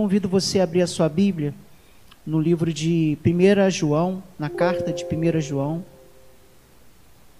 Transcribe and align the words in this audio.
convido 0.00 0.30
você 0.30 0.60
a 0.60 0.64
abrir 0.64 0.80
a 0.80 0.86
sua 0.86 1.10
Bíblia 1.10 1.54
no 2.24 2.40
livro 2.40 2.72
de 2.72 3.18
1 3.22 3.70
João, 3.70 4.22
na 4.38 4.48
carta 4.48 4.90
de 4.90 5.04
1 5.04 5.40
João. 5.42 5.84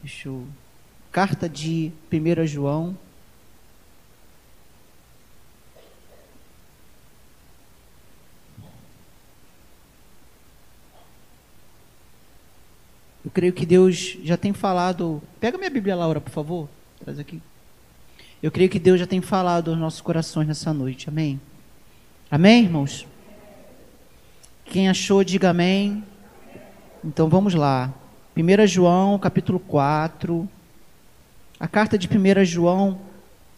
Deixa 0.02 0.28
eu... 0.28 0.46
Carta 1.10 1.48
de 1.48 1.90
1 2.12 2.46
João. 2.46 2.94
Eu 13.24 13.30
creio 13.32 13.54
que 13.54 13.64
Deus 13.64 14.18
já 14.22 14.36
tem 14.36 14.52
falado. 14.52 15.22
Pega 15.40 15.56
minha 15.56 15.70
Bíblia, 15.70 15.96
Laura, 15.96 16.20
por 16.20 16.30
favor. 16.30 16.68
Traz 17.02 17.18
aqui. 17.18 17.40
Eu 18.42 18.50
creio 18.50 18.68
que 18.68 18.78
Deus 18.78 19.00
já 19.00 19.06
tem 19.06 19.22
falado 19.22 19.70
aos 19.70 19.80
nossos 19.80 20.02
corações 20.02 20.46
nessa 20.46 20.74
noite. 20.74 21.08
Amém? 21.08 21.40
Amém, 22.32 22.62
irmãos? 22.62 23.08
Quem 24.66 24.88
achou, 24.88 25.24
diga 25.24 25.50
amém. 25.50 26.04
Então 27.04 27.28
vamos 27.28 27.54
lá. 27.54 27.92
1 28.36 28.68
João, 28.68 29.18
capítulo 29.18 29.58
4. 29.58 30.48
A 31.58 31.66
carta 31.66 31.98
de 31.98 32.06
1 32.06 32.44
João 32.44 33.00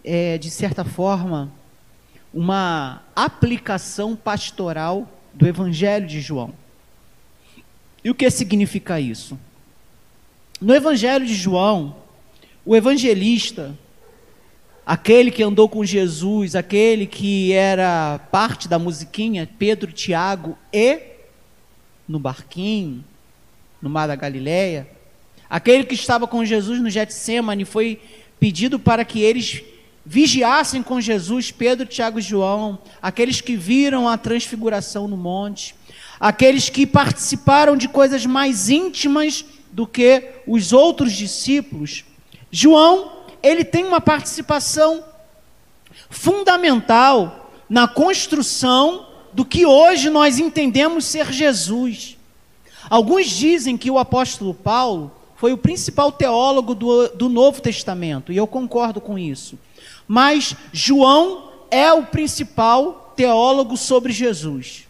é, 0.02 0.38
de 0.38 0.50
certa 0.50 0.86
forma, 0.86 1.52
uma 2.32 3.02
aplicação 3.14 4.16
pastoral 4.16 5.06
do 5.34 5.46
Evangelho 5.46 6.06
de 6.06 6.22
João. 6.22 6.54
E 8.02 8.08
o 8.08 8.14
que 8.14 8.30
significa 8.30 8.98
isso? 8.98 9.38
No 10.58 10.74
Evangelho 10.74 11.26
de 11.26 11.34
João, 11.34 11.94
o 12.64 12.74
evangelista, 12.74 13.76
aquele 14.84 15.30
que 15.30 15.42
andou 15.42 15.68
com 15.68 15.84
Jesus, 15.84 16.54
aquele 16.54 17.06
que 17.06 17.52
era 17.52 18.18
parte 18.30 18.68
da 18.68 18.78
musiquinha, 18.78 19.48
Pedro, 19.58 19.92
Tiago 19.92 20.56
e 20.72 20.98
no 22.08 22.18
barquinho, 22.18 23.04
no 23.80 23.88
mar 23.88 24.06
da 24.06 24.16
Galileia, 24.16 24.88
aquele 25.48 25.84
que 25.84 25.94
estava 25.94 26.26
com 26.26 26.44
Jesus 26.44 26.80
no 26.80 26.90
Getsemane, 26.90 27.64
foi 27.64 28.00
pedido 28.38 28.78
para 28.78 29.04
que 29.04 29.20
eles 29.20 29.62
vigiassem 30.04 30.82
com 30.82 31.00
Jesus, 31.00 31.52
Pedro, 31.52 31.86
Tiago 31.86 32.18
e 32.18 32.22
João, 32.22 32.78
aqueles 33.00 33.40
que 33.40 33.56
viram 33.56 34.08
a 34.08 34.18
transfiguração 34.18 35.06
no 35.06 35.16
monte, 35.16 35.76
aqueles 36.18 36.68
que 36.68 36.86
participaram 36.86 37.76
de 37.76 37.88
coisas 37.88 38.26
mais 38.26 38.68
íntimas 38.68 39.44
do 39.70 39.86
que 39.86 40.28
os 40.46 40.72
outros 40.72 41.12
discípulos. 41.12 42.04
João 42.50 43.21
ele 43.42 43.64
tem 43.64 43.84
uma 43.84 44.00
participação 44.00 45.04
fundamental 46.08 47.50
na 47.68 47.88
construção 47.88 49.06
do 49.32 49.44
que 49.44 49.64
hoje 49.64 50.10
nós 50.10 50.38
entendemos 50.38 51.04
ser 51.04 51.32
Jesus. 51.32 52.18
Alguns 52.88 53.26
dizem 53.26 53.76
que 53.76 53.90
o 53.90 53.98
apóstolo 53.98 54.52
Paulo 54.52 55.10
foi 55.36 55.52
o 55.52 55.58
principal 55.58 56.12
teólogo 56.12 56.74
do, 56.74 57.08
do 57.08 57.28
Novo 57.28 57.60
Testamento, 57.60 58.32
e 58.32 58.36
eu 58.36 58.46
concordo 58.46 59.00
com 59.00 59.18
isso. 59.18 59.58
Mas 60.06 60.54
João 60.72 61.50
é 61.70 61.92
o 61.92 62.04
principal 62.04 63.12
teólogo 63.16 63.76
sobre 63.76 64.12
Jesus. 64.12 64.86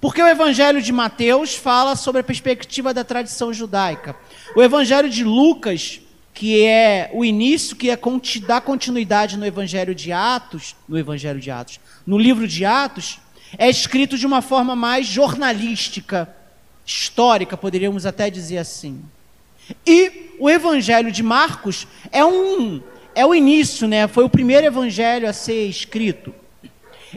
Porque 0.00 0.22
o 0.22 0.28
Evangelho 0.28 0.82
de 0.82 0.92
Mateus 0.92 1.54
fala 1.54 1.96
sobre 1.96 2.20
a 2.20 2.24
perspectiva 2.24 2.92
da 2.92 3.02
tradição 3.02 3.52
judaica. 3.52 4.14
O 4.54 4.62
Evangelho 4.62 5.08
de 5.08 5.24
Lucas 5.24 6.00
que 6.36 6.66
é 6.66 7.10
o 7.14 7.24
início, 7.24 7.74
que 7.74 7.88
é 7.88 7.98
dar 8.46 8.60
continuidade 8.60 9.38
no 9.38 9.46
Evangelho 9.46 9.94
de 9.94 10.12
Atos, 10.12 10.76
no 10.86 10.98
Evangelho 10.98 11.40
de 11.40 11.50
Atos, 11.50 11.80
no 12.06 12.18
livro 12.18 12.46
de 12.46 12.62
Atos, 12.62 13.18
é 13.56 13.70
escrito 13.70 14.18
de 14.18 14.26
uma 14.26 14.42
forma 14.42 14.76
mais 14.76 15.06
jornalística, 15.06 16.28
histórica, 16.84 17.56
poderíamos 17.56 18.04
até 18.04 18.28
dizer 18.28 18.58
assim. 18.58 19.02
E 19.86 20.34
o 20.38 20.50
Evangelho 20.50 21.10
de 21.10 21.22
Marcos 21.22 21.86
é 22.12 22.22
um 22.22 22.82
é 23.14 23.24
o 23.24 23.34
início, 23.34 23.88
né? 23.88 24.06
Foi 24.06 24.22
o 24.22 24.28
primeiro 24.28 24.66
evangelho 24.66 25.26
a 25.26 25.32
ser 25.32 25.66
escrito. 25.66 26.34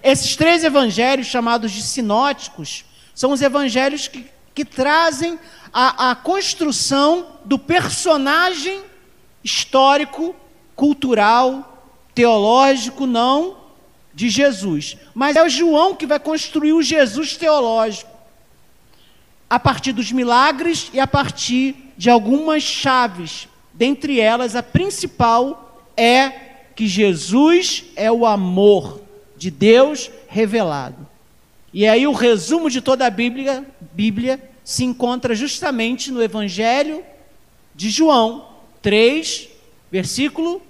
Esses 0.01 0.37
três 0.37 0.63
evangelhos, 0.63 1.27
chamados 1.27 1.73
de 1.73 1.81
sinóticos, 1.81 2.85
são 3.13 3.33
os 3.33 3.41
evangelhos 3.41 4.07
que, 4.07 4.25
que 4.55 4.63
trazem 4.63 5.37
a, 5.73 6.11
a 6.11 6.15
construção 6.15 7.27
do 7.43 7.59
personagem 7.59 8.81
histórico, 9.43 10.35
cultural, 10.75 11.87
teológico, 12.13 13.05
não 13.05 13.57
de 14.13 14.29
Jesus. 14.29 14.97
Mas 15.13 15.35
é 15.35 15.43
o 15.43 15.49
João 15.49 15.95
que 15.95 16.05
vai 16.05 16.19
construir 16.19 16.73
o 16.73 16.81
Jesus 16.81 17.37
teológico. 17.37 18.11
A 19.49 19.59
partir 19.59 19.93
dos 19.93 20.11
milagres 20.11 20.89
e 20.93 20.99
a 20.99 21.07
partir 21.07 21.75
de 21.97 22.09
algumas 22.09 22.63
chaves. 22.63 23.47
Dentre 23.73 24.19
elas, 24.19 24.55
a 24.55 24.63
principal 24.63 25.83
é 25.95 26.29
que 26.75 26.87
Jesus 26.87 27.85
é 27.95 28.11
o 28.11 28.25
amor 28.25 29.01
de 29.37 29.49
Deus 29.49 30.11
revelado. 30.27 31.07
E 31.73 31.87
aí 31.87 32.05
o 32.05 32.13
resumo 32.13 32.69
de 32.69 32.81
toda 32.81 33.05
a 33.05 33.09
Bíblia, 33.09 33.65
Bíblia 33.93 34.39
se 34.63 34.83
encontra 34.83 35.33
justamente 35.33 36.11
no 36.11 36.21
Evangelho 36.21 37.03
de 37.75 37.89
João, 37.89 38.48
3, 38.81 39.49
versículo 39.91 40.61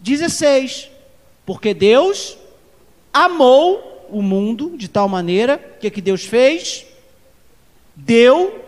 16. 0.00 0.88
Porque 1.44 1.72
Deus 1.74 2.36
amou 3.12 4.06
o 4.10 4.22
mundo 4.22 4.74
de 4.76 4.88
tal 4.88 5.08
maneira 5.08 5.58
que 5.80 5.90
que 5.90 6.00
Deus 6.00 6.24
fez? 6.24 6.86
Deu 7.94 8.64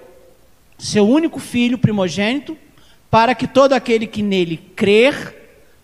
seu 0.78 1.06
único 1.08 1.38
filho 1.38 1.78
primogênito 1.78 2.56
para 3.10 3.34
que 3.34 3.46
todo 3.46 3.72
aquele 3.72 4.06
que 4.06 4.22
nele 4.22 4.56
crer 4.56 5.36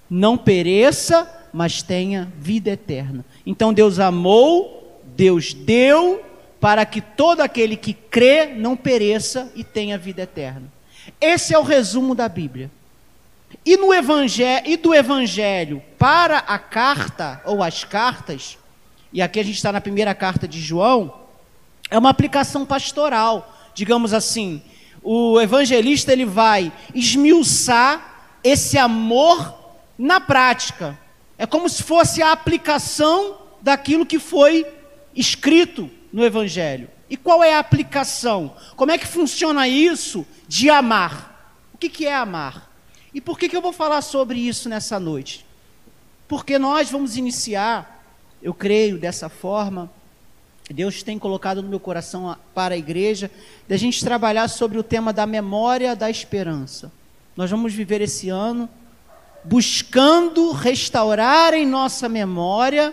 não 0.09 0.38
pereça, 0.38 1.49
mas 1.53 1.82
tenha 1.82 2.32
vida 2.38 2.71
eterna. 2.71 3.25
Então 3.44 3.72
Deus 3.72 3.99
amou, 3.99 5.00
Deus 5.16 5.53
deu 5.53 6.22
para 6.60 6.87
que 6.87 7.00
todo 7.00 7.41
aquele 7.41 7.76
que 7.76 7.93
crê 7.93 8.47
não 8.47 8.76
pereça 8.76 9.53
e 9.55 9.62
tenha 9.62 9.99
vida 9.99 10.22
eterna. 10.22 10.75
Esse 11.21 11.55
é 11.55 11.59
o 11.59 11.62
resumo 11.62 12.15
da 12.15 12.28
Bíblia. 12.28 12.71
E, 13.65 13.77
no 13.77 13.93
e 13.93 14.77
do 14.77 14.94
Evangelho 14.94 15.83
para 15.99 16.39
a 16.39 16.59
carta, 16.59 17.41
ou 17.44 17.62
as 17.62 17.84
cartas, 17.84 18.59
e 19.12 19.22
aqui 19.22 19.41
a 19.41 19.43
gente 19.43 19.56
está 19.56 19.72
na 19.72 19.81
primeira 19.81 20.15
carta 20.15 20.47
de 20.47 20.61
João, 20.61 21.15
é 21.91 21.99
uma 21.99 22.11
aplicação 22.11 22.67
pastoral. 22.67 23.55
Digamos 23.75 24.12
assim, 24.12 24.62
o 25.03 25.41
evangelista 25.41 26.12
ele 26.12 26.25
vai 26.25 26.72
esmiuçar 26.94 28.38
esse 28.43 28.77
amor 28.77 29.55
na 29.99 30.21
prática. 30.21 30.99
É 31.38 31.47
como 31.47 31.69
se 31.69 31.83
fosse 31.83 32.23
a 32.23 32.33
aplicação 32.33 33.38
daquilo 33.61 34.06
que 34.06 34.19
foi 34.19 34.67
escrito 35.15 35.91
no 36.12 36.25
Evangelho. 36.25 36.88
E 37.09 37.17
qual 37.17 37.43
é 37.43 37.55
a 37.55 37.59
aplicação? 37.59 38.55
Como 38.75 38.91
é 38.91 38.99
que 38.99 39.06
funciona 39.06 39.69
isso 39.69 40.27
de 40.49 40.71
amar? 40.71 41.55
O 41.75 41.79
que, 41.79 41.89
que 41.89 42.07
é 42.07 42.15
amar? 42.15 42.71
E 43.12 43.21
por 43.21 43.39
que, 43.39 43.49
que 43.49 43.57
eu 43.57 43.62
vou 43.62 43.73
falar 43.73 44.03
sobre 44.03 44.39
isso 44.39 44.69
nessa 44.69 45.01
noite? 45.01 45.45
Porque 46.29 46.59
nós 46.59 46.91
vamos 46.91 47.17
iniciar, 47.17 48.05
eu 48.43 48.53
creio 48.53 48.99
dessa 48.99 49.29
forma, 49.29 49.91
Deus 50.69 51.03
tem 51.03 51.19
colocado 51.19 51.62
no 51.62 51.69
meu 51.69 51.79
coração 51.79 52.37
para 52.55 52.75
a 52.75 52.79
igreja, 52.79 53.31
da 53.69 53.76
gente 53.76 54.05
trabalhar 54.05 54.49
sobre 54.49 54.79
o 54.79 54.82
tema 54.82 55.12
da 55.12 55.25
memória 55.26 55.94
da 55.94 56.11
esperança. 56.11 56.91
Nós 57.37 57.50
vamos 57.50 57.73
viver 57.73 58.00
esse 58.00 58.29
ano 58.29 58.69
buscando 59.44 60.50
restaurar 60.50 61.55
em 61.55 61.65
nossa 61.65 62.09
memória 62.09 62.93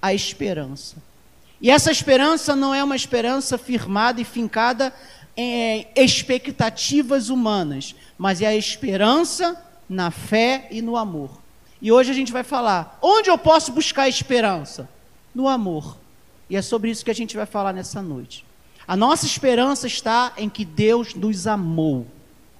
a 0.00 0.14
esperança. 0.14 0.96
E 1.60 1.68
essa 1.68 1.90
esperança 1.90 2.54
não 2.54 2.72
é 2.72 2.82
uma 2.82 2.94
esperança 2.94 3.58
firmada 3.58 4.20
e 4.20 4.24
fincada 4.24 4.94
em 5.40 5.86
expectativas 5.96 7.30
humanas, 7.30 7.94
mas 8.18 8.42
é 8.42 8.46
a 8.46 8.56
esperança 8.56 9.60
na 9.88 10.10
fé 10.10 10.68
e 10.70 10.82
no 10.82 10.96
amor. 10.96 11.30
E 11.80 11.90
hoje 11.90 12.10
a 12.10 12.14
gente 12.14 12.32
vai 12.32 12.42
falar: 12.42 12.98
onde 13.00 13.30
eu 13.30 13.38
posso 13.38 13.72
buscar 13.72 14.08
esperança? 14.08 14.88
No 15.34 15.48
amor. 15.48 15.96
E 16.48 16.56
é 16.56 16.62
sobre 16.62 16.90
isso 16.90 17.04
que 17.04 17.10
a 17.10 17.14
gente 17.14 17.36
vai 17.36 17.46
falar 17.46 17.72
nessa 17.72 18.02
noite. 18.02 18.44
A 18.86 18.96
nossa 18.96 19.24
esperança 19.24 19.86
está 19.86 20.32
em 20.36 20.48
que 20.48 20.64
Deus 20.64 21.14
nos 21.14 21.46
amou. 21.46 22.06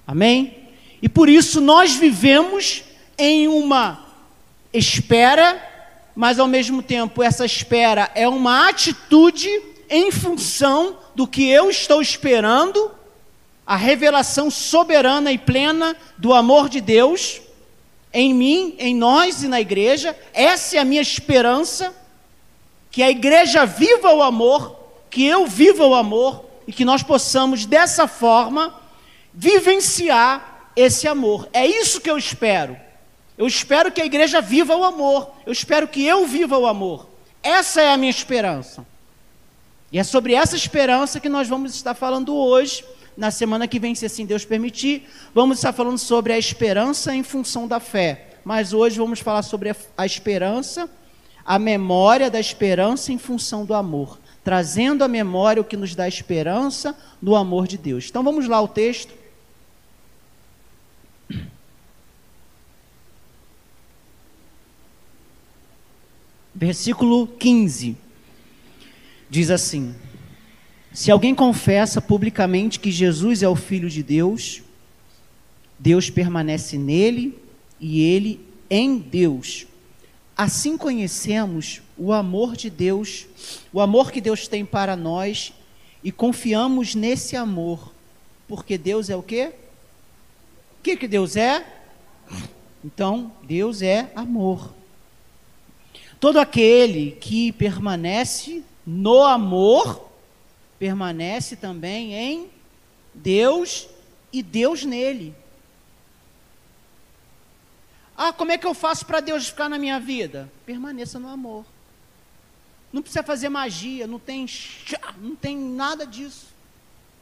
Amém? 0.07 0.69
E 1.01 1.09
por 1.09 1.27
isso 1.27 1.59
nós 1.59 1.95
vivemos 1.95 2.83
em 3.17 3.47
uma 3.47 4.05
espera 4.73 5.69
mas 6.15 6.39
ao 6.39 6.47
mesmo 6.47 6.81
tempo 6.81 7.23
essa 7.23 7.45
espera 7.45 8.11
é 8.13 8.27
uma 8.27 8.67
atitude 8.67 9.49
em 9.91 10.09
função 10.09 10.97
do 11.13 11.27
que 11.27 11.49
eu 11.49 11.69
estou 11.69 12.01
esperando, 12.01 12.89
a 13.67 13.75
revelação 13.75 14.49
soberana 14.49 15.33
e 15.33 15.37
plena 15.37 15.95
do 16.17 16.33
amor 16.33 16.69
de 16.69 16.79
Deus 16.79 17.41
em 18.13 18.33
mim, 18.33 18.75
em 18.79 18.95
nós 18.95 19.43
e 19.43 19.49
na 19.49 19.59
igreja. 19.59 20.17
Essa 20.33 20.77
é 20.77 20.79
a 20.79 20.85
minha 20.85 21.01
esperança. 21.01 21.93
que 22.89 23.01
a 23.01 23.09
igreja 23.09 23.65
viva 23.65 24.13
o 24.13 24.21
amor, 24.21 24.75
que 25.09 25.25
eu 25.25 25.47
viva 25.47 25.85
o 25.85 25.95
amor 25.95 26.43
e 26.67 26.73
que 26.73 26.83
nós 26.83 27.01
possamos 27.01 27.65
dessa 27.65 28.05
forma 28.05 28.75
vivenciar 29.33 30.71
esse 30.75 31.07
amor. 31.07 31.47
É 31.53 31.65
isso 31.65 32.01
que 32.01 32.09
eu 32.09 32.17
espero. 32.17 32.77
Eu 33.37 33.47
espero 33.47 33.93
que 33.93 34.01
a 34.01 34.05
igreja 34.05 34.41
viva 34.41 34.75
o 34.75 34.83
amor. 34.83 35.31
Eu 35.45 35.53
espero 35.53 35.87
que 35.87 36.05
eu 36.05 36.27
viva 36.27 36.57
o 36.57 36.67
amor. 36.67 37.07
Essa 37.41 37.81
é 37.81 37.93
a 37.93 37.97
minha 37.97 38.09
esperança. 38.09 38.85
E 39.91 39.99
é 39.99 40.03
sobre 40.03 40.33
essa 40.33 40.55
esperança 40.55 41.19
que 41.19 41.27
nós 41.27 41.49
vamos 41.49 41.75
estar 41.75 41.93
falando 41.93 42.33
hoje. 42.33 42.85
Na 43.17 43.29
semana 43.29 43.67
que 43.67 43.77
vem, 43.77 43.93
se 43.93 44.05
assim 44.05 44.25
Deus 44.25 44.45
permitir, 44.45 45.05
vamos 45.33 45.57
estar 45.57 45.73
falando 45.73 45.97
sobre 45.97 46.31
a 46.31 46.37
esperança 46.37 47.13
em 47.13 47.23
função 47.23 47.67
da 47.67 47.79
fé. 47.79 48.37
Mas 48.45 48.71
hoje 48.71 48.97
vamos 48.97 49.19
falar 49.19 49.41
sobre 49.43 49.75
a, 49.97 50.05
esperança, 50.05 50.89
a 51.45 51.59
memória 51.59 52.31
da 52.31 52.39
esperança 52.39 53.11
em 53.11 53.17
função 53.17 53.65
do 53.65 53.73
amor. 53.73 54.17
Trazendo 54.45 55.03
à 55.03 55.09
memória 55.09 55.61
o 55.61 55.65
que 55.65 55.75
nos 55.75 55.93
dá 55.93 56.07
esperança 56.07 56.97
no 57.21 57.35
amor 57.35 57.67
de 57.67 57.77
Deus. 57.77 58.07
Então 58.09 58.23
vamos 58.23 58.47
lá 58.47 58.61
o 58.61 58.69
texto. 58.69 59.13
Versículo 66.55 67.27
15 67.27 68.10
diz 69.31 69.49
assim: 69.49 69.95
Se 70.91 71.09
alguém 71.09 71.33
confessa 71.33 72.01
publicamente 72.01 72.79
que 72.79 72.91
Jesus 72.91 73.41
é 73.41 73.47
o 73.47 73.55
Filho 73.55 73.89
de 73.89 74.03
Deus, 74.03 74.61
Deus 75.79 76.09
permanece 76.09 76.77
nele 76.77 77.39
e 77.79 78.01
ele 78.01 78.41
em 78.69 78.97
Deus. 78.97 79.65
Assim 80.35 80.77
conhecemos 80.77 81.81
o 81.97 82.11
amor 82.11 82.57
de 82.57 82.69
Deus, 82.69 83.25
o 83.71 83.79
amor 83.79 84.11
que 84.11 84.19
Deus 84.19 84.47
tem 84.47 84.65
para 84.65 84.95
nós 84.95 85.53
e 86.03 86.11
confiamos 86.11 86.93
nesse 86.93 87.35
amor, 87.35 87.93
porque 88.47 88.77
Deus 88.77 89.09
é 89.09 89.15
o 89.15 89.23
quê? 89.23 89.53
O 90.79 90.83
que, 90.83 90.97
que 90.97 91.07
Deus 91.07 91.37
é? 91.37 91.65
Então, 92.83 93.31
Deus 93.43 93.81
é 93.81 94.11
amor. 94.15 94.73
Todo 96.19 96.39
aquele 96.39 97.11
que 97.11 97.51
permanece 97.51 98.63
no 98.85 99.23
amor, 99.23 100.09
permanece 100.79 101.55
também 101.55 102.13
em 102.13 102.49
Deus 103.13 103.87
e 104.31 104.41
Deus 104.41 104.83
nele. 104.83 105.35
Ah, 108.17 108.31
como 108.31 108.51
é 108.51 108.57
que 108.57 108.67
eu 108.67 108.73
faço 108.73 109.05
para 109.05 109.19
Deus 109.19 109.47
ficar 109.47 109.69
na 109.69 109.77
minha 109.77 109.99
vida? 109.99 110.51
Permaneça 110.65 111.19
no 111.19 111.27
amor. 111.27 111.65
Não 112.91 113.01
precisa 113.01 113.23
fazer 113.23 113.49
magia, 113.49 114.05
não 114.05 114.19
tem, 114.19 114.45
não 115.17 115.35
tem 115.35 115.57
nada 115.57 116.05
disso. 116.05 116.47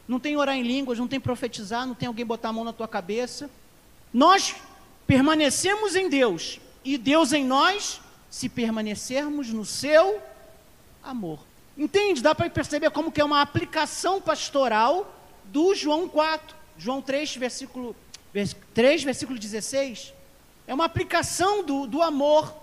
Não 0.06 0.18
tem 0.18 0.36
orar 0.36 0.56
em 0.56 0.62
línguas, 0.62 0.98
não 0.98 1.06
tem 1.06 1.20
profetizar, 1.20 1.86
não 1.86 1.94
tem 1.94 2.08
alguém 2.08 2.26
botar 2.26 2.48
a 2.48 2.52
mão 2.52 2.64
na 2.64 2.72
tua 2.72 2.88
cabeça. 2.88 3.48
Nós 4.12 4.56
permanecemos 5.06 5.94
em 5.94 6.08
Deus 6.08 6.58
e 6.84 6.98
Deus 6.98 7.32
em 7.32 7.44
nós 7.44 8.00
se 8.28 8.48
permanecermos 8.48 9.50
no 9.50 9.64
seu 9.64 10.20
amor. 11.02 11.38
Entende? 11.80 12.20
Dá 12.20 12.34
para 12.34 12.50
perceber 12.50 12.90
como 12.90 13.10
que 13.10 13.22
é 13.22 13.24
uma 13.24 13.40
aplicação 13.40 14.20
pastoral 14.20 15.16
do 15.44 15.74
João 15.74 16.06
4. 16.06 16.54
João 16.76 17.00
3, 17.00 17.36
versículo, 17.36 17.96
3, 18.74 19.02
versículo 19.02 19.38
16. 19.38 20.12
É 20.66 20.74
uma 20.74 20.84
aplicação 20.84 21.64
do, 21.64 21.86
do 21.86 22.02
amor 22.02 22.54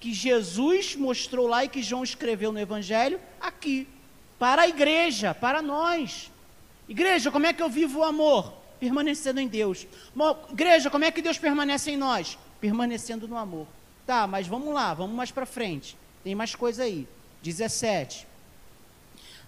que 0.00 0.12
Jesus 0.12 0.96
mostrou 0.96 1.46
lá 1.46 1.64
e 1.64 1.68
que 1.68 1.84
João 1.84 2.02
escreveu 2.02 2.50
no 2.50 2.58
Evangelho 2.58 3.20
aqui. 3.40 3.86
Para 4.40 4.62
a 4.62 4.68
igreja, 4.68 5.32
para 5.32 5.62
nós. 5.62 6.28
Igreja, 6.88 7.30
como 7.30 7.46
é 7.46 7.52
que 7.52 7.62
eu 7.62 7.70
vivo 7.70 8.00
o 8.00 8.04
amor? 8.04 8.52
Permanecendo 8.80 9.38
em 9.38 9.46
Deus. 9.46 9.86
Igreja, 10.50 10.90
como 10.90 11.04
é 11.04 11.12
que 11.12 11.22
Deus 11.22 11.38
permanece 11.38 11.92
em 11.92 11.96
nós? 11.96 12.36
Permanecendo 12.60 13.28
no 13.28 13.36
amor. 13.36 13.68
Tá, 14.04 14.26
mas 14.26 14.48
vamos 14.48 14.74
lá, 14.74 14.92
vamos 14.94 15.14
mais 15.14 15.30
para 15.30 15.46
frente. 15.46 15.96
Tem 16.24 16.34
mais 16.34 16.56
coisa 16.56 16.82
aí. 16.82 17.06
17. 17.40 18.31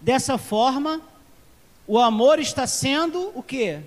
Dessa 0.04 0.36
forma, 0.36 1.00
o 1.86 1.98
amor 1.98 2.38
está 2.38 2.66
sendo 2.66 3.32
o 3.34 3.42
quê? 3.42 3.80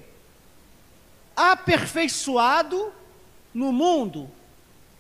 Aperfeiçoado 1.36 2.92
no 3.54 3.72
mundo, 3.72 4.28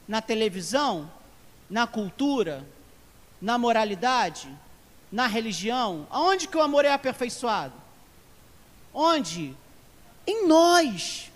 na 0.07 0.21
televisão, 0.21 1.11
na 1.67 1.87
cultura, 1.87 2.63
na 3.41 3.57
moralidade, 3.57 4.47
na 5.11 5.25
religião. 5.25 6.05
Aonde 6.11 6.47
que 6.47 6.55
o 6.55 6.61
amor 6.61 6.85
é 6.85 6.91
aperfeiçoado? 6.93 7.73
Onde? 8.93 9.57
Em 10.27 10.47
nós. 10.47 11.31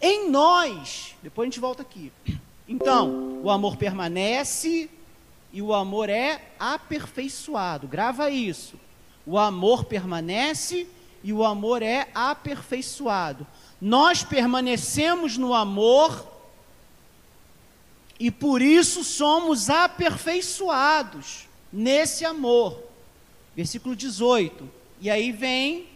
Em 0.00 0.30
nós. 0.30 1.16
Depois 1.20 1.46
a 1.46 1.50
gente 1.50 1.58
volta 1.58 1.82
aqui. 1.82 2.12
Então, 2.68 3.40
o 3.42 3.50
amor 3.50 3.76
permanece 3.76 4.88
e 5.52 5.60
o 5.60 5.74
amor 5.74 6.08
é 6.08 6.52
aperfeiçoado. 6.58 7.88
Grava 7.88 8.30
isso. 8.30 8.78
O 9.26 9.38
amor 9.38 9.84
permanece 9.84 10.86
e 11.22 11.32
o 11.32 11.44
amor 11.44 11.82
é 11.82 12.08
aperfeiçoado. 12.14 13.46
Nós 13.80 14.22
permanecemos 14.22 15.36
no 15.36 15.54
amor 15.54 16.28
e 18.18 18.30
por 18.30 18.60
isso 18.60 19.02
somos 19.02 19.70
aperfeiçoados 19.70 21.48
nesse 21.72 22.24
amor. 22.24 22.82
Versículo 23.56 23.96
18. 23.96 24.68
E 25.00 25.10
aí 25.10 25.32
vem 25.32 25.88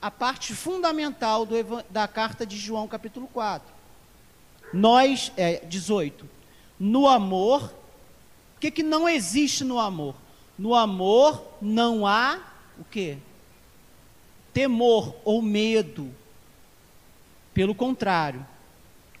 a 0.00 0.10
parte 0.10 0.52
fundamental 0.54 1.46
do, 1.46 1.54
da 1.88 2.08
carta 2.08 2.44
de 2.44 2.56
João, 2.56 2.88
capítulo 2.88 3.28
4. 3.28 3.72
Nós, 4.72 5.30
é, 5.36 5.64
18, 5.64 6.28
no 6.80 7.06
amor, 7.06 7.72
que, 8.62 8.70
que 8.70 8.82
não 8.84 9.08
existe 9.08 9.64
no 9.64 9.80
amor? 9.80 10.14
No 10.56 10.72
amor 10.72 11.42
não 11.60 12.06
há 12.06 12.38
o 12.78 12.84
que? 12.84 13.18
Temor 14.54 15.16
ou 15.24 15.42
medo. 15.42 16.14
Pelo 17.52 17.74
contrário, 17.74 18.46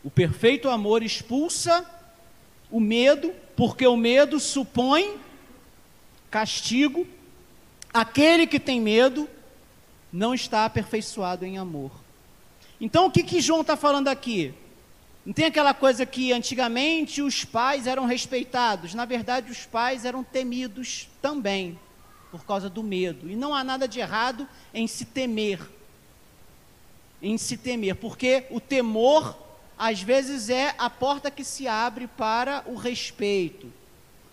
o 0.04 0.08
perfeito 0.08 0.68
amor 0.68 1.02
expulsa 1.02 1.84
o 2.70 2.78
medo, 2.78 3.34
porque 3.56 3.84
o 3.84 3.96
medo 3.96 4.38
supõe 4.38 5.18
castigo. 6.30 7.04
Aquele 7.92 8.46
que 8.46 8.60
tem 8.60 8.80
medo 8.80 9.28
não 10.12 10.32
está 10.32 10.64
aperfeiçoado 10.64 11.44
em 11.44 11.58
amor. 11.58 11.90
Então, 12.80 13.06
o 13.06 13.10
que, 13.10 13.24
que 13.24 13.40
João 13.40 13.62
está 13.62 13.76
falando 13.76 14.06
aqui? 14.06 14.54
Não 15.24 15.32
tem 15.32 15.44
aquela 15.44 15.72
coisa 15.72 16.04
que 16.04 16.32
antigamente 16.32 17.22
os 17.22 17.44
pais 17.44 17.86
eram 17.86 18.06
respeitados. 18.06 18.92
Na 18.92 19.04
verdade, 19.04 19.52
os 19.52 19.64
pais 19.64 20.04
eram 20.04 20.24
temidos 20.24 21.08
também, 21.20 21.78
por 22.30 22.44
causa 22.44 22.68
do 22.68 22.82
medo. 22.82 23.30
E 23.30 23.36
não 23.36 23.54
há 23.54 23.62
nada 23.62 23.86
de 23.86 24.00
errado 24.00 24.48
em 24.74 24.86
se 24.88 25.04
temer. 25.04 25.60
Em 27.22 27.38
se 27.38 27.56
temer, 27.56 27.94
porque 27.94 28.46
o 28.50 28.58
temor, 28.58 29.38
às 29.78 30.02
vezes, 30.02 30.50
é 30.50 30.74
a 30.76 30.90
porta 30.90 31.30
que 31.30 31.44
se 31.44 31.68
abre 31.68 32.08
para 32.08 32.64
o 32.66 32.74
respeito. 32.74 33.72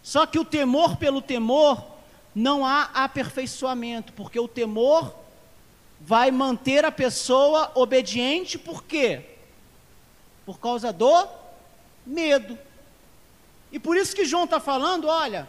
Só 0.02 0.26
que 0.26 0.40
o 0.40 0.46
temor 0.46 0.98
pelo 0.98 1.22
temor, 1.22 1.86
não 2.34 2.66
há 2.66 2.90
aperfeiçoamento, 2.96 4.12
porque 4.14 4.40
o 4.40 4.48
temor 4.48 5.16
vai 6.02 6.32
manter 6.32 6.84
a 6.84 6.92
pessoa 6.92 7.72
obediente, 7.76 8.58
por 8.58 8.84
quê? 8.84 9.39
Por 10.50 10.60
causa 10.60 10.92
do 10.92 11.28
medo. 12.04 12.58
E 13.72 13.78
por 13.78 13.96
isso 13.96 14.16
que 14.16 14.26
João 14.26 14.46
está 14.46 14.60
falando: 14.60 15.08
olha, 15.08 15.48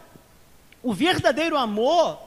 o 0.83 0.93
verdadeiro 0.93 1.57
amor 1.57 2.19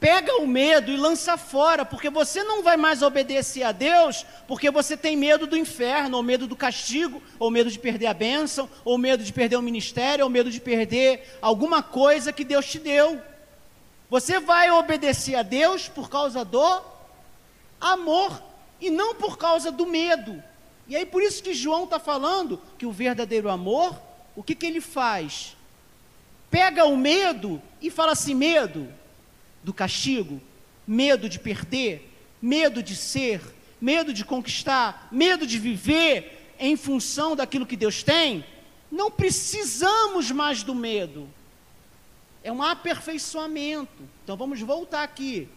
pega 0.00 0.34
o 0.38 0.46
medo 0.48 0.90
e 0.90 0.96
lança 0.96 1.36
fora, 1.36 1.84
porque 1.84 2.10
você 2.10 2.42
não 2.42 2.60
vai 2.60 2.76
mais 2.76 3.02
obedecer 3.02 3.62
a 3.62 3.70
Deus 3.70 4.26
porque 4.48 4.68
você 4.68 4.96
tem 4.96 5.16
medo 5.16 5.46
do 5.46 5.56
inferno, 5.56 6.16
ou 6.16 6.24
medo 6.24 6.48
do 6.48 6.56
castigo, 6.56 7.22
ou 7.38 7.52
medo 7.52 7.70
de 7.70 7.78
perder 7.78 8.08
a 8.08 8.14
bênção, 8.14 8.68
ou 8.84 8.98
medo 8.98 9.22
de 9.22 9.32
perder 9.32 9.54
o 9.54 9.62
ministério, 9.62 10.24
ou 10.24 10.28
medo 10.28 10.50
de 10.50 10.60
perder 10.60 11.38
alguma 11.40 11.84
coisa 11.84 12.32
que 12.32 12.42
Deus 12.42 12.66
te 12.66 12.80
deu. 12.80 13.22
Você 14.10 14.40
vai 14.40 14.72
obedecer 14.72 15.36
a 15.36 15.44
Deus 15.44 15.88
por 15.88 16.10
causa 16.10 16.44
do 16.44 16.82
amor 17.80 18.42
e 18.80 18.90
não 18.90 19.14
por 19.14 19.38
causa 19.38 19.70
do 19.70 19.86
medo. 19.86 20.42
E 20.92 20.96
aí 20.96 21.06
por 21.06 21.22
isso 21.22 21.42
que 21.42 21.54
João 21.54 21.84
está 21.84 21.98
falando 21.98 22.60
que 22.76 22.84
o 22.84 22.92
verdadeiro 22.92 23.48
amor, 23.48 23.98
o 24.36 24.42
que, 24.42 24.54
que 24.54 24.66
ele 24.66 24.78
faz? 24.78 25.56
Pega 26.50 26.84
o 26.84 26.98
medo 26.98 27.62
e 27.80 27.90
fala 27.90 28.12
assim: 28.12 28.34
medo 28.34 28.86
do 29.64 29.72
castigo, 29.72 30.38
medo 30.86 31.30
de 31.30 31.38
perder, 31.38 32.12
medo 32.42 32.82
de 32.82 32.94
ser, 32.94 33.40
medo 33.80 34.12
de 34.12 34.22
conquistar, 34.22 35.08
medo 35.10 35.46
de 35.46 35.58
viver 35.58 36.54
em 36.58 36.76
função 36.76 37.34
daquilo 37.34 37.64
que 37.64 37.74
Deus 37.74 38.02
tem. 38.02 38.44
Não 38.90 39.10
precisamos 39.10 40.30
mais 40.30 40.62
do 40.62 40.74
medo. 40.74 41.26
é 42.44 42.52
um 42.52 42.62
aperfeiçoamento. 42.62 44.06
Então 44.22 44.36
vamos 44.36 44.60
voltar 44.60 45.04
aqui. 45.04 45.48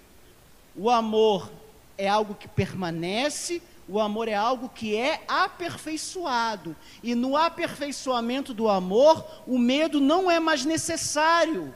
O 0.74 0.89
amor 0.89 1.51
é 1.98 2.08
algo 2.08 2.36
que 2.36 2.48
permanece, 2.48 3.62
o 3.88 4.00
amor 4.00 4.27
é 4.27 4.34
algo 4.34 4.70
que 4.70 4.96
é 4.96 5.24
aperfeiçoado. 5.27 6.75
E 7.04 7.13
no 7.13 7.38
aperfeiçoamento 7.38 8.54
do 8.54 8.68
amor, 8.68 9.25
o 9.46 9.58
medo 9.58 10.00
não 10.00 10.30
é 10.30 10.39
mais 10.39 10.65
necessário. 10.65 11.74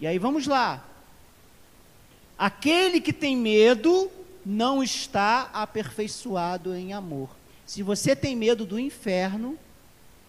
E 0.00 0.06
aí 0.06 0.18
vamos 0.18 0.46
lá. 0.46 0.84
Aquele 2.38 3.00
que 3.00 3.12
tem 3.12 3.36
medo 3.36 4.10
não 4.46 4.82
está 4.82 5.50
aperfeiçoado 5.52 6.74
em 6.74 6.92
amor. 6.92 7.28
Se 7.66 7.82
você 7.82 8.16
tem 8.16 8.34
medo 8.34 8.64
do 8.64 8.78
inferno, 8.78 9.58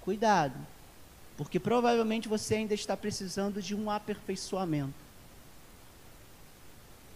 cuidado, 0.02 0.56
porque 1.38 1.58
provavelmente 1.58 2.28
você 2.28 2.56
ainda 2.56 2.74
está 2.74 2.98
precisando 2.98 3.62
de 3.62 3.74
um 3.74 3.90
aperfeiçoamento. 3.90 5.09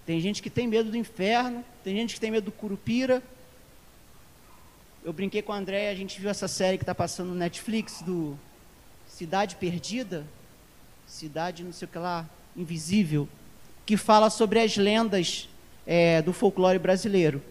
Tem 0.05 0.19
gente 0.19 0.41
que 0.41 0.49
tem 0.49 0.67
medo 0.67 0.91
do 0.91 0.97
inferno, 0.97 1.63
tem 1.83 1.95
gente 1.95 2.15
que 2.15 2.19
tem 2.19 2.29
medo 2.29 2.45
do 2.45 2.51
curupira. 2.51 3.23
Eu 5.03 5.13
brinquei 5.13 5.41
com 5.41 5.53
a 5.53 5.57
André, 5.57 5.89
a 5.89 5.95
gente 5.95 6.19
viu 6.19 6.29
essa 6.29 6.47
série 6.47 6.77
que 6.77 6.83
está 6.83 6.93
passando 6.93 7.29
no 7.29 7.35
Netflix 7.35 8.01
do 8.01 8.37
Cidade 9.07 9.55
Perdida, 9.55 10.25
Cidade 11.07 11.63
não 11.63 11.71
sei 11.71 11.87
o 11.87 11.91
que 11.91 11.97
lá, 11.97 12.27
Invisível, 12.55 13.27
que 13.85 13.97
fala 13.97 14.29
sobre 14.29 14.59
as 14.59 14.77
lendas 14.77 15.49
é, 15.87 16.21
do 16.21 16.33
folclore 16.33 16.79
brasileiro. 16.79 17.41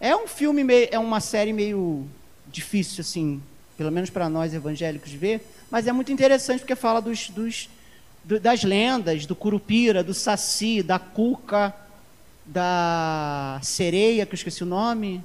É 0.00 0.14
um 0.16 0.26
filme, 0.26 0.64
meio, 0.64 0.88
é 0.90 0.98
uma 0.98 1.20
série 1.20 1.52
meio 1.52 2.06
difícil, 2.48 3.00
assim, 3.00 3.42
pelo 3.76 3.90
menos 3.90 4.10
para 4.10 4.28
nós 4.28 4.52
evangélicos 4.52 5.12
ver, 5.12 5.40
mas 5.70 5.86
é 5.86 5.92
muito 5.92 6.12
interessante 6.12 6.60
porque 6.60 6.74
fala 6.74 7.00
dos, 7.00 7.30
dos 7.30 7.68
do, 8.24 8.38
das 8.38 8.62
lendas, 8.62 9.26
do 9.26 9.34
curupira, 9.34 10.02
do 10.02 10.14
saci, 10.14 10.82
da 10.82 10.98
cuca, 10.98 11.74
da 12.44 13.60
sereia, 13.62 14.26
que 14.26 14.32
eu 14.32 14.36
esqueci 14.36 14.62
o 14.62 14.66
nome, 14.66 15.22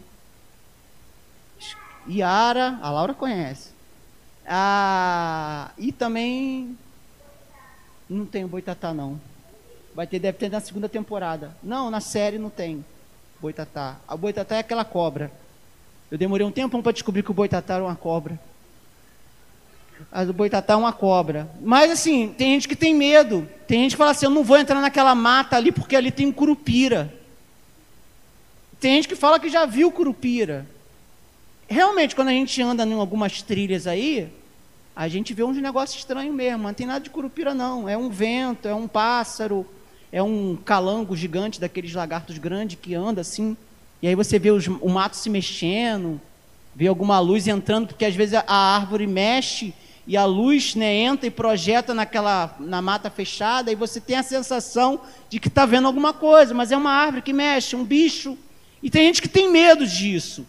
Iara, 2.08 2.80
a 2.82 2.90
Laura 2.90 3.14
conhece. 3.14 3.72
Ah, 4.48 5.72
e 5.78 5.92
também 5.92 6.78
não 8.10 8.26
tem 8.26 8.46
o 8.46 8.48
Boitatá, 8.48 8.94
não. 8.94 9.20
Vai 9.94 10.08
ter, 10.08 10.20
deve 10.20 10.38
ter 10.38 10.50
na 10.50 10.62
segunda 10.62 10.88
temporada. 10.88 11.56
Não, 11.62 11.92
na 11.92 12.00
série 12.00 12.38
não 12.38 12.50
tem 12.50 12.86
Boitatá. 13.42 13.98
A 14.08 14.16
Boitatá 14.16 14.56
é 14.56 14.60
aquela 14.60 14.86
cobra. 14.86 15.32
Eu 16.10 16.18
demorei 16.18 16.46
um 16.48 16.52
tempão 16.52 16.82
para 16.82 16.94
descobrir 16.94 17.24
que 17.24 17.32
o 17.32 17.34
Boitatá 17.34 17.76
era 17.76 17.84
uma 17.84 17.96
cobra. 17.96 18.40
A 20.12 20.24
do 20.24 20.34
Boitatá 20.34 20.74
é 20.74 20.78
uma 20.78 20.94
cobra. 20.94 21.50
Mas 21.60 21.92
assim, 21.92 22.30
tem 22.30 22.54
gente 22.54 22.68
que 22.68 22.76
tem 22.76 22.94
medo. 22.96 23.50
Tem 23.68 23.82
gente 23.84 23.92
que 23.92 23.98
fala 23.98 24.12
assim: 24.12 24.26
eu 24.26 24.32
não 24.32 24.44
vou 24.44 24.58
entrar 24.58 24.82
naquela 24.82 25.14
mata 25.14 25.58
ali 25.58 25.72
porque 25.72 25.96
ali 25.96 26.12
tem 26.12 26.28
um 26.28 26.32
curupira. 26.32 27.14
Tem 28.80 28.96
gente 28.96 29.08
que 29.08 29.16
fala 29.16 29.40
que 29.40 29.50
já 29.50 29.66
viu 29.66 29.92
curupira. 29.92 30.66
Realmente, 31.68 32.16
quando 32.16 32.30
a 32.30 32.32
gente 32.32 32.62
anda 32.62 32.86
em 32.86 32.94
algumas 32.94 33.42
trilhas 33.42 33.88
aí, 33.88 34.32
a 34.96 35.08
gente 35.08 35.34
vê 35.34 35.44
uns 35.44 35.58
negócios 35.58 36.00
estranhos 36.00 36.34
mesmo. 36.34 36.64
Não 36.64 36.74
tem 36.74 36.88
nada 36.88 37.02
de 37.02 37.10
curupira, 37.10 37.54
não. 37.54 37.90
É 37.90 37.98
um 37.98 38.10
vento, 38.10 38.68
é 38.68 38.74
um 38.74 38.88
pássaro, 38.88 39.66
é 40.12 40.24
um 40.24 40.58
calango 40.64 41.16
gigante 41.16 41.60
daqueles 41.60 41.94
lagartos 41.94 42.38
grandes 42.38 42.78
que 42.82 42.96
anda 42.96 43.22
assim. 43.22 43.58
E 44.02 44.08
aí 44.08 44.16
você 44.16 44.40
vê 44.40 44.52
os, 44.52 44.68
o 44.68 44.88
mato 44.88 45.18
se 45.18 45.30
mexendo, 45.30 46.22
vê 46.76 46.88
alguma 46.88 47.20
luz 47.20 47.48
entrando, 47.48 47.88
porque 47.88 48.06
às 48.06 48.16
vezes 48.16 48.36
a 48.36 48.56
árvore 48.56 49.08
mexe 49.08 49.74
e 50.08 50.16
a 50.16 50.24
luz 50.24 50.74
né, 50.74 50.94
entra 50.96 51.28
e 51.28 51.32
projeta 51.32 51.94
naquela 51.94 52.56
na 52.62 52.82
mata 52.82 53.10
fechada 53.10 53.70
e 53.70 53.76
você 53.76 54.00
tem 54.00 54.16
a 54.16 54.24
sensação 54.24 55.02
de 55.30 55.38
que 55.38 55.50
está 55.50 55.66
vendo 55.66 55.86
alguma 55.86 56.14
coisa, 56.14 56.54
mas 56.54 56.72
é 56.72 56.78
uma 56.78 56.92
árvore 56.92 57.22
que 57.22 57.34
mexe, 57.34 57.76
um 57.76 57.84
bicho. 57.84 58.38
E 58.82 58.90
tem 58.90 59.06
gente 59.08 59.22
que 59.22 59.28
tem 59.28 59.52
medo 59.52 59.86
disso. 59.86 60.48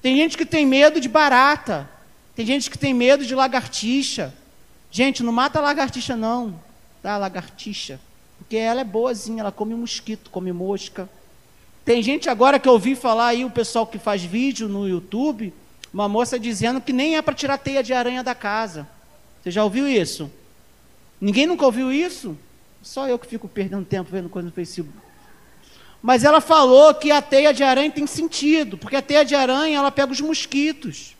Tem 0.00 0.16
gente 0.16 0.38
que 0.38 0.46
tem 0.46 0.64
medo 0.64 1.00
de 1.00 1.08
barata. 1.08 1.90
Tem 2.36 2.46
gente 2.46 2.70
que 2.70 2.78
tem 2.78 2.94
medo 2.94 3.26
de 3.26 3.34
lagartixa. 3.34 4.32
Gente, 4.92 5.24
não 5.24 5.32
mata 5.32 5.60
lagartixa 5.60 6.14
não, 6.14 6.54
tá? 7.02 7.16
Lagartixa. 7.16 8.00
Porque 8.38 8.56
ela 8.56 8.80
é 8.80 8.84
boazinha, 8.84 9.40
ela 9.40 9.50
come 9.50 9.74
mosquito, 9.74 10.30
come 10.30 10.52
mosca. 10.52 11.08
Tem 11.84 12.00
gente 12.00 12.30
agora 12.30 12.60
que 12.60 12.68
eu 12.68 12.74
ouvi 12.74 12.94
falar 12.94 13.28
aí, 13.28 13.44
o 13.44 13.50
pessoal 13.50 13.86
que 13.86 13.98
faz 13.98 14.22
vídeo 14.22 14.68
no 14.68 14.88
YouTube, 14.88 15.52
uma 15.92 16.08
moça 16.08 16.38
dizendo 16.38 16.80
que 16.80 16.92
nem 16.92 17.16
é 17.16 17.22
para 17.22 17.34
tirar 17.34 17.58
teia 17.58 17.82
de 17.82 17.92
aranha 17.92 18.22
da 18.22 18.36
casa. 18.36 18.86
Você 19.42 19.50
já 19.50 19.64
ouviu 19.64 19.88
isso? 19.88 20.30
Ninguém 21.20 21.46
nunca 21.46 21.64
ouviu 21.64 21.92
isso? 21.92 22.36
Só 22.82 23.08
eu 23.08 23.18
que 23.18 23.26
fico 23.26 23.48
perdendo 23.48 23.84
tempo 23.84 24.10
vendo 24.10 24.28
coisa 24.28 24.46
no 24.46 24.54
Facebook. 24.54 24.96
Mas 26.02 26.24
ela 26.24 26.40
falou 26.40 26.94
que 26.94 27.10
a 27.10 27.20
teia 27.20 27.52
de 27.52 27.62
aranha 27.62 27.90
tem 27.90 28.06
sentido, 28.06 28.78
porque 28.78 28.96
a 28.96 29.02
teia 29.02 29.24
de 29.24 29.34
aranha 29.34 29.78
ela 29.78 29.90
pega 29.90 30.12
os 30.12 30.20
mosquitos 30.20 31.14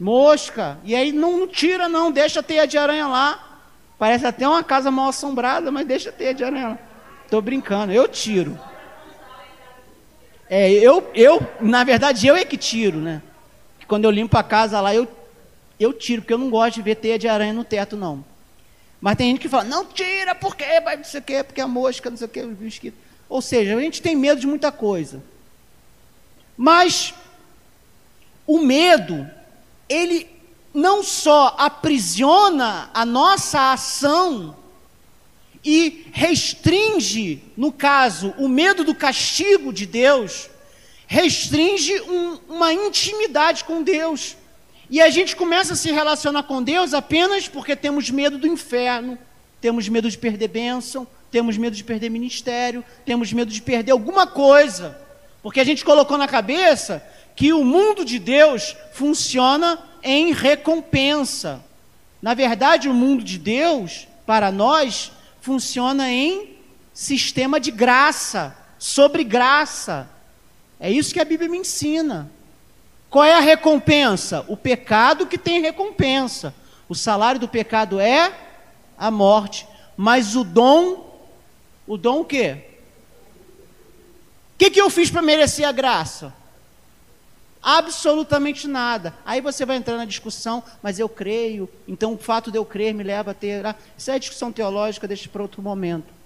mosca. 0.00 0.78
E 0.82 0.96
aí 0.96 1.12
não, 1.12 1.40
não 1.40 1.46
tira, 1.46 1.86
não, 1.88 2.10
deixa 2.10 2.40
a 2.40 2.42
teia 2.42 2.66
de 2.66 2.78
aranha 2.78 3.06
lá. 3.06 3.58
Parece 3.98 4.26
até 4.26 4.48
uma 4.48 4.64
casa 4.64 4.90
mal 4.90 5.10
assombrada, 5.10 5.70
mas 5.70 5.86
deixa 5.86 6.08
a 6.08 6.12
teia 6.12 6.32
de 6.32 6.42
aranha 6.42 6.68
lá. 6.68 6.78
Estou 7.24 7.42
brincando, 7.42 7.92
eu 7.92 8.08
tiro. 8.08 8.58
É, 10.48 10.72
eu, 10.72 11.08
eu, 11.14 11.46
na 11.60 11.84
verdade, 11.84 12.26
eu 12.26 12.34
é 12.34 12.44
que 12.44 12.56
tiro, 12.56 12.98
né? 12.98 13.22
Quando 13.86 14.06
eu 14.06 14.10
limpo 14.10 14.36
a 14.36 14.42
casa 14.42 14.80
lá, 14.80 14.94
eu, 14.94 15.06
eu 15.80 15.92
tiro, 15.94 16.20
porque 16.22 16.34
eu 16.34 16.38
não 16.38 16.50
gosto 16.50 16.74
de 16.76 16.82
ver 16.82 16.96
teia 16.96 17.18
de 17.18 17.26
aranha 17.26 17.54
no 17.54 17.64
teto, 17.64 17.96
não. 17.96 18.22
Mas 19.00 19.16
tem 19.16 19.30
gente 19.30 19.40
que 19.40 19.48
fala, 19.48 19.64
não 19.64 19.86
tira, 19.86 20.34
porque 20.34 20.64
vai 20.80 20.98
não 20.98 21.04
sei 21.04 21.20
o 21.20 21.22
quê, 21.22 21.42
porque 21.42 21.60
a 21.60 21.66
mosca, 21.66 22.10
não 22.10 22.18
sei 22.18 22.26
o 22.26 22.30
quê, 22.30 22.42
mosquito. 22.42 22.96
Ou 23.28 23.40
seja, 23.40 23.74
a 23.74 23.80
gente 23.80 24.02
tem 24.02 24.14
medo 24.14 24.40
de 24.40 24.46
muita 24.46 24.70
coisa. 24.70 25.22
Mas 26.56 27.14
o 28.46 28.58
medo 28.58 29.28
ele 29.88 30.28
não 30.74 31.02
só 31.02 31.56
aprisiona 31.58 32.90
a 32.92 33.04
nossa 33.04 33.72
ação 33.72 34.56
e 35.64 36.06
restringe, 36.12 37.42
no 37.56 37.72
caso, 37.72 38.34
o 38.38 38.48
medo 38.48 38.84
do 38.84 38.94
castigo 38.94 39.72
de 39.72 39.86
Deus, 39.86 40.48
restringe 41.06 42.00
um, 42.02 42.38
uma 42.48 42.72
intimidade 42.72 43.64
com 43.64 43.82
Deus. 43.82 44.36
E 44.90 45.00
a 45.00 45.08
gente 45.08 45.36
começa 45.36 45.74
a 45.74 45.76
se 45.76 45.92
relacionar 45.92 46.42
com 46.42 46.60
Deus 46.60 46.92
apenas 46.92 47.46
porque 47.46 47.76
temos 47.76 48.10
medo 48.10 48.36
do 48.36 48.48
inferno, 48.48 49.16
temos 49.60 49.88
medo 49.88 50.10
de 50.10 50.18
perder 50.18 50.48
bênção, 50.48 51.06
temos 51.30 51.56
medo 51.56 51.76
de 51.76 51.84
perder 51.84 52.10
ministério, 52.10 52.84
temos 53.06 53.32
medo 53.32 53.52
de 53.52 53.62
perder 53.62 53.92
alguma 53.92 54.26
coisa, 54.26 55.00
porque 55.44 55.60
a 55.60 55.64
gente 55.64 55.84
colocou 55.84 56.18
na 56.18 56.26
cabeça 56.26 57.06
que 57.36 57.52
o 57.52 57.64
mundo 57.64 58.04
de 58.04 58.18
Deus 58.18 58.76
funciona 58.92 59.78
em 60.02 60.32
recompensa. 60.32 61.64
Na 62.20 62.34
verdade, 62.34 62.88
o 62.88 62.92
mundo 62.92 63.22
de 63.22 63.38
Deus, 63.38 64.08
para 64.26 64.50
nós, 64.50 65.12
funciona 65.40 66.10
em 66.10 66.56
sistema 66.92 67.60
de 67.60 67.70
graça, 67.70 68.56
sobre 68.76 69.22
graça. 69.22 70.10
É 70.80 70.90
isso 70.90 71.14
que 71.14 71.20
a 71.20 71.24
Bíblia 71.24 71.48
me 71.48 71.58
ensina. 71.58 72.28
Qual 73.10 73.24
é 73.24 73.34
a 73.34 73.40
recompensa? 73.40 74.44
O 74.48 74.56
pecado 74.56 75.26
que 75.26 75.36
tem 75.36 75.60
recompensa. 75.60 76.54
O 76.88 76.94
salário 76.94 77.40
do 77.40 77.48
pecado 77.48 77.98
é 77.98 78.32
a 78.96 79.10
morte. 79.10 79.66
Mas 79.96 80.36
o 80.36 80.44
dom, 80.44 81.20
o 81.86 81.96
dom 81.96 82.20
o 82.20 82.24
quê? 82.24 82.64
O 84.54 84.58
que, 84.58 84.70
que 84.70 84.80
eu 84.80 84.88
fiz 84.88 85.10
para 85.10 85.20
merecer 85.20 85.66
a 85.66 85.72
graça? 85.72 86.32
Absolutamente 87.62 88.68
nada. 88.68 89.14
Aí 89.24 89.40
você 89.40 89.66
vai 89.66 89.76
entrar 89.76 89.96
na 89.96 90.04
discussão, 90.04 90.62
mas 90.82 90.98
eu 90.98 91.08
creio, 91.08 91.68
então 91.86 92.14
o 92.14 92.18
fato 92.18 92.50
de 92.50 92.56
eu 92.56 92.64
crer 92.64 92.94
me 92.94 93.02
leva 93.02 93.32
a 93.32 93.34
ter. 93.34 93.66
Ah, 93.66 93.74
isso 93.98 94.10
é 94.10 94.18
discussão 94.18 94.52
teológica, 94.52 95.08
deixa 95.08 95.28
para 95.28 95.42
outro 95.42 95.60
momento. 95.60 96.19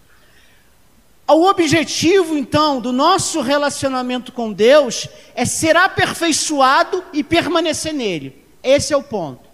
O 1.27 1.47
objetivo, 1.47 2.37
então, 2.37 2.81
do 2.81 2.93
nosso 2.93 3.41
relacionamento 3.41 4.31
com 4.31 4.53
Deus 4.53 5.09
é 5.35 5.47
ser 5.47 5.77
aperfeiçoado 5.77 7.03
e 7.13 7.25
permanecer 7.25 7.95
nele. 7.95 8.45
Esse 8.63 8.93
é 8.93 8.97
o 8.97 9.03
ponto. 9.03 9.49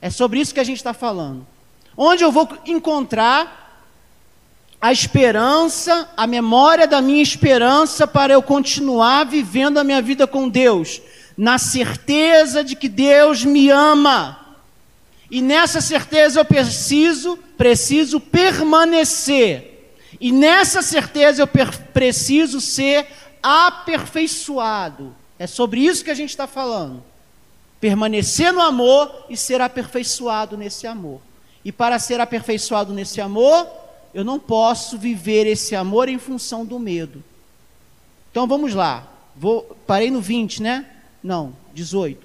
É 0.00 0.08
sobre 0.08 0.40
isso 0.40 0.54
que 0.54 0.60
a 0.60 0.64
gente 0.64 0.78
está 0.78 0.94
falando. 0.94 1.46
Onde 1.96 2.24
eu 2.24 2.32
vou 2.32 2.48
encontrar 2.66 3.64
a 4.80 4.92
esperança, 4.92 6.10
a 6.16 6.26
memória 6.26 6.86
da 6.86 7.00
minha 7.00 7.22
esperança 7.22 8.06
para 8.06 8.32
eu 8.32 8.42
continuar 8.42 9.24
vivendo 9.24 9.78
a 9.78 9.84
minha 9.84 10.02
vida 10.02 10.26
com 10.26 10.48
Deus, 10.48 11.00
na 11.36 11.58
certeza 11.58 12.62
de 12.62 12.76
que 12.76 12.88
Deus 12.88 13.44
me 13.44 13.70
ama. 13.70 14.56
E 15.30 15.40
nessa 15.40 15.80
certeza 15.80 16.40
eu 16.40 16.44
preciso, 16.44 17.38
preciso 17.56 18.20
permanecer. 18.20 19.73
E 20.20 20.32
nessa 20.32 20.82
certeza 20.82 21.42
eu 21.42 21.48
preciso 21.92 22.60
ser 22.60 23.06
aperfeiçoado. 23.42 25.14
É 25.38 25.46
sobre 25.46 25.80
isso 25.80 26.04
que 26.04 26.10
a 26.10 26.14
gente 26.14 26.30
está 26.30 26.46
falando. 26.46 27.02
Permanecer 27.80 28.52
no 28.52 28.60
amor 28.60 29.26
e 29.28 29.36
ser 29.36 29.60
aperfeiçoado 29.60 30.56
nesse 30.56 30.86
amor. 30.86 31.20
E 31.64 31.72
para 31.72 31.98
ser 31.98 32.20
aperfeiçoado 32.20 32.92
nesse 32.92 33.20
amor, 33.20 33.68
eu 34.14 34.24
não 34.24 34.38
posso 34.38 34.96
viver 34.96 35.46
esse 35.46 35.74
amor 35.74 36.08
em 36.08 36.18
função 36.18 36.64
do 36.64 36.78
medo. 36.78 37.22
Então 38.30 38.46
vamos 38.46 38.74
lá. 38.74 39.06
Vou, 39.36 39.76
parei 39.86 40.10
no 40.10 40.20
20, 40.20 40.62
né? 40.62 40.86
Não, 41.22 41.54
18. 41.74 42.24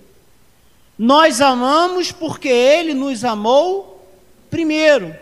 Nós 0.98 1.41
amamos 1.41 2.12
porque 2.12 2.50
ele 2.50 2.93
nos 2.93 3.24
amou 3.24 4.05
primeiro. 4.50 5.15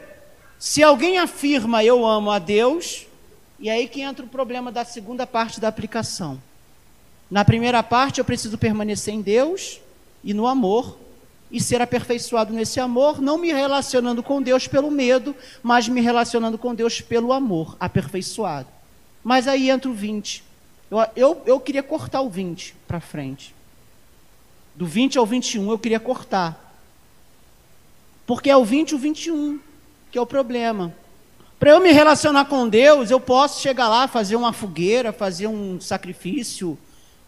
Se 0.60 0.82
alguém 0.82 1.20
afirma 1.20 1.84
eu 1.84 2.06
amo 2.06 2.32
a 2.32 2.40
Deus, 2.40 3.06
e 3.60 3.70
aí 3.70 3.88
que 3.88 4.02
entra 4.02 4.26
o 4.26 4.30
problema 4.30 4.72
da 4.72 4.84
segunda 4.84 5.28
parte 5.28 5.60
da 5.60 5.68
aplicação. 5.68 6.42
Na 7.30 7.44
primeira 7.44 7.84
parte, 7.84 8.20
eu 8.20 8.26
preciso 8.26 8.58
permanecer 8.58 9.14
em 9.14 9.22
Deus 9.22 9.80
e 10.24 10.34
no 10.34 10.48
amor, 10.48 10.98
e 11.52 11.62
ser 11.62 11.82
aperfeiçoado 11.82 12.54
nesse 12.54 12.80
amor, 12.80 13.22
não 13.22 13.38
me 13.38 13.54
relacionando 13.54 14.22
com 14.22 14.42
Deus 14.42 14.68
pelo 14.68 14.92
medo, 14.92 15.36
mas 15.64 15.88
me 15.88 16.02
relacionando 16.02 16.58
com 16.58 16.76
Deus 16.76 17.00
pelo 17.00 17.32
amor, 17.32 17.78
aperfeiçoado. 17.80 18.68
Mas 19.24 19.48
aí 19.48 19.70
entra 19.70 19.90
o 19.90 19.94
20. 19.94 20.44
Eu, 20.90 20.98
eu, 21.16 21.42
eu 21.46 21.60
queria 21.60 21.84
cortar 21.84 22.22
o 22.22 22.30
20 22.30 22.76
para 22.88 23.00
frente. 23.00 23.56
Do 24.76 24.86
20 24.86 25.18
ao 25.18 25.26
21 25.26 25.72
eu 25.72 25.80
queria 25.80 26.00
cortar. 26.00 26.64
Porque 28.26 28.50
é 28.50 28.58
o 28.58 28.66
20 28.66 28.92
e 28.92 28.96
o 28.96 28.98
21 28.98 29.60
que 30.18 30.20
é 30.20 30.24
o 30.24 30.26
problema. 30.26 30.92
Para 31.60 31.70
eu 31.70 31.80
me 31.80 31.92
relacionar 31.92 32.46
com 32.46 32.68
Deus, 32.68 33.12
eu 33.12 33.20
posso 33.20 33.62
chegar 33.62 33.88
lá, 33.88 34.08
fazer 34.08 34.36
uma 34.36 34.52
fogueira, 34.52 35.14
fazer 35.14 35.46
um 35.46 35.80
sacrifício, 35.80 36.76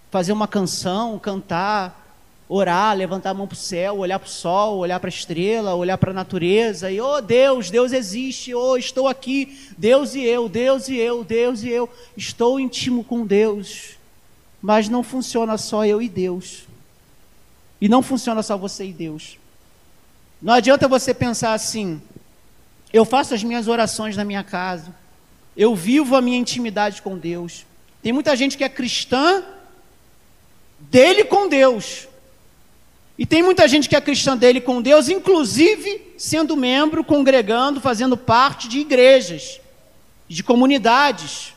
fazer 0.09 0.31
uma 0.31 0.47
canção, 0.47 1.19
cantar, 1.19 2.17
orar, 2.47 2.97
levantar 2.97 3.29
a 3.29 3.33
mão 3.35 3.45
para 3.45 3.53
o 3.53 3.57
céu, 3.57 3.99
olhar 3.99 4.17
para 4.17 4.25
o 4.25 4.31
sol, 4.31 4.79
olhar 4.79 4.99
para 4.99 5.07
a 5.07 5.13
estrela, 5.13 5.75
olhar 5.75 5.99
para 5.99 6.09
a 6.09 6.13
natureza 6.15 6.89
e, 6.89 6.99
oh 6.99 7.21
Deus, 7.21 7.69
Deus 7.69 7.91
existe, 7.91 8.55
oh 8.55 8.75
estou 8.75 9.07
aqui, 9.07 9.71
Deus 9.77 10.15
e 10.15 10.23
eu, 10.23 10.49
Deus 10.49 10.89
e 10.89 10.97
eu, 10.97 11.23
Deus 11.23 11.61
e 11.61 11.69
eu, 11.69 11.87
estou 12.17 12.59
íntimo 12.59 13.03
com 13.03 13.23
Deus. 13.23 13.99
Mas 14.59 14.89
não 14.89 15.03
funciona 15.03 15.59
só 15.59 15.85
eu 15.85 16.01
e 16.01 16.09
Deus. 16.09 16.63
E 17.79 17.87
não 17.87 18.01
funciona 18.01 18.41
só 18.41 18.57
você 18.57 18.85
e 18.85 18.93
Deus. 18.93 19.37
Não 20.41 20.53
adianta 20.53 20.87
você 20.87 21.13
pensar 21.13 21.53
assim, 21.53 22.01
eu 22.91 23.05
faço 23.05 23.33
as 23.33 23.43
minhas 23.43 23.67
orações 23.67 24.17
na 24.17 24.25
minha 24.25 24.43
casa. 24.43 24.93
Eu 25.55 25.75
vivo 25.75 26.15
a 26.15 26.21
minha 26.21 26.37
intimidade 26.37 27.01
com 27.01 27.17
Deus. 27.17 27.65
Tem 28.01 28.11
muita 28.11 28.35
gente 28.35 28.57
que 28.57 28.63
é 28.63 28.69
cristã 28.69 29.43
dele 30.79 31.23
com 31.25 31.47
Deus. 31.47 32.07
E 33.17 33.25
tem 33.25 33.43
muita 33.43 33.67
gente 33.67 33.87
que 33.87 33.95
é 33.95 34.01
cristã 34.01 34.35
dele 34.35 34.61
com 34.61 34.81
Deus, 34.81 35.09
inclusive 35.09 36.13
sendo 36.17 36.55
membro, 36.55 37.03
congregando, 37.03 37.81
fazendo 37.81 38.15
parte 38.15 38.67
de 38.67 38.79
igrejas, 38.79 39.59
de 40.27 40.41
comunidades. 40.41 41.53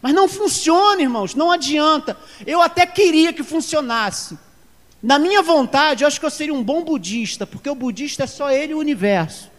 Mas 0.00 0.14
não 0.14 0.28
funciona, 0.28 1.02
irmãos, 1.02 1.34
não 1.34 1.50
adianta. 1.50 2.16
Eu 2.46 2.62
até 2.62 2.86
queria 2.86 3.32
que 3.32 3.42
funcionasse. 3.42 4.38
Na 5.02 5.18
minha 5.18 5.42
vontade, 5.42 6.04
eu 6.04 6.08
acho 6.08 6.20
que 6.20 6.26
eu 6.26 6.30
seria 6.30 6.54
um 6.54 6.62
bom 6.62 6.84
budista, 6.84 7.46
porque 7.46 7.68
o 7.68 7.74
budista 7.74 8.24
é 8.24 8.26
só 8.26 8.50
ele 8.50 8.72
e 8.72 8.74
o 8.74 8.78
universo 8.78 9.49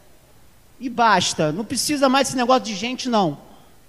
e 0.81 0.89
basta. 0.89 1.51
Não 1.51 1.63
precisa 1.63 2.09
mais 2.09 2.27
desse 2.27 2.37
negócio 2.37 2.63
de 2.63 2.73
gente, 2.73 3.07
não. 3.07 3.37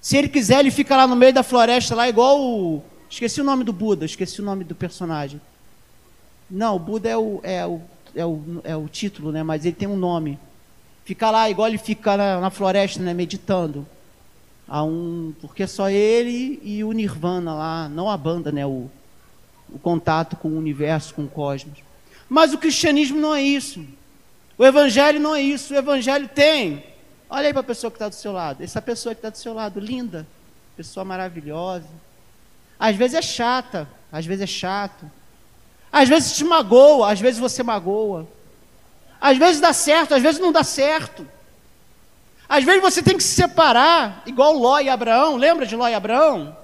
Se 0.01 0.17
ele 0.17 0.29
quiser, 0.29 0.61
ele 0.61 0.71
fica 0.71 0.95
lá 0.95 1.07
no 1.07 1.17
meio 1.17 1.33
da 1.33 1.43
floresta, 1.43 1.95
lá 1.95 2.09
igual 2.09 2.39
o. 2.39 2.83
Esqueci 3.09 3.41
o 3.41 3.45
nome 3.45 3.65
do 3.65 3.73
Buda, 3.73 4.05
esqueci 4.05 4.41
o 4.41 4.45
nome 4.45 4.63
do 4.63 4.75
personagem. 4.75 5.41
Não, 6.51 6.77
o 6.77 6.79
Buda 6.79 7.09
é 7.09 7.17
o, 7.17 7.41
é 7.43 7.67
o, 7.67 7.81
é 8.15 8.27
o, 8.27 8.43
é 8.65 8.77
o 8.77 8.89
título, 8.89 9.33
né? 9.33 9.43
Mas 9.43 9.65
ele 9.65 9.75
tem 9.75 9.89
um 9.89 9.97
nome. 9.97 10.39
Fica 11.05 11.31
lá, 11.31 11.49
igual 11.49 11.69
ele 11.69 11.79
fica 11.79 12.17
na, 12.17 12.41
na 12.41 12.51
floresta, 12.51 13.03
né? 13.03 13.15
Meditando. 13.15 13.87
A 14.69 14.83
um, 14.83 15.35
porque 15.41 15.67
só 15.67 15.89
ele 15.89 16.61
e 16.63 16.85
o 16.85 16.93
Nirvana 16.93 17.55
lá, 17.55 17.89
não 17.89 18.11
a 18.11 18.17
banda, 18.17 18.53
né? 18.53 18.67
O, 18.67 18.91
o 19.71 19.79
contato 19.79 20.37
com 20.37 20.49
o 20.49 20.59
universo, 20.59 21.15
com 21.15 21.25
o 21.25 21.29
cosmos. 21.29 21.79
Mas 22.29 22.53
o 22.53 22.59
cristianismo 22.59 23.19
não 23.19 23.35
é 23.35 23.43
isso. 23.43 23.85
O 24.57 24.65
evangelho 24.65 25.21
não 25.21 25.35
é 25.35 25.41
isso. 25.41 25.75
O 25.75 25.77
evangelho 25.77 26.29
tem. 26.29 26.85
Olha 27.29 27.47
aí 27.47 27.53
para 27.53 27.61
a 27.61 27.65
pessoa 27.65 27.91
que 27.91 27.97
está 27.97 28.09
do 28.09 28.15
seu 28.15 28.33
lado. 28.33 28.63
Essa 28.63 28.83
pessoa 28.83 29.15
que 29.15 29.19
está 29.19 29.31
do 29.31 29.39
seu 29.39 29.55
lado, 29.55 29.81
linda, 29.81 30.27
pessoa 30.77 31.05
maravilhosa. 31.05 31.89
Às 32.79 32.97
vezes 32.97 33.17
é 33.17 33.23
chata, 33.23 33.89
às 34.11 34.27
vezes 34.27 34.43
é 34.43 34.47
chato. 34.47 35.11
Às 35.91 36.09
vezes 36.09 36.37
te 36.37 36.45
magoa, 36.45 37.13
às 37.13 37.21
vezes 37.21 37.39
você 37.41 37.63
magoa. 37.63 38.27
Às 39.21 39.39
vezes 39.39 39.61
dá 39.61 39.73
certo, 39.73 40.15
às 40.15 40.23
vezes 40.23 40.41
não 40.41 40.51
dá 40.53 40.65
certo. 40.65 41.27
Às 42.49 42.65
vezes 42.65 42.83
você 42.83 43.03
tem 43.03 43.17
que 43.17 43.23
se 43.23 43.35
separar, 43.35 44.23
igual 44.27 44.53
Ló 44.53 44.79
e 44.81 44.89
Abraão. 44.89 45.37
Lembra 45.37 45.65
de 45.65 45.77
Ló 45.77 45.89
e 45.89 45.95
Abraão? 45.95 46.57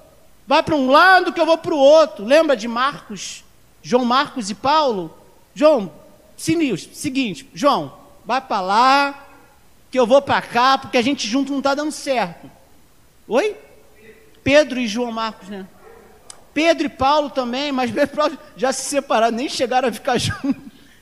Vai 0.45 0.61
para 0.61 0.75
um 0.75 0.89
lado 0.89 1.31
que 1.31 1.39
eu 1.39 1.45
vou 1.45 1.57
para 1.57 1.73
o 1.73 1.77
outro. 1.77 2.25
Lembra 2.25 2.55
de 2.55 2.67
Marcos, 2.67 3.43
João 3.81 4.03
Marcos 4.05 4.49
e 4.49 4.55
Paulo? 4.55 5.15
João, 5.55 5.91
Sinistro. 6.39 6.95
Seguinte, 6.95 7.49
João, 7.53 7.93
vai 8.23 8.39
para 8.39 8.61
lá, 8.61 9.27
que 9.91 9.99
eu 9.99 10.07
vou 10.07 10.21
para 10.21 10.41
cá, 10.41 10.77
porque 10.77 10.97
a 10.97 11.01
gente 11.01 11.27
junto 11.27 11.51
não 11.51 11.59
está 11.59 11.75
dando 11.75 11.91
certo. 11.91 12.49
Oi? 13.27 13.57
Pedro 14.41 14.79
e 14.79 14.87
João 14.87 15.11
Marcos, 15.11 15.49
né? 15.49 15.67
Pedro 16.53 16.85
e 16.85 16.89
Paulo 16.89 17.29
também, 17.29 17.73
mas 17.73 17.91
já 18.55 18.71
se 18.71 18.83
separaram, 18.83 19.35
nem 19.35 19.49
chegaram 19.49 19.89
a 19.89 19.91
ficar 19.91 20.15
juntos, 20.17 20.55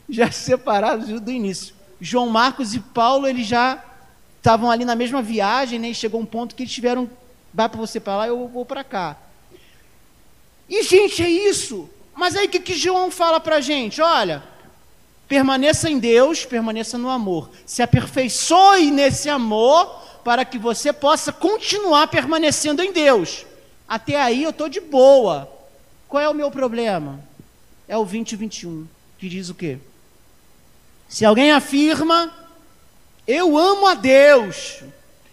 já 0.09 0.31
se 0.31 0.43
separaram 0.43 1.19
do 1.19 1.31
início. 1.31 1.75
João 2.01 2.27
Marcos 2.27 2.73
e 2.73 2.79
Paulo, 2.79 3.27
eles 3.27 3.45
já 3.45 3.83
estavam 4.37 4.71
ali 4.71 4.85
na 4.85 4.95
mesma 4.95 5.21
viagem, 5.21 5.77
né? 5.77 5.89
E 5.89 5.95
chegou 5.95 6.19
um 6.19 6.25
ponto 6.25 6.55
que 6.55 6.63
eles 6.63 6.73
tiveram, 6.73 7.07
vai 7.53 7.69
para 7.69 7.79
você 7.79 7.99
para 7.99 8.17
lá, 8.17 8.27
eu 8.27 8.47
vou 8.47 8.65
para 8.65 8.83
cá. 8.83 9.15
E, 10.67 10.81
gente, 10.81 11.21
é 11.21 11.29
isso. 11.29 11.87
Mas 12.15 12.35
aí 12.35 12.47
o 12.47 12.49
que, 12.49 12.59
que 12.59 12.73
João 12.73 13.11
fala 13.11 13.39
para 13.39 13.61
gente? 13.61 14.01
Olha, 14.01 14.56
Permaneça 15.27 15.89
em 15.89 15.99
Deus, 15.99 16.45
permaneça 16.45 16.97
no 16.97 17.09
amor. 17.09 17.49
Se 17.65 17.81
aperfeiçoe 17.81 18.91
nesse 18.91 19.29
amor 19.29 19.85
para 20.23 20.45
que 20.45 20.57
você 20.57 20.93
possa 20.93 21.31
continuar 21.31 22.07
permanecendo 22.07 22.81
em 22.81 22.91
Deus. 22.91 23.45
Até 23.87 24.19
aí 24.21 24.43
eu 24.43 24.49
estou 24.51 24.69
de 24.69 24.79
boa. 24.79 25.51
Qual 26.07 26.21
é 26.21 26.29
o 26.29 26.33
meu 26.33 26.49
problema? 26.49 27.19
É 27.87 27.97
o 27.97 28.05
20 28.05 28.31
e 28.31 28.35
21, 28.35 28.87
que 29.17 29.29
diz 29.29 29.49
o 29.49 29.55
quê? 29.55 29.77
Se 31.07 31.23
alguém 31.23 31.51
afirma, 31.51 32.33
eu 33.25 33.57
amo 33.57 33.87
a 33.87 33.93
Deus, 33.93 34.81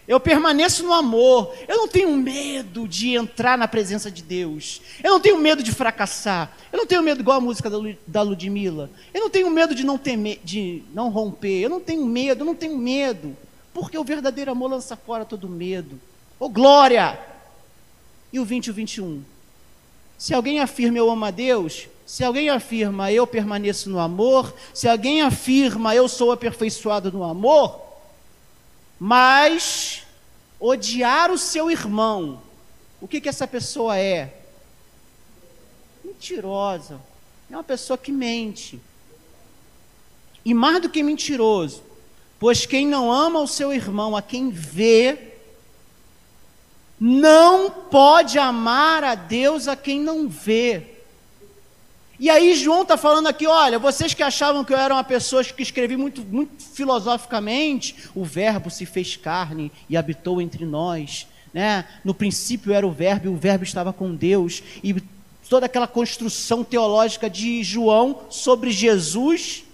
eu 0.06 0.20
permaneço 0.20 0.82
no 0.82 0.92
amor. 0.92 1.54
Eu 1.66 1.78
não 1.78 1.88
tenho 1.88 2.14
medo 2.14 2.86
de 2.86 3.14
entrar 3.14 3.56
na 3.56 3.66
presença 3.66 4.10
de 4.10 4.22
Deus. 4.22 4.82
Eu 5.02 5.12
não 5.12 5.20
tenho 5.20 5.38
medo 5.38 5.62
de 5.62 5.72
fracassar. 5.72 6.52
Eu 6.70 6.78
não 6.78 6.86
tenho 6.86 7.02
medo 7.02 7.20
igual 7.20 7.38
a 7.38 7.40
música 7.40 7.70
da 8.06 8.22
Ludmilla. 8.22 8.90
Eu 9.12 9.22
não 9.22 9.30
tenho 9.30 9.50
medo 9.50 9.74
de 9.74 9.84
não 9.84 9.96
ter 9.96 10.16
de 10.44 10.82
não 10.92 11.08
romper. 11.08 11.60
Eu 11.60 11.70
não 11.70 11.80
tenho 11.80 12.04
medo, 12.04 12.42
eu 12.42 12.46
não 12.46 12.54
tenho 12.54 12.76
medo. 12.76 13.36
Porque 13.72 13.96
o 13.96 14.04
verdadeiro 14.04 14.50
amor 14.50 14.70
lança 14.70 14.94
fora 14.96 15.24
todo 15.24 15.48
medo. 15.48 15.98
Ô 16.38 16.46
oh, 16.46 16.48
glória! 16.48 17.18
E 18.32 18.38
o 18.38 18.44
20 18.44 18.66
e 18.66 18.70
o 18.70 18.74
21. 18.74 19.22
Se 20.18 20.34
alguém 20.34 20.60
afirma 20.60 20.98
eu 20.98 21.10
amo 21.10 21.24
a 21.24 21.30
Deus, 21.30 21.88
se 22.04 22.22
alguém 22.22 22.50
afirma 22.50 23.10
eu 23.10 23.26
permaneço 23.26 23.88
no 23.88 23.98
amor, 23.98 24.54
se 24.72 24.86
alguém 24.86 25.22
afirma 25.22 25.94
eu 25.94 26.08
sou 26.08 26.30
aperfeiçoado 26.30 27.10
no 27.10 27.24
amor, 27.24 27.83
mas 29.06 30.02
odiar 30.58 31.30
o 31.30 31.36
seu 31.36 31.70
irmão, 31.70 32.40
o 33.02 33.06
que, 33.06 33.20
que 33.20 33.28
essa 33.28 33.46
pessoa 33.46 33.98
é? 33.98 34.34
Mentirosa. 36.02 36.98
É 37.50 37.54
uma 37.54 37.62
pessoa 37.62 37.98
que 37.98 38.10
mente. 38.10 38.80
E 40.42 40.54
mais 40.54 40.80
do 40.80 40.88
que 40.88 41.02
mentiroso, 41.02 41.82
pois 42.40 42.64
quem 42.64 42.86
não 42.86 43.12
ama 43.12 43.40
o 43.40 43.46
seu 43.46 43.74
irmão, 43.74 44.16
a 44.16 44.22
quem 44.22 44.48
vê, 44.48 45.34
não 46.98 47.70
pode 47.70 48.38
amar 48.38 49.04
a 49.04 49.14
Deus 49.14 49.68
a 49.68 49.76
quem 49.76 50.00
não 50.00 50.26
vê. 50.26 50.93
E 52.18 52.30
aí 52.30 52.54
João 52.54 52.82
está 52.82 52.96
falando 52.96 53.26
aqui, 53.26 53.46
olha, 53.46 53.78
vocês 53.78 54.14
que 54.14 54.22
achavam 54.22 54.64
que 54.64 54.72
eu 54.72 54.78
era 54.78 54.94
uma 54.94 55.02
pessoa 55.02 55.42
que 55.42 55.62
escrevi 55.62 55.96
muito, 55.96 56.22
muito 56.22 56.62
filosoficamente, 56.62 58.08
o 58.14 58.24
verbo 58.24 58.70
se 58.70 58.86
fez 58.86 59.16
carne 59.16 59.72
e 59.88 59.96
habitou 59.96 60.40
entre 60.40 60.64
nós. 60.64 61.26
Né? 61.52 61.84
No 62.04 62.14
princípio 62.14 62.72
era 62.72 62.86
o 62.86 62.92
verbo 62.92 63.26
e 63.26 63.28
o 63.30 63.36
verbo 63.36 63.64
estava 63.64 63.92
com 63.92 64.14
Deus. 64.14 64.62
E 64.82 64.94
toda 65.48 65.66
aquela 65.66 65.88
construção 65.88 66.62
teológica 66.62 67.28
de 67.28 67.62
João 67.64 68.22
sobre 68.30 68.70
Jesus. 68.70 69.64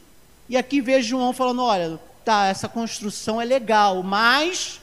E 0.49 0.57
aqui 0.57 0.81
vê 0.81 1.03
João 1.03 1.33
falando, 1.33 1.63
olha, 1.63 2.01
tá, 2.25 2.47
essa 2.47 2.69
construção 2.69 3.41
é 3.41 3.45
legal, 3.45 4.03
mas 4.03 4.81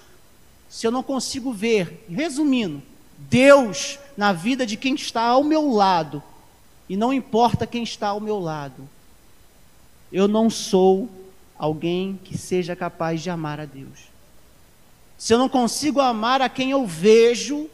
se 0.69 0.85
eu 0.85 0.91
não 0.91 1.03
consigo 1.03 1.51
ver, 1.51 2.05
resumindo, 2.09 2.81
Deus 3.17 3.97
na 4.15 4.31
vida 4.31 4.65
de 4.65 4.77
quem 4.77 4.95
está 4.95 5.23
ao 5.23 5.43
meu 5.43 5.71
lado, 5.71 6.21
e 6.89 6.95
não 6.95 7.13
importa 7.13 7.67
quem 7.67 7.83
está 7.83 8.09
ao 8.09 8.19
meu 8.19 8.39
lado. 8.39 8.87
Eu 10.11 10.27
não 10.27 10.49
sou 10.49 11.09
alguém 11.57 12.19
que 12.23 12.37
seja 12.37 12.75
capaz 12.75 13.21
de 13.21 13.29
amar 13.29 13.59
a 13.59 13.65
Deus. 13.65 14.07
Se 15.17 15.33
eu 15.33 15.37
não 15.37 15.49
consigo 15.49 15.99
amar 15.99 16.41
a 16.41 16.49
quem 16.49 16.71
eu 16.71 16.85
vejo, 16.85 17.69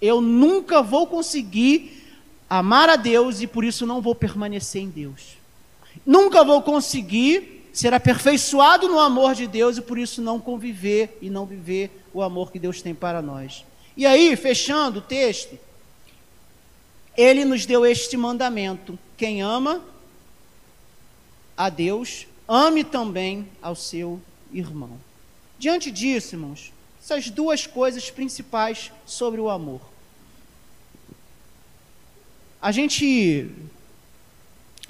eu 0.00 0.20
nunca 0.20 0.82
vou 0.82 1.06
conseguir 1.06 2.02
amar 2.48 2.90
a 2.90 2.96
Deus 2.96 3.40
e 3.40 3.46
por 3.46 3.64
isso 3.64 3.86
não 3.86 4.02
vou 4.02 4.14
permanecer 4.14 4.82
em 4.82 4.90
Deus. 4.90 5.38
Nunca 6.04 6.44
vou 6.44 6.60
conseguir 6.60 7.68
ser 7.72 7.94
aperfeiçoado 7.94 8.88
no 8.88 8.98
amor 8.98 9.34
de 9.34 9.46
Deus 9.46 9.78
e 9.78 9.80
por 9.82 9.98
isso 9.98 10.20
não 10.20 10.38
conviver 10.38 11.16
e 11.22 11.30
não 11.30 11.46
viver 11.46 12.04
o 12.12 12.20
amor 12.20 12.52
que 12.52 12.58
Deus 12.58 12.82
tem 12.82 12.94
para 12.94 13.22
nós. 13.22 13.64
E 13.96 14.04
aí, 14.04 14.36
fechando 14.36 14.98
o 14.98 15.02
texto, 15.02 15.58
ele 17.16 17.44
nos 17.44 17.66
deu 17.66 17.84
este 17.84 18.16
mandamento: 18.16 18.98
quem 19.16 19.42
ama 19.42 19.84
a 21.56 21.68
Deus, 21.68 22.26
ame 22.48 22.84
também 22.84 23.48
ao 23.60 23.74
seu 23.74 24.20
irmão. 24.52 24.98
Diante 25.58 25.90
disso, 25.90 26.34
irmãos, 26.34 26.72
essas 27.02 27.30
duas 27.30 27.66
coisas 27.66 28.10
principais 28.10 28.90
sobre 29.04 29.40
o 29.40 29.50
amor. 29.50 29.80
A 32.60 32.70
gente 32.70 33.50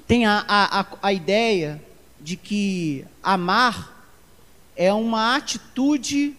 tem 0.06 0.26
a, 0.26 0.44
a, 0.46 0.86
a 1.02 1.12
ideia 1.12 1.82
de 2.20 2.36
que 2.36 3.04
amar 3.22 4.06
é 4.76 4.92
uma 4.92 5.36
atitude 5.36 6.34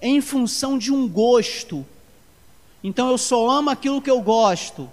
em 0.00 0.20
função 0.20 0.78
de 0.78 0.92
um 0.92 1.08
gosto. 1.08 1.84
Então 2.82 3.10
eu 3.10 3.18
só 3.18 3.50
amo 3.50 3.70
aquilo 3.70 4.00
que 4.00 4.10
eu 4.10 4.20
gosto. 4.20 4.88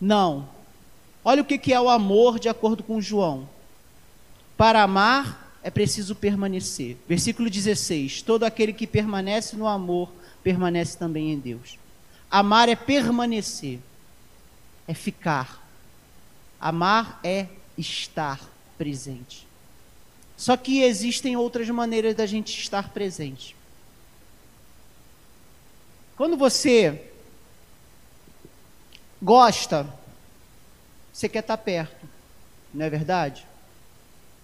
Não. 0.00 0.48
Olha 1.24 1.42
o 1.42 1.44
que 1.44 1.72
é 1.72 1.80
o 1.80 1.88
amor 1.88 2.38
de 2.38 2.48
acordo 2.48 2.82
com 2.82 3.00
João. 3.00 3.48
Para 4.56 4.82
amar 4.82 5.58
é 5.62 5.70
preciso 5.70 6.14
permanecer. 6.14 6.96
Versículo 7.08 7.50
16: 7.50 8.22
Todo 8.22 8.44
aquele 8.44 8.72
que 8.72 8.86
permanece 8.86 9.56
no 9.56 9.66
amor, 9.66 10.08
permanece 10.42 10.96
também 10.96 11.32
em 11.32 11.38
Deus. 11.38 11.78
Amar 12.30 12.68
é 12.68 12.76
permanecer, 12.76 13.80
é 14.86 14.94
ficar. 14.94 15.66
Amar 16.60 17.18
é 17.24 17.48
estar 17.76 18.40
presente. 18.78 19.46
Só 20.36 20.56
que 20.56 20.82
existem 20.82 21.36
outras 21.36 21.68
maneiras 21.70 22.14
da 22.14 22.26
gente 22.26 22.56
estar 22.60 22.90
presente. 22.90 23.56
Quando 26.16 26.36
você 26.36 27.10
gosta, 29.26 29.84
você 31.12 31.28
quer 31.28 31.40
estar 31.40 31.56
perto, 31.56 32.06
não 32.72 32.84
é 32.84 32.88
verdade? 32.88 33.44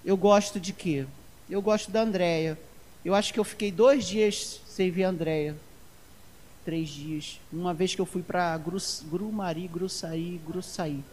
Eu 0.04 0.16
gosto 0.16 0.58
de 0.58 0.72
quê? 0.72 1.06
Eu 1.48 1.62
gosto 1.62 1.92
da 1.92 2.02
Andréia. 2.02 2.58
Eu 3.04 3.14
acho 3.14 3.32
que 3.32 3.38
eu 3.38 3.44
fiquei 3.44 3.70
dois 3.70 4.04
dias 4.04 4.60
sem 4.66 4.90
ver 4.90 5.04
a 5.04 5.10
Andréia. 5.10 5.56
Três 6.64 6.88
dias. 6.88 7.38
Uma 7.52 7.72
vez 7.72 7.94
que 7.94 8.00
eu 8.00 8.06
fui 8.06 8.22
para 8.22 8.58
Grumari, 9.04 9.68
Gruçaí, 9.68 10.40
Gruçaí. 10.44 11.04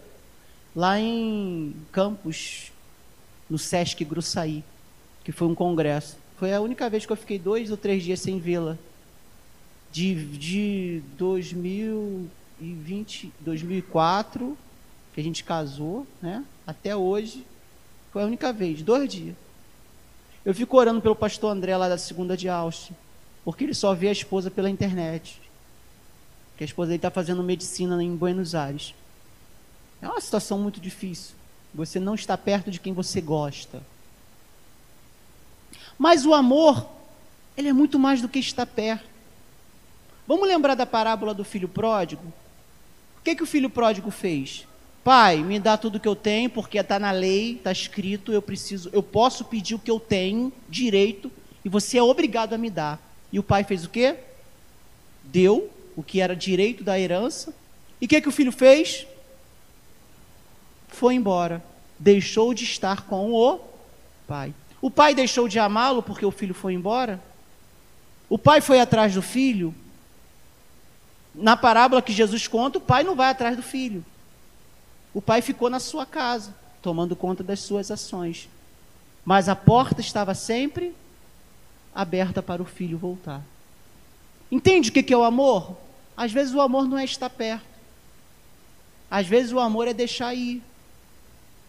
Lá 0.76 1.00
em 1.00 1.76
Campos, 1.92 2.72
no 3.48 3.60
Sesc 3.60 4.04
Gruçaí, 4.04 4.64
que 5.24 5.32
foi 5.32 5.48
um 5.48 5.54
congresso. 5.54 6.18
Foi 6.40 6.52
a 6.52 6.60
única 6.60 6.90
vez 6.90 7.06
que 7.06 7.12
eu 7.12 7.18
fiquei 7.18 7.38
dois 7.38 7.70
ou 7.70 7.78
três 7.78 8.02
dias 8.02 8.20
sem 8.20 8.40
vê-la. 8.40 8.80
De, 9.92 10.26
de 10.26 11.04
2020, 12.60 13.32
2004, 13.40 14.58
que 15.14 15.22
a 15.22 15.24
gente 15.24 15.44
casou, 15.44 16.06
né? 16.22 16.44
Até 16.68 16.96
hoje, 16.96 17.46
foi 18.12 18.22
a 18.22 18.26
única 18.26 18.52
vez, 18.52 18.82
dois 18.82 19.10
dias. 19.12 19.36
Eu 20.44 20.54
fico 20.54 20.78
orando 20.78 21.02
pelo 21.02 21.16
pastor 21.16 21.52
André 21.52 21.76
lá 21.76 21.88
da 21.88 21.98
segunda 21.98 22.36
de 22.36 22.50
Austin, 22.50 22.94
porque 23.44 23.64
ele 23.64 23.74
só 23.74 23.94
vê 23.94 24.10
a 24.10 24.12
esposa 24.12 24.52
pela 24.52 24.70
internet. 24.70 25.42
Que 26.58 26.64
a 26.64 26.66
esposa 26.66 26.90
dele 26.90 26.98
está 26.98 27.10
fazendo 27.10 27.42
medicina 27.42 28.02
em 28.04 28.16
Buenos 28.16 28.54
Aires. 28.54 28.94
É 30.02 30.08
uma 30.08 30.20
situação 30.20 30.60
muito 30.60 30.80
difícil. 30.80 31.36
Você 31.74 32.00
não 32.00 32.16
está 32.16 32.38
perto 32.38 32.70
de 32.70 32.80
quem 32.80 32.94
você 32.94 33.22
gosta. 33.22 33.82
Mas 35.98 36.26
o 36.26 36.34
amor, 36.34 36.86
ele 37.56 37.70
é 37.70 37.74
muito 37.74 37.98
mais 38.00 38.22
do 38.22 38.30
que 38.30 38.40
estar 38.40 38.66
perto. 38.66 39.08
Vamos 40.28 40.48
lembrar 40.48 40.76
da 40.76 40.86
parábola 40.86 41.34
do 41.34 41.44
filho 41.44 41.68
pródigo? 41.68 42.24
O 43.20 43.24
que, 43.24 43.36
que 43.36 43.44
o 43.44 43.48
filho 43.48 43.70
pródigo 43.70 44.10
fez? 44.10 44.66
Pai, 45.04 45.38
me 45.44 45.60
dá 45.60 45.78
tudo 45.78 46.00
que 46.00 46.08
eu 46.08 46.16
tenho, 46.16 46.50
porque 46.50 46.78
está 46.78 47.00
na 47.00 47.12
lei, 47.12 47.54
está 47.54 47.72
escrito, 47.72 48.32
eu 48.32 48.42
preciso, 48.42 48.90
eu 48.92 49.02
posso 49.02 49.46
pedir 49.46 49.76
o 49.76 49.80
que 49.80 49.90
eu 49.90 50.00
tenho, 50.00 50.52
direito, 50.68 51.32
e 51.64 51.70
você 51.70 51.98
é 51.98 52.04
obrigado 52.04 52.54
a 52.54 52.58
me 52.58 52.70
dar. 52.70 53.02
E 53.32 53.40
o 53.40 53.44
pai 53.44 53.64
fez 53.64 53.86
o 53.86 53.90
quê? 53.90 54.16
Deu 55.24 55.70
o 55.96 56.04
que 56.04 56.22
era 56.22 56.36
direito 56.36 56.84
da 56.84 57.00
herança. 57.00 57.54
E 58.02 58.06
o 58.06 58.08
que, 58.08 58.22
que 58.22 58.30
o 58.30 58.32
filho 58.32 58.52
fez? 58.52 59.06
Foi 60.88 61.14
embora. 61.14 61.64
Deixou 61.98 62.54
de 62.54 62.64
estar 62.64 63.02
com 63.06 63.34
o 63.34 63.60
pai. 64.28 64.54
O 64.82 64.90
pai 64.90 65.14
deixou 65.14 65.48
de 65.48 65.60
amá-lo 65.60 66.02
porque 66.02 66.26
o 66.26 66.32
filho 66.32 66.54
foi 66.54 66.74
embora? 66.74 67.22
O 68.30 68.38
pai 68.38 68.62
foi 68.62 68.80
atrás 68.80 69.14
do 69.14 69.22
filho? 69.22 69.76
Na 71.34 71.56
parábola 71.56 72.02
que 72.02 72.12
Jesus 72.12 72.48
conta, 72.48 72.78
o 72.78 72.82
pai 72.82 73.04
não 73.04 73.16
vai 73.16 73.30
atrás 73.30 73.56
do 73.56 73.64
filho. 73.64 74.04
O 75.14 75.22
pai 75.22 75.42
ficou 75.42 75.70
na 75.70 75.80
sua 75.80 76.06
casa, 76.06 76.56
tomando 76.82 77.16
conta 77.16 77.44
das 77.44 77.60
suas 77.60 77.92
ações. 77.92 78.50
Mas 79.26 79.50
a 79.50 79.56
porta 79.56 80.02
estava 80.02 80.34
sempre 80.34 80.96
aberta 81.94 82.42
para 82.42 82.62
o 82.62 82.66
filho 82.66 82.98
voltar. 82.98 83.42
Entende 84.52 84.90
o 84.90 84.94
que 84.94 85.14
é 85.14 85.18
o 85.18 85.24
amor? 85.24 85.78
Às 86.16 86.32
vezes 86.32 86.54
o 86.54 86.62
amor 86.62 86.88
não 86.88 86.98
é 86.98 87.04
estar 87.04 87.30
perto. 87.30 87.66
Às 89.10 89.28
vezes 89.28 89.52
o 89.52 89.60
amor 89.60 89.88
é 89.88 89.94
deixar 89.94 90.34
ir. 90.34 90.62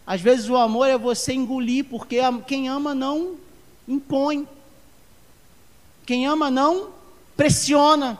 Às 0.05 0.21
vezes 0.21 0.49
o 0.49 0.57
amor 0.57 0.87
é 0.87 0.97
você 0.97 1.33
engolir, 1.33 1.85
porque 1.85 2.19
quem 2.47 2.67
ama 2.67 2.93
não 2.93 3.37
impõe. 3.87 4.47
Quem 6.05 6.27
ama 6.27 6.51
não 6.51 6.89
pressiona. 7.37 8.19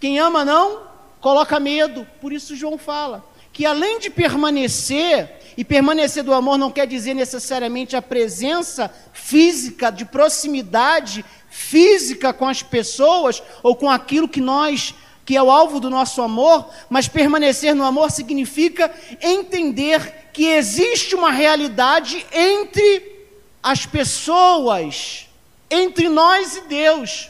Quem 0.00 0.18
ama 0.18 0.44
não 0.44 0.82
coloca 1.20 1.58
medo. 1.58 2.06
Por 2.20 2.32
isso 2.32 2.56
João 2.56 2.78
fala: 2.78 3.24
que 3.52 3.66
além 3.66 3.98
de 3.98 4.10
permanecer, 4.10 5.36
e 5.56 5.64
permanecer 5.64 6.22
do 6.22 6.32
amor 6.32 6.56
não 6.56 6.70
quer 6.70 6.86
dizer 6.86 7.14
necessariamente 7.14 7.96
a 7.96 8.02
presença 8.02 8.92
física, 9.12 9.90
de 9.90 10.04
proximidade 10.04 11.24
física 11.50 12.32
com 12.32 12.46
as 12.46 12.62
pessoas 12.62 13.42
ou 13.62 13.74
com 13.74 13.90
aquilo 13.90 14.28
que 14.28 14.40
nós 14.40 14.94
que 15.28 15.36
é 15.36 15.42
o 15.42 15.50
alvo 15.50 15.78
do 15.78 15.90
nosso 15.90 16.22
amor, 16.22 16.70
mas 16.88 17.06
permanecer 17.06 17.74
no 17.74 17.84
amor 17.84 18.10
significa 18.10 18.90
entender 19.20 20.30
que 20.32 20.46
existe 20.46 21.14
uma 21.14 21.30
realidade 21.30 22.24
entre 22.32 23.26
as 23.62 23.84
pessoas, 23.84 25.26
entre 25.70 26.08
nós 26.08 26.56
e 26.56 26.60
Deus, 26.62 27.28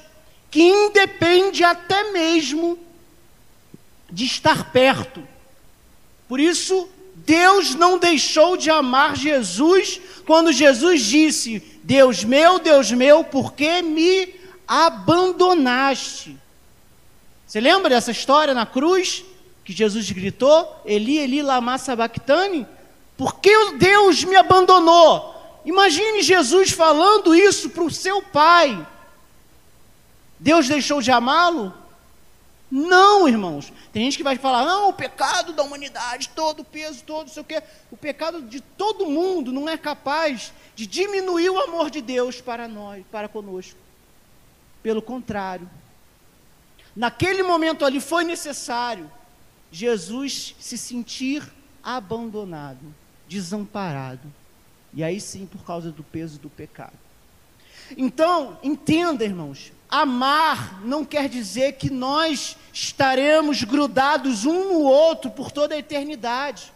que 0.50 0.62
independe 0.62 1.62
até 1.62 2.11
mesmo 2.12 2.78
de 4.11 4.24
estar 4.24 4.72
perto. 4.72 5.26
Por 6.28 6.40
isso, 6.40 6.88
Deus 7.14 7.74
não 7.74 7.98
deixou 7.98 8.56
de 8.56 8.70
amar 8.70 9.16
Jesus 9.16 10.00
quando 10.26 10.52
Jesus 10.52 11.02
disse: 11.02 11.61
Deus 11.82 12.24
meu, 12.24 12.58
Deus 12.58 12.90
meu, 12.90 13.24
por 13.24 13.52
que 13.52 13.82
me 13.82 14.34
abandonaste? 14.66 16.37
Você 17.46 17.61
lembra 17.61 17.90
dessa 17.90 18.11
história 18.11 18.52
na 18.54 18.66
cruz? 18.66 19.24
Que 19.64 19.72
Jesus 19.72 20.11
gritou: 20.11 20.82
Eli, 20.84 21.18
Eli, 21.18 21.42
lama 21.42 21.78
sabachthani? 21.78 22.66
Por 23.16 23.40
que 23.40 23.72
Deus 23.72 24.22
me 24.24 24.37
abandonou? 24.37 25.34
Imagine 25.64 26.22
Jesus 26.22 26.70
falando 26.70 27.34
isso 27.34 27.70
para 27.70 27.82
o 27.82 27.90
seu 27.90 28.22
pai. 28.22 28.87
Deus 30.38 30.68
deixou 30.68 31.03
de 31.03 31.11
amá-lo? 31.11 31.74
Não, 32.70 33.27
irmãos. 33.27 33.72
Tem 33.92 34.05
gente 34.05 34.16
que 34.16 34.22
vai 34.22 34.37
falar, 34.37 34.64
não, 34.64 34.90
o 34.90 34.92
pecado 34.92 35.53
da 35.53 35.62
humanidade, 35.62 36.29
todo 36.31 36.61
o 36.61 36.64
peso, 36.64 37.03
todo, 37.05 37.31
sei 37.31 37.42
o 37.42 37.44
quê. 37.44 37.62
O 37.90 37.96
pecado 37.96 38.42
de 38.42 38.61
todo 38.61 39.07
mundo 39.07 39.53
não 39.53 39.68
é 39.68 39.77
capaz 39.79 40.53
de 40.77 40.87
diminuir 40.87 41.51
o 41.51 41.61
amor 41.61 41.90
de 41.90 42.01
Deus 42.01 42.40
para 42.40 42.68
nós, 42.68 43.05
para 43.11 43.29
conosco. 43.29 43.79
Pelo 44.83 45.01
contrário. 45.01 45.68
Naquele 46.94 47.42
momento 47.42 47.85
ali 47.85 48.01
foi 48.01 48.24
necessário 48.24 49.11
Jesus 49.70 50.55
se 50.59 50.77
sentir 50.77 51.42
abandonado, 51.83 52.94
desamparado. 53.29 54.33
E 54.92 55.05
aí 55.05 55.20
sim, 55.20 55.46
por 55.46 55.64
causa 55.64 55.90
do 55.90 56.03
peso 56.03 56.38
do 56.38 56.48
pecado. 56.48 56.96
Então, 57.96 58.59
entenda, 58.62 59.24
irmãos, 59.24 59.72
Amar 59.90 60.81
não 60.85 61.05
quer 61.05 61.29
dizer 61.29 61.72
que 61.72 61.90
nós 61.90 62.57
estaremos 62.72 63.64
grudados 63.64 64.44
um 64.44 64.72
no 64.72 64.81
outro 64.81 65.31
por 65.31 65.51
toda 65.51 65.74
a 65.74 65.79
eternidade. 65.79 66.72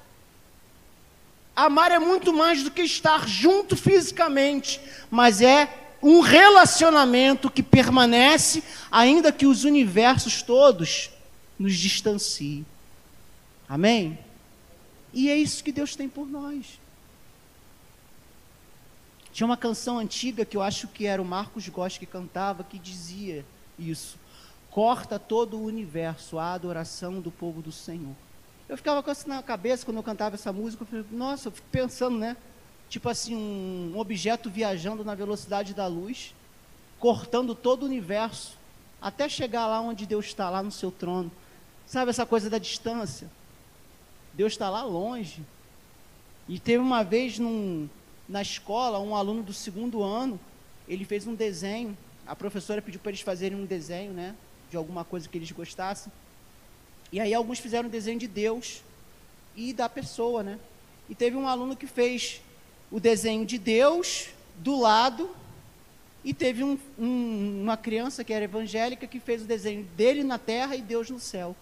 Amar 1.55 1.93
é 1.93 1.99
muito 1.99 2.33
mais 2.33 2.63
do 2.63 2.71
que 2.71 2.83
estar 2.83 3.29
junto 3.29 3.77
fisicamente, 3.77 4.81
mas 5.11 5.43
é 5.43 5.69
um 6.03 6.21
relacionamento 6.21 7.51
que 7.51 7.63
permanece, 7.63 8.63
ainda 8.91 9.31
que 9.31 9.47
os 9.47 9.65
universos 9.65 10.43
todos 10.43 11.11
nos 11.59 11.77
distanciem. 11.77 12.65
Amém? 13.69 14.19
E 15.13 15.31
é 15.31 15.37
isso 15.37 15.63
que 15.63 15.71
Deus 15.71 15.95
tem 15.95 16.09
por 16.09 16.27
nós. 16.27 16.82
Tinha 19.33 19.47
uma 19.47 19.57
canção 19.57 19.99
antiga 19.99 20.45
que 20.45 20.57
eu 20.57 20.63
acho 20.63 20.89
que 20.89 21.07
era 21.07 21.21
o 21.21 21.25
Marcos 21.25 21.69
Góes 21.69 21.99
que 21.99 22.07
cantava, 22.07 22.63
que 22.63 22.79
dizia 22.79 23.45
isso. 23.79 24.19
Corta 24.71 25.19
todo 25.19 25.57
o 25.59 25.65
universo 25.65 26.39
a 26.39 26.53
adoração 26.53 27.21
do 27.21 27.31
povo 27.31 27.63
do 27.63 27.73
Senhor. 27.73 28.15
Eu 28.69 28.77
ficava 28.77 29.03
com 29.03 29.11
isso 29.11 29.29
na 29.29 29.43
cabeça 29.43 29.85
quando 29.85 29.97
eu 29.97 30.03
cantava 30.03 30.35
essa 30.35 30.53
música. 30.53 30.83
Eu 30.83 30.87
falei, 30.87 31.05
nossa, 31.11 31.49
eu 31.49 31.53
fico 31.53 31.67
pensando, 31.71 32.19
né? 32.19 32.37
tipo 32.93 33.09
assim, 33.09 33.35
um 33.35 33.99
objeto 33.99 34.51
viajando 34.51 35.03
na 35.03 35.15
velocidade 35.15 35.73
da 35.73 35.87
luz, 35.87 36.35
cortando 36.99 37.55
todo 37.55 37.85
o 37.85 37.87
universo, 37.87 38.55
até 39.01 39.31
chegar 39.31 39.67
lá 39.67 39.81
onde 39.81 40.05
Deus 40.05 40.27
está, 40.27 40.51
lá 40.51 40.63
no 40.63 40.71
seu 40.71 40.91
trono. 40.91 41.33
Sabe 41.87 42.11
essa 42.11 42.27
coisa 42.27 42.51
da 42.51 42.59
distância? 42.59 43.31
Deus 44.35 44.53
está 44.53 44.69
lá 44.69 44.83
longe. 44.83 45.43
E 46.47 46.59
teve 46.59 46.83
uma 46.83 47.03
vez 47.03 47.39
num, 47.39 47.89
na 48.33 48.41
escola, 48.41 48.99
um 48.99 49.15
aluno 49.15 49.43
do 49.43 49.53
segundo 49.53 50.03
ano, 50.03 50.41
ele 50.89 51.05
fez 51.05 51.27
um 51.27 51.35
desenho. 51.35 51.97
A 52.27 52.35
professora 52.35 52.81
pediu 52.81 52.99
para 52.99 53.11
eles 53.11 53.21
fazerem 53.21 53.59
um 53.59 53.67
desenho, 53.67 54.11
né? 54.13 54.35
De 54.71 54.77
alguma 54.77 55.05
coisa 55.05 55.29
que 55.29 55.37
eles 55.37 55.53
gostassem. 55.53 56.11
E 57.13 57.21
aí 57.21 57.35
alguns 57.35 57.59
fizeram 57.59 57.89
um 57.89 57.93
desenho 57.93 58.19
de 58.19 58.27
Deus 58.27 58.83
e 59.55 59.75
da 59.75 59.87
pessoa, 59.87 60.43
né? 60.43 60.59
E 61.11 61.15
teve 61.15 61.37
um 61.37 61.47
aluno 61.47 61.77
que 61.77 61.87
fez 61.87 62.41
o 62.91 62.99
desenho 62.99 63.45
de 63.45 63.59
Deus 63.59 64.31
do 64.57 64.81
lado 64.81 65.29
e 66.25 66.33
teve 66.33 66.65
um, 66.65 66.79
um, 66.99 67.61
uma 67.65 67.77
criança 67.77 68.25
que 68.25 68.33
era 68.33 68.47
evangélica 68.47 69.07
que 69.07 69.21
fez 69.21 69.43
o 69.43 69.45
desenho 69.45 69.85
dele 69.95 70.25
na 70.25 70.39
terra 70.39 70.75
e 70.75 70.81
Deus 70.81 71.11
no 71.11 71.21
céu. 71.21 71.55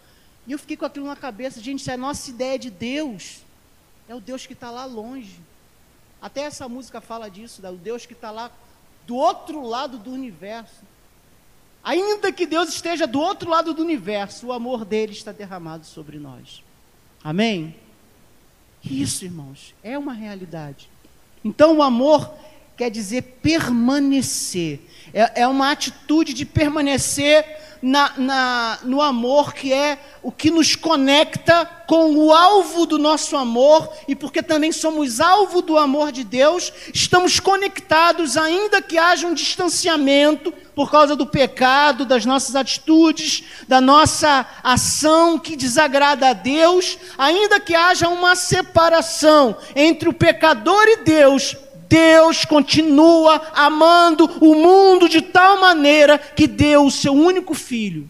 E 0.46 0.52
eu 0.52 0.58
fiquei 0.58 0.76
com 0.76 0.84
aquilo 0.84 1.06
na 1.06 1.16
cabeça, 1.16 1.60
gente, 1.60 1.82
se 1.82 1.90
a 1.90 1.96
nossa 1.96 2.30
ideia 2.30 2.56
de 2.56 2.70
Deus 2.70 3.40
é 4.08 4.14
o 4.14 4.20
Deus 4.20 4.46
que 4.46 4.52
está 4.52 4.70
lá 4.70 4.84
longe. 4.84 5.50
Até 6.20 6.42
essa 6.42 6.68
música 6.68 7.00
fala 7.00 7.30
disso, 7.30 7.62
o 7.66 7.76
Deus 7.76 8.06
que 8.06 8.12
está 8.12 8.30
lá 8.30 8.50
do 9.06 9.16
outro 9.16 9.62
lado 9.62 9.98
do 9.98 10.12
universo. 10.12 10.82
Ainda 11.82 12.30
que 12.30 12.46
Deus 12.46 12.68
esteja 12.68 13.06
do 13.06 13.20
outro 13.20 13.48
lado 13.48 13.72
do 13.72 13.82
universo, 13.82 14.48
o 14.48 14.52
amor 14.52 14.84
dele 14.84 15.12
está 15.12 15.32
derramado 15.32 15.86
sobre 15.86 16.18
nós. 16.18 16.62
Amém? 17.24 17.74
Isso, 18.84 19.24
irmãos, 19.24 19.74
é 19.82 19.98
uma 19.98 20.12
realidade. 20.12 20.90
Então, 21.44 21.78
o 21.78 21.82
amor 21.82 22.32
quer 22.76 22.90
dizer 22.90 23.22
permanecer. 23.42 24.80
É, 25.12 25.42
é 25.42 25.48
uma 25.48 25.70
atitude 25.70 26.32
de 26.32 26.44
permanecer 26.46 27.59
na, 27.82 28.12
na, 28.16 28.78
no 28.84 29.00
amor, 29.00 29.54
que 29.54 29.72
é 29.72 29.98
o 30.22 30.30
que 30.30 30.50
nos 30.50 30.76
conecta 30.76 31.64
com 31.86 32.14
o 32.14 32.32
alvo 32.32 32.84
do 32.84 32.98
nosso 32.98 33.36
amor, 33.36 33.90
e 34.06 34.14
porque 34.14 34.42
também 34.42 34.70
somos 34.70 35.20
alvo 35.20 35.62
do 35.62 35.78
amor 35.78 36.12
de 36.12 36.22
Deus, 36.22 36.72
estamos 36.92 37.40
conectados, 37.40 38.36
ainda 38.36 38.82
que 38.82 38.98
haja 38.98 39.26
um 39.26 39.34
distanciamento 39.34 40.52
por 40.74 40.90
causa 40.90 41.16
do 41.16 41.26
pecado, 41.26 42.04
das 42.04 42.24
nossas 42.24 42.54
atitudes, 42.54 43.44
da 43.66 43.80
nossa 43.80 44.46
ação 44.62 45.38
que 45.38 45.56
desagrada 45.56 46.28
a 46.28 46.32
Deus, 46.32 46.98
ainda 47.18 47.58
que 47.58 47.74
haja 47.74 48.08
uma 48.08 48.36
separação 48.36 49.56
entre 49.74 50.08
o 50.08 50.12
pecador 50.12 50.84
e 50.86 50.98
Deus, 50.98 51.56
Deus 51.90 52.44
continua 52.44 53.42
amando 53.52 54.24
o 54.40 54.54
mundo 54.54 55.08
de 55.08 55.20
tal 55.20 55.60
maneira 55.60 56.16
que 56.16 56.46
deu 56.46 56.86
o 56.86 56.90
seu 56.90 57.12
único 57.12 57.52
filho. 57.52 58.08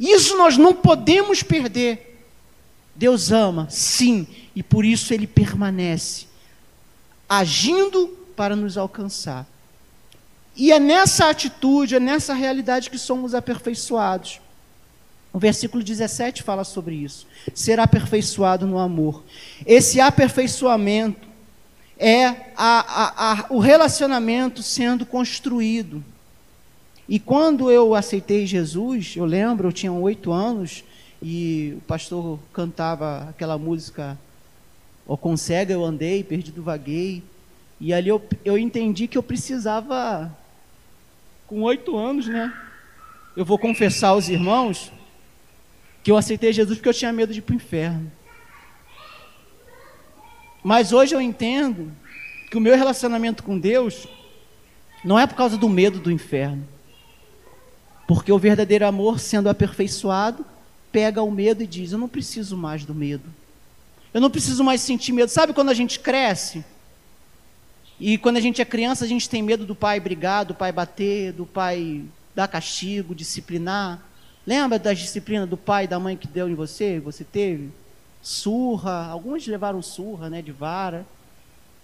Isso 0.00 0.36
nós 0.36 0.56
não 0.56 0.74
podemos 0.74 1.44
perder. 1.44 2.24
Deus 2.92 3.30
ama, 3.30 3.68
sim, 3.70 4.26
e 4.54 4.64
por 4.64 4.84
isso 4.84 5.14
ele 5.14 5.28
permanece 5.28 6.26
agindo 7.28 8.08
para 8.34 8.56
nos 8.56 8.76
alcançar. 8.76 9.46
E 10.56 10.72
é 10.72 10.80
nessa 10.80 11.30
atitude, 11.30 11.94
é 11.94 12.00
nessa 12.00 12.34
realidade 12.34 12.90
que 12.90 12.98
somos 12.98 13.32
aperfeiçoados. 13.32 14.40
O 15.32 15.38
versículo 15.38 15.84
17 15.84 16.42
fala 16.42 16.64
sobre 16.64 16.96
isso. 16.96 17.26
Ser 17.54 17.78
aperfeiçoado 17.78 18.66
no 18.66 18.78
amor. 18.78 19.22
Esse 19.66 20.00
aperfeiçoamento 20.00 21.35
é 21.98 22.26
a, 22.26 22.54
a, 22.56 23.32
a, 23.32 23.46
o 23.48 23.58
relacionamento 23.58 24.62
sendo 24.62 25.06
construído. 25.06 26.04
E 27.08 27.18
quando 27.18 27.70
eu 27.70 27.94
aceitei 27.94 28.46
Jesus, 28.46 29.14
eu 29.16 29.24
lembro, 29.24 29.68
eu 29.68 29.72
tinha 29.72 29.92
oito 29.92 30.32
anos, 30.32 30.84
e 31.22 31.74
o 31.78 31.80
pastor 31.82 32.38
cantava 32.52 33.28
aquela 33.30 33.56
música, 33.56 34.18
O 35.06 35.16
com 35.16 35.36
cega 35.36 35.72
eu 35.72 35.84
andei, 35.84 36.24
perdido 36.24 36.62
vaguei, 36.62 37.22
e 37.80 37.92
ali 37.92 38.08
eu, 38.08 38.20
eu 38.44 38.58
entendi 38.58 39.06
que 39.06 39.16
eu 39.16 39.22
precisava, 39.22 40.36
com 41.46 41.62
oito 41.62 41.96
anos, 41.96 42.26
né? 42.26 42.52
Eu 43.36 43.44
vou 43.44 43.58
confessar 43.58 44.08
aos 44.08 44.28
irmãos 44.28 44.90
que 46.02 46.10
eu 46.10 46.16
aceitei 46.16 46.52
Jesus 46.52 46.78
porque 46.78 46.88
eu 46.88 46.94
tinha 46.94 47.12
medo 47.12 47.32
de 47.32 47.38
ir 47.38 47.42
para 47.42 47.52
o 47.52 47.56
inferno. 47.56 48.10
Mas 50.66 50.92
hoje 50.92 51.14
eu 51.14 51.20
entendo 51.20 51.92
que 52.50 52.56
o 52.56 52.60
meu 52.60 52.76
relacionamento 52.76 53.44
com 53.44 53.56
Deus 53.56 54.08
não 55.04 55.16
é 55.16 55.24
por 55.24 55.36
causa 55.36 55.56
do 55.56 55.68
medo 55.68 56.00
do 56.00 56.10
inferno. 56.10 56.66
Porque 58.04 58.32
o 58.32 58.38
verdadeiro 58.38 58.84
amor, 58.84 59.20
sendo 59.20 59.48
aperfeiçoado, 59.48 60.44
pega 60.90 61.22
o 61.22 61.30
medo 61.30 61.62
e 61.62 61.68
diz: 61.68 61.92
Eu 61.92 61.98
não 61.98 62.08
preciso 62.08 62.56
mais 62.56 62.84
do 62.84 62.92
medo. 62.92 63.32
Eu 64.12 64.20
não 64.20 64.28
preciso 64.28 64.64
mais 64.64 64.80
sentir 64.80 65.12
medo. 65.12 65.30
Sabe 65.30 65.52
quando 65.52 65.68
a 65.68 65.74
gente 65.74 66.00
cresce? 66.00 66.64
E 68.00 68.18
quando 68.18 68.38
a 68.38 68.40
gente 68.40 68.60
é 68.60 68.64
criança, 68.64 69.04
a 69.04 69.08
gente 69.08 69.30
tem 69.30 69.42
medo 69.42 69.64
do 69.64 69.74
pai 69.76 70.00
brigar, 70.00 70.44
do 70.44 70.52
pai 70.52 70.72
bater, 70.72 71.32
do 71.32 71.46
pai 71.46 72.02
dar 72.34 72.48
castigo, 72.48 73.14
disciplinar. 73.14 74.02
Lembra 74.44 74.80
das 74.80 74.98
disciplinas 74.98 75.48
do 75.48 75.56
pai 75.56 75.84
e 75.84 75.88
da 75.88 76.00
mãe 76.00 76.16
que 76.16 76.26
deu 76.26 76.48
em 76.48 76.56
você? 76.56 76.98
Você 76.98 77.22
teve? 77.22 77.70
Surra, 78.26 79.06
alguns 79.06 79.46
levaram 79.46 79.80
surra, 79.80 80.28
né, 80.28 80.42
de 80.42 80.50
vara. 80.50 81.06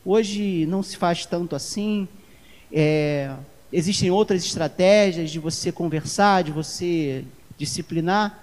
Hoje 0.05 0.66
não 0.66 0.83
se 0.83 0.96
faz 0.96 1.24
tanto 1.24 1.55
assim. 1.55 2.09
É, 2.72 3.33
existem 3.72 4.11
outras 4.11 4.44
estratégias 4.44 5.31
de 5.31 5.38
você 5.38 5.70
conversar, 5.70 6.42
de 6.42 6.50
você 6.50 7.24
disciplinar. 7.57 8.37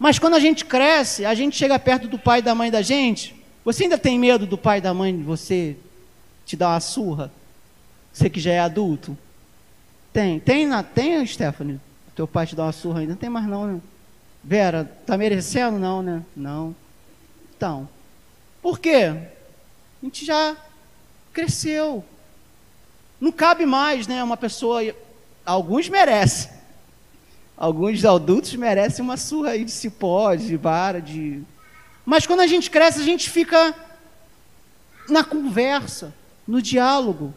Mas 0.00 0.18
quando 0.18 0.34
a 0.34 0.40
gente 0.40 0.64
cresce, 0.64 1.24
a 1.24 1.32
gente 1.32 1.56
chega 1.56 1.78
perto 1.78 2.08
do 2.08 2.18
pai 2.18 2.40
e 2.40 2.42
da 2.42 2.56
mãe 2.56 2.72
da 2.72 2.82
gente. 2.82 3.36
Você 3.64 3.84
ainda 3.84 3.96
tem 3.96 4.18
medo 4.18 4.44
do 4.44 4.58
pai 4.58 4.78
e 4.78 4.80
da 4.80 4.92
mãe 4.92 5.16
de 5.16 5.22
você 5.22 5.76
te 6.44 6.56
dar 6.56 6.70
uma 6.70 6.80
surra? 6.80 7.30
Você 8.12 8.28
que 8.28 8.40
já 8.40 8.50
é 8.50 8.58
adulto? 8.58 9.16
Tem. 10.12 10.40
Tem, 10.40 10.66
na, 10.66 10.82
tem 10.82 11.24
Stephanie? 11.24 11.78
Teu 12.16 12.26
pai 12.26 12.48
te 12.48 12.56
dá 12.56 12.64
uma 12.64 12.72
surra 12.72 12.98
ainda? 12.98 13.12
Não 13.12 13.20
tem 13.20 13.30
mais 13.30 13.46
não, 13.46 13.74
né? 13.74 13.80
Vera, 14.48 14.90
está 15.02 15.18
merecendo? 15.18 15.78
Não, 15.78 16.00
né? 16.00 16.24
Não. 16.34 16.74
Então, 17.54 17.86
por 18.62 18.78
quê? 18.78 19.12
A 19.12 20.06
gente 20.06 20.24
já 20.24 20.56
cresceu. 21.34 22.02
Não 23.20 23.30
cabe 23.30 23.66
mais, 23.66 24.06
né? 24.06 24.24
Uma 24.24 24.38
pessoa. 24.38 24.80
Alguns 25.44 25.90
merecem. 25.90 26.50
Alguns 27.58 28.02
adultos 28.06 28.54
merecem 28.54 29.04
uma 29.04 29.18
surra 29.18 29.50
aí 29.50 29.66
de 29.66 29.70
cipó, 29.70 30.34
de 30.34 30.56
vara, 30.56 31.02
de. 31.02 31.42
Mas 32.02 32.26
quando 32.26 32.40
a 32.40 32.46
gente 32.46 32.70
cresce, 32.70 33.02
a 33.02 33.04
gente 33.04 33.28
fica 33.28 33.74
na 35.10 35.22
conversa, 35.22 36.14
no 36.46 36.62
diálogo. 36.62 37.34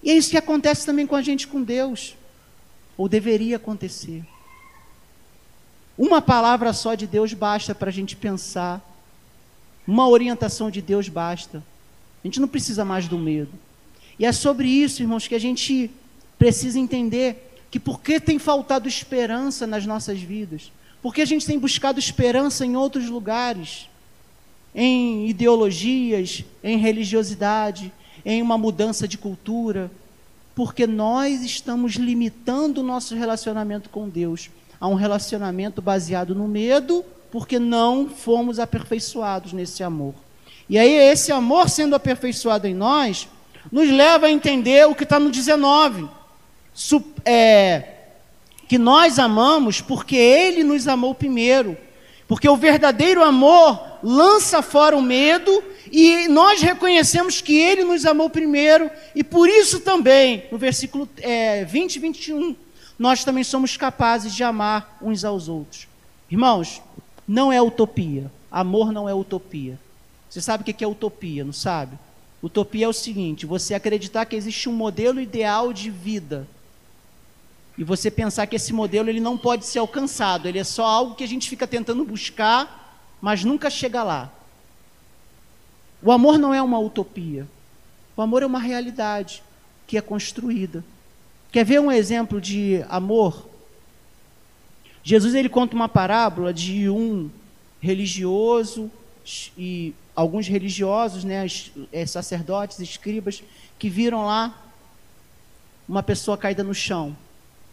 E 0.00 0.10
é 0.12 0.14
isso 0.14 0.30
que 0.30 0.38
acontece 0.38 0.86
também 0.86 1.04
com 1.04 1.16
a 1.16 1.22
gente 1.22 1.48
com 1.48 1.60
Deus. 1.60 2.14
Ou 2.96 3.08
deveria 3.08 3.56
acontecer. 3.56 4.24
Uma 6.04 6.20
palavra 6.20 6.72
só 6.72 6.96
de 6.96 7.06
Deus 7.06 7.32
basta 7.32 7.76
para 7.76 7.88
a 7.88 7.92
gente 7.92 8.16
pensar. 8.16 8.82
Uma 9.86 10.08
orientação 10.08 10.68
de 10.68 10.82
Deus 10.82 11.08
basta. 11.08 11.58
A 12.24 12.26
gente 12.26 12.40
não 12.40 12.48
precisa 12.48 12.84
mais 12.84 13.06
do 13.06 13.16
medo. 13.16 13.52
E 14.18 14.26
é 14.26 14.32
sobre 14.32 14.66
isso, 14.66 15.00
irmãos, 15.00 15.28
que 15.28 15.34
a 15.36 15.38
gente 15.38 15.92
precisa 16.36 16.76
entender 16.76 17.56
que 17.70 17.78
por 17.78 18.00
que 18.00 18.18
tem 18.18 18.36
faltado 18.36 18.88
esperança 18.88 19.64
nas 19.64 19.86
nossas 19.86 20.20
vidas? 20.20 20.72
Porque 21.00 21.22
a 21.22 21.24
gente 21.24 21.46
tem 21.46 21.56
buscado 21.56 22.00
esperança 22.00 22.66
em 22.66 22.74
outros 22.74 23.08
lugares, 23.08 23.88
em 24.74 25.28
ideologias, 25.28 26.44
em 26.64 26.78
religiosidade, 26.78 27.92
em 28.24 28.42
uma 28.42 28.58
mudança 28.58 29.06
de 29.06 29.16
cultura, 29.16 29.88
porque 30.52 30.84
nós 30.84 31.44
estamos 31.44 31.92
limitando 31.92 32.80
o 32.80 32.84
nosso 32.84 33.14
relacionamento 33.14 33.88
com 33.88 34.08
Deus 34.08 34.50
a 34.82 34.88
um 34.88 34.94
relacionamento 34.94 35.80
baseado 35.80 36.34
no 36.34 36.48
medo, 36.48 37.04
porque 37.30 37.56
não 37.56 38.08
fomos 38.08 38.58
aperfeiçoados 38.58 39.52
nesse 39.52 39.80
amor. 39.84 40.12
E 40.68 40.76
aí, 40.76 40.92
esse 40.92 41.30
amor 41.30 41.70
sendo 41.70 41.94
aperfeiçoado 41.94 42.66
em 42.66 42.74
nós, 42.74 43.28
nos 43.70 43.88
leva 43.88 44.26
a 44.26 44.30
entender 44.32 44.84
o 44.88 44.94
que 44.96 45.04
está 45.04 45.20
no 45.20 45.30
19. 45.30 46.08
É, 47.24 47.84
que 48.66 48.76
nós 48.76 49.20
amamos 49.20 49.80
porque 49.80 50.16
Ele 50.16 50.64
nos 50.64 50.88
amou 50.88 51.14
primeiro. 51.14 51.78
Porque 52.26 52.48
o 52.48 52.56
verdadeiro 52.56 53.22
amor 53.22 53.80
lança 54.02 54.62
fora 54.62 54.96
o 54.96 55.02
medo 55.02 55.62
e 55.92 56.26
nós 56.26 56.60
reconhecemos 56.60 57.40
que 57.40 57.56
Ele 57.56 57.84
nos 57.84 58.04
amou 58.04 58.28
primeiro 58.28 58.90
e 59.14 59.22
por 59.22 59.48
isso 59.48 59.78
também, 59.78 60.42
no 60.50 60.58
versículo 60.58 61.08
é, 61.20 61.64
20 61.66 61.94
e 61.94 61.98
21, 62.00 62.56
nós 62.98 63.24
também 63.24 63.44
somos 63.44 63.76
capazes 63.76 64.34
de 64.34 64.44
amar 64.44 64.98
uns 65.00 65.24
aos 65.24 65.48
outros. 65.48 65.88
Irmãos, 66.30 66.80
não 67.26 67.52
é 67.52 67.60
utopia. 67.60 68.30
Amor 68.50 68.92
não 68.92 69.08
é 69.08 69.14
utopia. 69.14 69.78
Você 70.28 70.40
sabe 70.40 70.62
o 70.62 70.64
que 70.64 70.84
é 70.84 70.86
utopia, 70.86 71.44
não 71.44 71.52
sabe? 71.52 71.98
Utopia 72.42 72.86
é 72.86 72.88
o 72.88 72.92
seguinte: 72.92 73.46
você 73.46 73.74
acreditar 73.74 74.24
que 74.24 74.36
existe 74.36 74.68
um 74.68 74.72
modelo 74.72 75.20
ideal 75.20 75.72
de 75.72 75.90
vida 75.90 76.46
e 77.76 77.84
você 77.84 78.10
pensar 78.10 78.46
que 78.46 78.56
esse 78.56 78.72
modelo 78.72 79.08
ele 79.08 79.20
não 79.20 79.38
pode 79.38 79.64
ser 79.66 79.78
alcançado, 79.78 80.46
ele 80.46 80.58
é 80.58 80.64
só 80.64 80.84
algo 80.84 81.14
que 81.14 81.24
a 81.24 81.28
gente 81.28 81.48
fica 81.48 81.66
tentando 81.66 82.04
buscar, 82.04 82.98
mas 83.20 83.44
nunca 83.44 83.70
chega 83.70 84.02
lá. 84.02 84.30
O 86.02 86.10
amor 86.10 86.38
não 86.38 86.52
é 86.52 86.60
uma 86.60 86.78
utopia. 86.78 87.46
O 88.16 88.22
amor 88.22 88.42
é 88.42 88.46
uma 88.46 88.58
realidade 88.58 89.42
que 89.86 89.96
é 89.96 90.00
construída. 90.00 90.84
Quer 91.52 91.64
ver 91.64 91.80
um 91.80 91.92
exemplo 91.92 92.40
de 92.40 92.82
amor? 92.88 93.46
Jesus 95.04 95.34
ele 95.34 95.50
conta 95.50 95.76
uma 95.76 95.88
parábola 95.88 96.52
de 96.52 96.88
um 96.88 97.30
religioso 97.78 98.90
e 99.56 99.94
alguns 100.16 100.48
religiosos, 100.48 101.24
né, 101.24 101.46
é, 101.92 102.06
sacerdotes, 102.06 102.78
escribas, 102.80 103.42
que 103.78 103.90
viram 103.90 104.24
lá 104.24 104.62
uma 105.86 106.02
pessoa 106.02 106.38
caída 106.38 106.64
no 106.64 106.74
chão, 106.74 107.14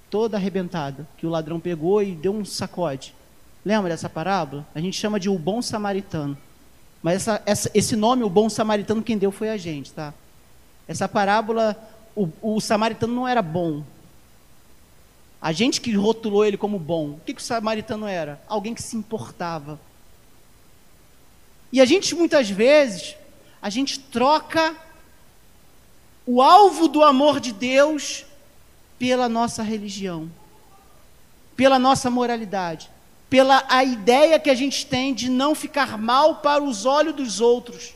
toda 0.10 0.36
arrebentada, 0.36 1.08
que 1.18 1.26
o 1.26 1.30
ladrão 1.30 1.58
pegou 1.58 2.04
e 2.04 2.12
deu 2.12 2.34
um 2.34 2.44
sacode. 2.44 3.16
Lembra 3.64 3.92
dessa 3.92 4.10
parábola? 4.10 4.68
A 4.76 4.82
gente 4.82 4.98
chama 4.98 5.20
de 5.20 5.30
o 5.30 5.40
bom 5.40 5.62
samaritano. 5.62 6.38
Mas 7.02 7.16
essa, 7.16 7.42
essa, 7.46 7.72
esse 7.74 7.96
nome, 7.96 8.24
o 8.24 8.30
bom 8.30 8.50
samaritano, 8.50 9.02
quem 9.02 9.18
deu 9.18 9.32
foi 9.32 9.50
a 9.50 9.56
gente, 9.58 9.94
tá? 9.94 10.14
Essa 10.88 11.08
parábola, 11.08 11.78
o, 12.16 12.30
o 12.42 12.60
samaritano 12.60 13.14
não 13.14 13.28
era 13.28 13.42
bom. 13.42 13.84
A 15.42 15.52
gente 15.52 15.80
que 15.80 15.94
rotulou 15.94 16.46
ele 16.46 16.58
como 16.58 16.78
bom. 16.78 17.12
O 17.12 17.22
que, 17.26 17.34
que 17.34 17.42
o 17.42 17.44
samaritano 17.44 18.06
era? 18.06 18.42
Alguém 18.48 18.74
que 18.74 18.82
se 18.82 18.98
importava. 18.98 19.80
E 21.72 21.80
a 21.80 21.86
gente, 21.86 22.16
muitas 22.16 22.50
vezes, 22.50 23.16
a 23.62 23.70
gente 23.70 24.00
troca 24.00 24.76
o 26.26 26.42
alvo 26.42 26.88
do 26.88 27.04
amor 27.04 27.40
de 27.40 27.52
Deus 27.52 28.26
pela 28.98 29.30
nossa 29.30 29.64
religião, 29.64 30.30
pela 31.56 31.80
nossa 31.80 32.10
moralidade 32.10 32.90
pela 33.30 33.64
a 33.70 33.84
ideia 33.84 34.40
que 34.40 34.50
a 34.50 34.56
gente 34.56 34.86
tem 34.86 35.14
de 35.14 35.30
não 35.30 35.54
ficar 35.54 35.98
mal 35.98 36.38
para 36.38 36.64
os 36.64 36.86
olhos 36.86 37.16
dos 37.16 37.40
outros. 37.40 37.94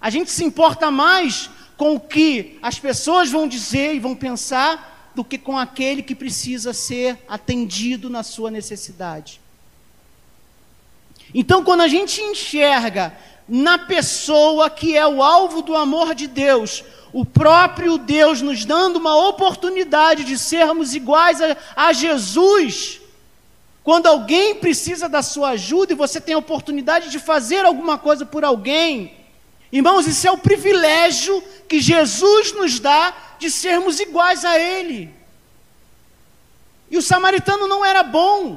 A 0.00 0.08
gente 0.08 0.30
se 0.30 0.44
importa 0.44 0.90
mais 0.90 1.50
com 1.76 1.94
o 1.94 2.00
que 2.00 2.58
as 2.62 2.78
pessoas 2.78 3.30
vão 3.30 3.48
dizer 3.48 3.94
e 3.94 3.98
vão 3.98 4.14
pensar 4.14 5.10
do 5.14 5.24
que 5.24 5.38
com 5.38 5.58
aquele 5.58 6.02
que 6.02 6.14
precisa 6.14 6.72
ser 6.72 7.18
atendido 7.28 8.08
na 8.08 8.22
sua 8.22 8.50
necessidade. 8.50 9.40
Então, 11.34 11.64
quando 11.64 11.80
a 11.80 11.88
gente 11.88 12.20
enxerga 12.20 13.16
na 13.48 13.78
pessoa 13.78 14.70
que 14.70 14.96
é 14.96 15.06
o 15.06 15.22
alvo 15.22 15.62
do 15.62 15.76
amor 15.76 16.14
de 16.14 16.26
Deus, 16.26 16.84
o 17.12 17.24
próprio 17.24 17.98
Deus 17.98 18.40
nos 18.40 18.64
dando 18.64 18.96
uma 18.96 19.16
oportunidade 19.28 20.24
de 20.24 20.38
sermos 20.38 20.94
iguais 20.94 21.40
a, 21.40 21.56
a 21.76 21.92
Jesus, 21.92 23.00
quando 23.84 24.06
alguém 24.06 24.54
precisa 24.54 25.08
da 25.08 25.22
sua 25.22 25.50
ajuda 25.50 25.92
e 25.92 25.96
você 25.96 26.20
tem 26.20 26.34
a 26.34 26.38
oportunidade 26.38 27.10
de 27.10 27.18
fazer 27.18 27.64
alguma 27.64 27.98
coisa 27.98 28.24
por 28.24 28.44
alguém, 28.44 29.14
irmãos, 29.72 30.06
isso 30.06 30.28
é 30.28 30.30
o 30.30 30.38
privilégio 30.38 31.42
que 31.68 31.80
Jesus 31.80 32.52
nos 32.52 32.78
dá 32.78 33.14
de 33.38 33.50
sermos 33.50 33.98
iguais 33.98 34.44
a 34.44 34.58
Ele. 34.58 35.12
E 36.90 36.98
o 36.98 37.02
samaritano 37.02 37.66
não 37.66 37.82
era 37.84 38.02
bom. 38.02 38.56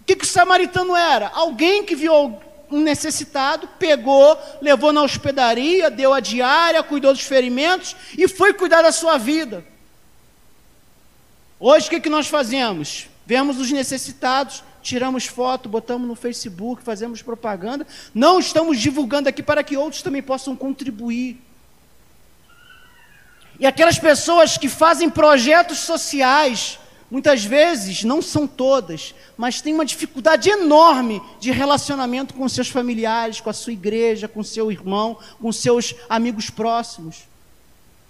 O 0.00 0.04
que, 0.06 0.14
que 0.14 0.24
o 0.24 0.28
samaritano 0.28 0.94
era? 0.94 1.28
Alguém 1.28 1.84
que 1.84 1.96
viu 1.96 2.40
um 2.70 2.80
necessitado, 2.80 3.68
pegou, 3.78 4.38
levou 4.62 4.92
na 4.92 5.02
hospedaria, 5.02 5.90
deu 5.90 6.14
a 6.14 6.20
diária, 6.20 6.82
cuidou 6.82 7.12
dos 7.12 7.22
ferimentos 7.22 7.96
e 8.16 8.28
foi 8.28 8.54
cuidar 8.54 8.82
da 8.82 8.92
sua 8.92 9.18
vida. 9.18 9.64
Hoje 11.58 11.88
o 11.88 11.90
que, 11.90 12.00
que 12.00 12.08
nós 12.08 12.28
fazemos? 12.28 13.08
Vemos 13.26 13.58
os 13.58 13.70
necessitados, 13.70 14.62
tiramos 14.82 15.26
foto, 15.26 15.68
botamos 15.68 16.08
no 16.08 16.14
Facebook, 16.14 16.82
fazemos 16.82 17.22
propaganda. 17.22 17.86
Não 18.14 18.38
estamos 18.38 18.78
divulgando 18.78 19.28
aqui 19.28 19.42
para 19.42 19.62
que 19.62 19.76
outros 19.76 20.02
também 20.02 20.22
possam 20.22 20.56
contribuir. 20.56 21.40
E 23.58 23.66
aquelas 23.66 23.98
pessoas 23.98 24.56
que 24.56 24.68
fazem 24.68 25.10
projetos 25.10 25.80
sociais, 25.80 26.78
muitas 27.10 27.44
vezes, 27.44 28.04
não 28.04 28.22
são 28.22 28.46
todas, 28.46 29.14
mas 29.36 29.60
têm 29.60 29.74
uma 29.74 29.84
dificuldade 29.84 30.48
enorme 30.48 31.20
de 31.38 31.50
relacionamento 31.50 32.32
com 32.32 32.48
seus 32.48 32.68
familiares, 32.68 33.40
com 33.40 33.50
a 33.50 33.52
sua 33.52 33.74
igreja, 33.74 34.26
com 34.26 34.42
seu 34.42 34.72
irmão, 34.72 35.18
com 35.40 35.52
seus 35.52 35.94
amigos 36.08 36.48
próximos. 36.48 37.28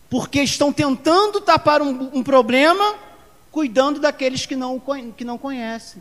Porque 0.09 0.41
estão 0.41 0.73
tentando 0.73 1.41
tapar 1.41 1.83
um, 1.83 2.11
um 2.13 2.23
problema 2.23 2.95
cuidando 3.51 3.99
daqueles 3.99 4.47
que 4.47 4.55
não, 4.55 4.81
que 5.17 5.25
não 5.25 5.37
conhecem. 5.37 6.01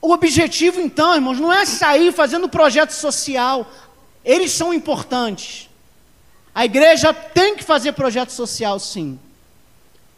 O 0.00 0.12
objetivo, 0.12 0.80
então, 0.80 1.14
irmãos, 1.14 1.38
não 1.38 1.52
é 1.52 1.64
sair 1.64 2.12
fazendo 2.12 2.48
projeto 2.48 2.90
social. 2.90 3.70
Eles 4.24 4.52
são 4.52 4.72
importantes. 4.74 5.68
A 6.54 6.64
igreja 6.64 7.12
tem 7.14 7.56
que 7.56 7.64
fazer 7.64 7.92
projeto 7.92 8.30
social, 8.30 8.78
sim. 8.78 9.18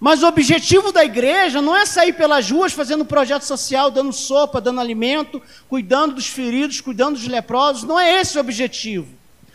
Mas 0.01 0.23
o 0.23 0.27
objetivo 0.27 0.93
da 0.93 1.05
igreja 1.05 1.63
não 1.63 1.75
é 1.75 1.87
sair 1.87 2.13
pelas 2.13 2.51
ruas 2.51 2.73
fazendo 2.73 3.05
projeto 3.05 3.43
social, 3.43 3.91
dando 3.91 4.13
sopa, 4.13 4.61
dando 4.61 4.81
alimento, 4.81 5.41
cuidando 5.69 6.17
dos 6.17 6.27
feridos, 6.27 6.81
cuidando 6.81 7.15
dos 7.15 7.27
leprosos. 7.27 7.85
Não 7.85 7.99
é 7.99 8.21
esse 8.21 8.37
o 8.37 8.41
objetivo. 8.41 9.09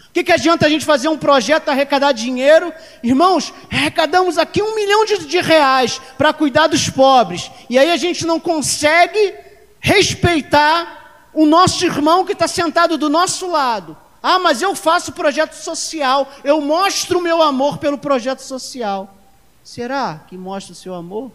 O 0.10 0.12
que, 0.12 0.24
que 0.24 0.32
adianta 0.32 0.66
a 0.66 0.70
gente 0.70 0.86
fazer 0.86 1.08
um 1.08 1.18
projeto, 1.18 1.70
arrecadar 1.70 2.14
dinheiro? 2.14 2.74
Irmãos, 3.04 3.54
arrecadamos 3.72 4.40
aqui 4.40 4.60
um 4.60 4.74
milhão 4.74 5.06
de, 5.06 5.26
de 5.28 5.40
reais 5.40 6.02
para 6.18 6.34
cuidar 6.34 6.66
dos 6.66 6.90
pobres. 6.90 7.52
E 7.70 7.78
aí 7.78 7.92
a 7.92 7.98
gente 7.98 8.26
não 8.26 8.40
consegue 8.40 9.36
respeitar 9.80 11.30
o 11.34 11.46
nosso 11.46 11.86
irmão 11.86 12.26
que 12.26 12.34
está 12.34 12.48
sentado 12.48 12.98
do 12.98 13.10
nosso 13.10 13.50
lado. 13.50 13.96
Ah, 14.22 14.40
mas 14.40 14.62
eu 14.62 14.76
faço 14.76 15.14
projeto 15.14 15.54
social, 15.54 16.30
eu 16.44 16.60
mostro 16.60 17.20
o 17.20 17.22
meu 17.22 17.42
amor 17.42 17.78
pelo 17.78 17.98
projeto 17.98 18.40
social. 18.40 19.16
Será 19.64 20.26
que 20.28 20.38
mostra 20.38 20.74
o 20.74 20.76
seu 20.76 20.94
amor? 20.94 21.32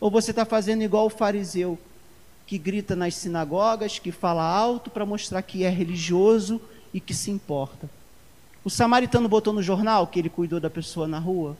Ou 0.00 0.10
você 0.10 0.30
está 0.30 0.44
fazendo 0.44 0.82
igual 0.82 1.06
o 1.06 1.10
fariseu, 1.10 1.78
que 2.46 2.58
grita 2.58 2.96
nas 2.96 3.14
sinagogas, 3.14 3.98
que 3.98 4.10
fala 4.10 4.42
alto 4.42 4.90
para 4.90 5.06
mostrar 5.06 5.42
que 5.42 5.64
é 5.64 5.68
religioso 5.68 6.60
e 6.92 7.00
que 7.00 7.14
se 7.14 7.30
importa? 7.30 7.88
O 8.64 8.70
samaritano 8.70 9.28
botou 9.28 9.52
no 9.52 9.62
jornal 9.62 10.06
que 10.06 10.18
ele 10.18 10.28
cuidou 10.28 10.58
da 10.58 10.70
pessoa 10.70 11.06
na 11.06 11.18
rua. 11.18 11.56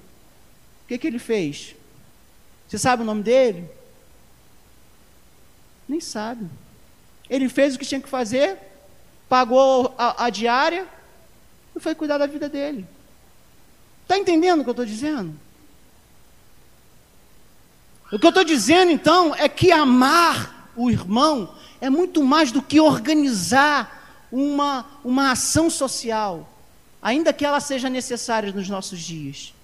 O 0.84 0.88
que, 0.88 0.98
que 0.98 1.06
ele 1.06 1.18
fez? 1.18 1.76
Você 2.66 2.78
sabe 2.78 3.02
o 3.02 3.06
nome 3.06 3.22
dele? 3.22 3.68
Nem 5.88 6.00
sabe. 6.00 6.46
Ele 7.28 7.48
fez 7.48 7.74
o 7.74 7.78
que 7.78 7.86
tinha 7.86 8.00
que 8.00 8.08
fazer, 8.08 8.58
pagou 9.28 9.94
a, 9.96 10.26
a 10.26 10.30
diária 10.30 10.86
e 11.74 11.80
foi 11.80 11.94
cuidar 11.94 12.18
da 12.18 12.26
vida 12.26 12.48
dele. 12.48 12.86
Está 14.02 14.18
entendendo 14.18 14.60
o 14.60 14.62
que 14.64 14.70
eu 14.70 14.72
estou 14.72 14.86
dizendo? 14.86 15.34
O 18.12 18.18
que 18.18 18.24
eu 18.24 18.30
estou 18.30 18.44
dizendo 18.44 18.90
então 18.90 19.34
é 19.34 19.48
que 19.48 19.70
amar 19.70 20.70
o 20.76 20.90
irmão 20.90 21.54
é 21.80 21.90
muito 21.90 22.22
mais 22.24 22.50
do 22.50 22.62
que 22.62 22.80
organizar 22.80 24.26
uma, 24.30 24.86
uma 25.04 25.32
ação 25.32 25.68
social 25.68 26.48
ainda 27.02 27.32
que 27.32 27.44
ela 27.44 27.60
seja 27.60 27.88
necessária 27.88 28.52
nos 28.52 28.68
nossos 28.68 29.00
dias, 29.00 29.54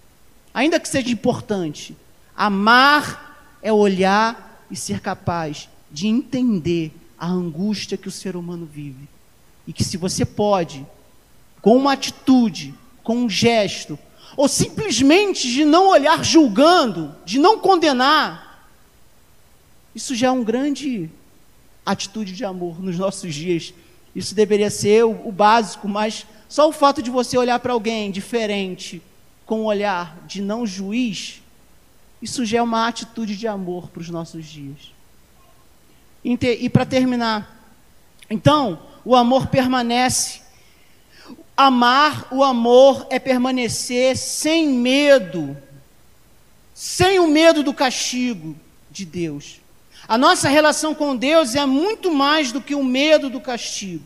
ainda 0.53 0.79
que 0.79 0.89
seja 0.89 1.11
importante, 1.11 1.97
amar 2.37 3.59
é 3.63 3.73
olhar 3.73 4.65
e 4.71 4.77
ser 4.77 5.01
capaz 5.01 5.69
de 5.95 6.09
entender 6.09 6.93
a 7.17 7.29
angústia 7.29 7.97
que 7.97 8.09
o 8.09 8.11
ser 8.11 8.35
humano 8.35 8.69
vive. 8.71 9.09
E 9.65 9.73
que 9.73 9.85
se 9.85 9.97
você 9.97 10.25
pode, 10.25 10.85
com 11.63 11.77
uma 11.77 11.93
atitude, 11.93 12.75
com 13.05 13.17
um 13.17 13.31
gesto, 13.31 13.97
ou 14.37 14.49
simplesmente 14.49 15.49
de 15.49 15.65
não 15.65 15.89
olhar 15.89 16.25
julgando, 16.25 17.15
de 17.25 17.39
não 17.39 17.61
condenar, 17.61 18.69
isso 19.95 20.17
já 20.17 20.27
é 20.27 20.31
uma 20.33 20.43
grande 20.43 21.09
atitude 21.87 22.33
de 22.33 22.45
amor 22.45 22.83
nos 22.83 22.99
nossos 22.99 23.33
dias 23.33 23.73
Isso 24.17 24.35
deveria 24.35 24.71
ser 24.71 25.05
o, 25.05 25.31
básico, 25.31 25.89
mas 25.89 26.27
só 26.49 26.69
o 26.69 26.73
fato 26.73 27.01
de 27.01 27.11
você 27.11 27.39
olhar 27.39 27.61
para 27.61 27.73
alguém 27.73 28.11
diferente, 28.11 29.01
com 29.47 29.61
um 29.61 29.65
olhar 29.65 30.19
de 30.27 30.43
não 30.43 30.67
juiz, 30.67 31.41
isso 32.21 32.45
já 32.45 32.59
é 32.59 32.63
uma 32.63 32.89
atitude 32.89 33.37
de 33.37 33.47
amor 33.47 33.91
para 33.91 34.01
os 34.01 34.09
nossos 34.09 34.47
dias. 34.47 34.95
E 36.25 36.69
para 36.71 36.87
terminar, 36.87 37.55
então, 38.31 38.81
o 39.05 39.15
amor 39.15 39.49
permanece. 39.49 40.41
Amar 41.57 42.27
o 42.33 42.43
amor 42.43 43.07
é 43.11 43.19
permanecer 43.19 44.17
sem 44.17 44.69
medo, 44.69 45.57
sem 46.73 47.21
o 47.21 47.29
medo 47.29 47.63
do 47.63 47.73
castigo 47.73 48.57
de 48.91 49.05
Deus. 49.05 49.61
A 50.09 50.19
nossa 50.19 50.49
relação 50.49 50.95
com 50.95 51.15
Deus 51.15 51.55
é 51.55 51.65
muito 51.65 52.13
mais 52.13 52.51
do 52.51 52.61
que 52.61 52.75
o 52.75 52.83
medo 52.83 53.31
do 53.31 53.41
castigo, 53.41 54.05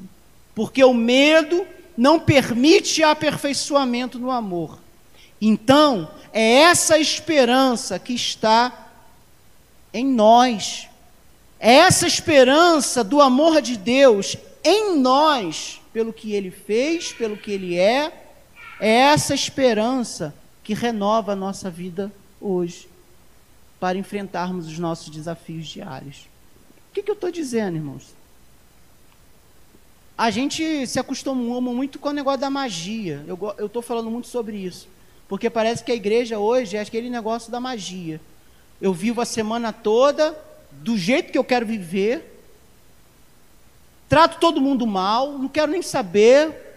porque 0.54 0.84
o 0.84 0.92
medo 0.92 1.66
não 1.96 2.20
permite 2.20 3.02
aperfeiçoamento 3.02 4.18
no 4.18 4.30
amor. 4.30 4.78
Então, 5.40 6.10
é 6.32 6.62
essa 6.62 6.98
esperança 6.98 7.98
que 7.98 8.12
está 8.12 8.90
em 9.92 10.04
nós. 10.04 10.87
É 11.60 11.74
essa 11.74 12.06
esperança 12.06 13.02
do 13.02 13.20
amor 13.20 13.60
de 13.60 13.76
Deus 13.76 14.36
em 14.62 14.96
nós, 14.98 15.80
pelo 15.92 16.12
que 16.12 16.32
ele 16.32 16.50
fez, 16.50 17.12
pelo 17.12 17.36
que 17.36 17.50
ele 17.50 17.78
é, 17.78 18.26
é 18.78 18.90
essa 18.90 19.34
esperança 19.34 20.34
que 20.62 20.74
renova 20.74 21.32
a 21.32 21.36
nossa 21.36 21.70
vida 21.70 22.12
hoje, 22.40 22.88
para 23.80 23.98
enfrentarmos 23.98 24.66
os 24.68 24.78
nossos 24.78 25.08
desafios 25.08 25.66
diários. 25.66 26.28
O 26.90 26.94
que, 26.94 27.02
que 27.02 27.10
eu 27.10 27.14
estou 27.14 27.30
dizendo, 27.30 27.76
irmãos? 27.76 28.14
A 30.16 30.30
gente 30.30 30.86
se 30.86 30.98
acostumou 30.98 31.60
muito 31.60 31.98
com 31.98 32.08
o 32.08 32.12
negócio 32.12 32.40
da 32.40 32.50
magia. 32.50 33.24
Eu 33.56 33.66
estou 33.66 33.80
falando 33.80 34.10
muito 34.10 34.26
sobre 34.26 34.56
isso. 34.56 34.88
Porque 35.28 35.48
parece 35.48 35.84
que 35.84 35.92
a 35.92 35.94
igreja 35.94 36.38
hoje 36.38 36.76
é 36.76 36.80
aquele 36.80 37.08
negócio 37.08 37.52
da 37.52 37.60
magia. 37.60 38.20
Eu 38.80 38.92
vivo 38.92 39.20
a 39.20 39.24
semana 39.24 39.72
toda 39.72 40.36
do 40.70 40.96
jeito 40.96 41.32
que 41.32 41.38
eu 41.38 41.44
quero 41.44 41.66
viver, 41.66 42.40
trato 44.08 44.38
todo 44.38 44.60
mundo 44.60 44.86
mal, 44.86 45.38
não 45.38 45.48
quero 45.48 45.70
nem 45.70 45.82
saber, 45.82 46.68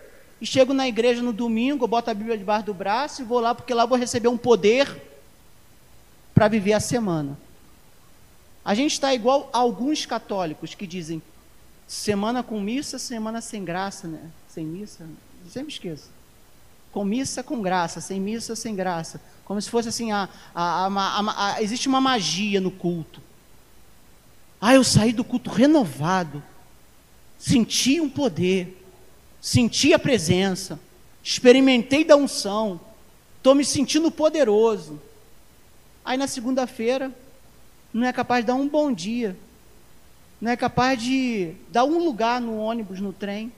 e 0.42 0.46
chego 0.46 0.74
na 0.74 0.88
igreja 0.88 1.22
no 1.22 1.32
domingo, 1.32 1.88
boto 1.88 2.10
a 2.10 2.14
Bíblia 2.14 2.38
debaixo 2.38 2.66
do 2.66 2.74
braço 2.74 3.22
e 3.22 3.26
vou 3.26 3.40
lá, 3.40 3.54
porque 3.54 3.74
lá 3.74 3.86
vou 3.86 3.98
receber 3.98 4.28
um 4.28 4.38
poder 4.38 5.00
para 6.34 6.48
viver 6.48 6.74
a 6.74 6.80
semana. 6.80 7.38
A 8.66 8.74
gente 8.74 8.94
está 8.94 9.14
igual 9.14 9.50
a 9.54 9.60
alguns 9.60 10.06
católicos 10.06 10.74
que 10.74 10.88
dizem 10.88 11.22
semana 11.88 12.42
com 12.42 12.60
missa, 12.60 12.98
semana 12.98 13.40
sem 13.40 13.64
graça, 13.64 14.08
né? 14.08 14.32
Sem 14.48 14.66
missa, 14.66 15.06
sempre 15.48 15.72
esqueço. 15.74 16.10
Com 16.92 17.06
missa 17.06 17.44
com 17.44 17.62
graça, 17.62 18.02
sem 18.02 18.20
missa 18.20 18.56
sem 18.56 18.76
graça. 18.76 19.22
Como 19.46 19.62
se 19.62 19.70
fosse 19.70 19.90
assim, 19.90 20.12
a, 20.12 20.28
a, 20.56 21.54
a 21.56 21.62
existe 21.62 21.88
uma 21.88 22.02
magia 22.02 22.60
no 22.60 22.72
culto. 22.72 23.22
Ah, 24.64 24.76
eu 24.76 24.84
saí 24.84 25.12
do 25.12 25.24
culto 25.24 25.50
renovado, 25.50 26.44
senti 27.36 28.00
um 28.00 28.08
poder, 28.08 28.86
senti 29.42 29.92
a 29.92 29.98
presença, 29.98 30.80
experimentei 31.24 32.04
da 32.04 32.16
unção, 32.16 32.80
estou 33.38 33.56
me 33.56 33.66
sentindo 33.66 34.12
poderoso. 34.12 35.02
Aí 36.06 36.16
na 36.16 36.28
segunda-feira, 36.28 37.12
não 37.92 38.06
é 38.06 38.14
capaz 38.14 38.44
de 38.44 38.48
dar 38.48 38.54
um 38.54 38.70
bom 38.70 38.94
dia, 38.94 39.36
não 40.40 40.52
é 40.52 40.56
capaz 40.56 41.02
de 41.02 41.56
dar 41.70 41.84
um 41.84 41.98
lugar 41.98 42.40
no 42.40 42.58
ônibus, 42.58 43.00
no 43.00 43.12
trem, 43.12 43.52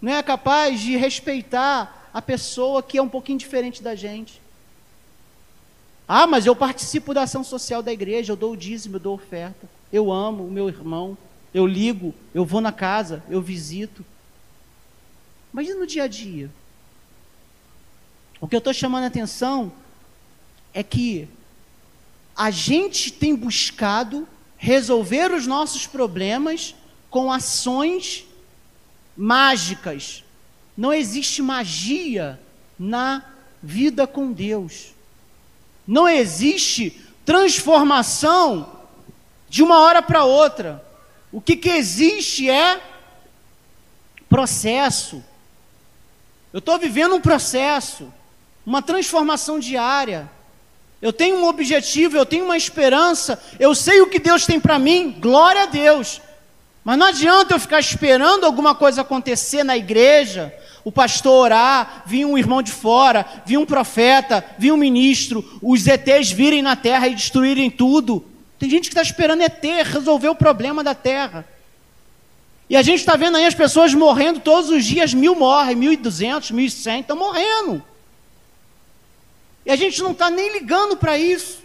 não 0.00 0.12
é 0.12 0.22
capaz 0.22 0.80
de 0.80 0.96
respeitar 0.96 2.10
a 2.14 2.22
pessoa 2.22 2.80
que 2.80 2.96
é 2.96 3.02
um 3.02 3.08
pouquinho 3.08 3.38
diferente 3.38 3.82
da 3.82 3.96
gente. 3.96 4.40
Ah, 6.06 6.26
mas 6.26 6.44
eu 6.44 6.54
participo 6.54 7.14
da 7.14 7.22
ação 7.22 7.42
social 7.42 7.82
da 7.82 7.92
igreja, 7.92 8.32
eu 8.32 8.36
dou 8.36 8.52
o 8.52 8.56
dízimo, 8.56 8.96
eu 8.96 9.00
dou 9.00 9.14
oferta. 9.14 9.68
Eu 9.92 10.12
amo 10.12 10.46
o 10.46 10.50
meu 10.50 10.68
irmão, 10.68 11.16
eu 11.52 11.66
ligo, 11.66 12.14
eu 12.34 12.44
vou 12.44 12.60
na 12.60 12.72
casa, 12.72 13.22
eu 13.28 13.40
visito. 13.40 14.04
Mas 15.52 15.68
e 15.68 15.74
no 15.74 15.86
dia 15.86 16.04
a 16.04 16.08
dia? 16.08 16.50
O 18.40 18.48
que 18.48 18.54
eu 18.54 18.58
estou 18.58 18.74
chamando 18.74 19.04
a 19.04 19.06
atenção 19.06 19.72
é 20.74 20.82
que 20.82 21.28
a 22.36 22.50
gente 22.50 23.12
tem 23.12 23.34
buscado 23.34 24.26
resolver 24.56 25.32
os 25.32 25.46
nossos 25.46 25.86
problemas 25.86 26.74
com 27.08 27.30
ações 27.30 28.24
mágicas. 29.16 30.24
Não 30.76 30.92
existe 30.92 31.40
magia 31.40 32.40
na 32.78 33.24
vida 33.62 34.06
com 34.06 34.32
Deus. 34.32 34.93
Não 35.86 36.08
existe 36.08 37.00
transformação 37.24 38.72
de 39.48 39.62
uma 39.62 39.80
hora 39.80 40.02
para 40.02 40.24
outra. 40.24 40.84
O 41.30 41.40
que, 41.40 41.56
que 41.56 41.70
existe 41.70 42.48
é 42.48 42.80
processo. 44.28 45.22
Eu 46.52 46.58
estou 46.58 46.78
vivendo 46.78 47.14
um 47.14 47.20
processo, 47.20 48.12
uma 48.64 48.82
transformação 48.82 49.58
diária. 49.58 50.30
Eu 51.00 51.12
tenho 51.12 51.36
um 51.36 51.46
objetivo, 51.46 52.16
eu 52.16 52.24
tenho 52.24 52.44
uma 52.44 52.56
esperança, 52.56 53.40
eu 53.60 53.74
sei 53.74 54.00
o 54.00 54.08
que 54.08 54.18
Deus 54.18 54.46
tem 54.46 54.58
para 54.58 54.78
mim, 54.78 55.16
glória 55.20 55.62
a 55.62 55.66
Deus. 55.66 56.20
Mas 56.84 56.98
não 56.98 57.06
adianta 57.06 57.54
eu 57.54 57.58
ficar 57.58 57.80
esperando 57.80 58.44
alguma 58.44 58.74
coisa 58.74 59.00
acontecer 59.00 59.64
na 59.64 59.74
igreja, 59.74 60.54
o 60.84 60.92
pastor 60.92 61.46
orar, 61.46 62.02
vir 62.04 62.26
um 62.26 62.36
irmão 62.36 62.62
de 62.62 62.70
fora, 62.70 63.24
vir 63.46 63.56
um 63.56 63.64
profeta, 63.64 64.44
vir 64.58 64.70
um 64.70 64.76
ministro, 64.76 65.58
os 65.62 65.86
ETs 65.86 66.30
virem 66.30 66.60
na 66.60 66.76
terra 66.76 67.08
e 67.08 67.14
destruírem 67.14 67.70
tudo. 67.70 68.22
Tem 68.58 68.68
gente 68.68 68.90
que 68.90 68.94
está 68.94 69.00
esperando 69.00 69.40
ET 69.40 69.64
resolver 69.84 70.28
o 70.28 70.34
problema 70.34 70.84
da 70.84 70.94
terra. 70.94 71.48
E 72.68 72.76
a 72.76 72.82
gente 72.82 73.00
está 73.00 73.16
vendo 73.16 73.38
aí 73.38 73.46
as 73.46 73.54
pessoas 73.54 73.94
morrendo 73.94 74.40
todos 74.40 74.68
os 74.68 74.84
dias, 74.84 75.14
mil 75.14 75.34
morrem, 75.34 75.76
mil 75.76 75.92
e 75.92 75.96
duzentos, 75.96 76.50
mil 76.50 76.66
e 76.66 76.70
cem, 76.70 77.00
estão 77.00 77.16
morrendo. 77.16 77.82
E 79.64 79.70
a 79.70 79.76
gente 79.76 80.02
não 80.02 80.12
está 80.12 80.28
nem 80.28 80.52
ligando 80.52 80.98
para 80.98 81.16
isso. 81.16 81.62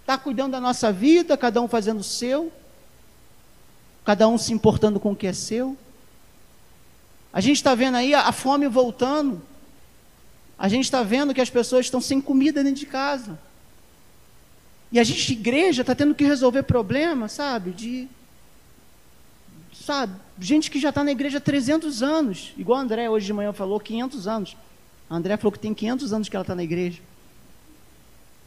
Está 0.00 0.16
cuidando 0.16 0.52
da 0.52 0.60
nossa 0.60 0.90
vida, 0.90 1.36
cada 1.36 1.60
um 1.60 1.68
fazendo 1.68 2.00
o 2.00 2.04
seu, 2.04 2.52
cada 4.04 4.28
um 4.28 4.36
se 4.36 4.52
importando 4.52 5.00
com 5.00 5.12
o 5.12 5.16
que 5.16 5.26
é 5.26 5.32
seu. 5.32 5.76
A 7.32 7.40
gente 7.40 7.56
está 7.56 7.74
vendo 7.74 7.96
aí 7.96 8.14
a, 8.14 8.30
fome 8.30 8.68
voltando. 8.68 9.42
A 10.58 10.68
gente 10.68 10.84
está 10.84 11.02
vendo 11.02 11.34
que 11.34 11.40
as 11.40 11.50
pessoas 11.50 11.86
estão 11.86 12.00
sem 12.00 12.20
comida 12.20 12.62
dentro 12.62 12.80
de 12.80 12.86
casa. 12.86 13.38
E 14.92 15.00
a 15.00 15.04
gente, 15.04 15.32
igreja, 15.32 15.80
está 15.80 15.94
tendo 15.94 16.14
que 16.14 16.22
resolver 16.22 16.62
problemas, 16.62 17.32
sabe? 17.32 17.72
De. 17.72 18.08
Sabe? 19.72 20.14
Gente 20.38 20.70
que 20.70 20.78
já 20.78 20.90
está 20.90 21.02
na 21.02 21.10
igreja 21.10 21.38
há 21.38 21.40
300 21.40 22.02
anos. 22.02 22.52
Igual 22.56 22.78
a 22.78 22.82
André 22.82 23.10
hoje 23.10 23.26
de 23.26 23.32
manhã 23.32 23.52
falou, 23.52 23.80
500 23.80 24.28
anos. 24.28 24.56
A 25.10 25.16
André 25.16 25.36
falou 25.36 25.50
que 25.50 25.58
tem 25.58 25.74
500 25.74 26.12
anos 26.12 26.28
que 26.28 26.36
ela 26.36 26.44
está 26.44 26.54
na 26.54 26.62
igreja. 26.62 27.00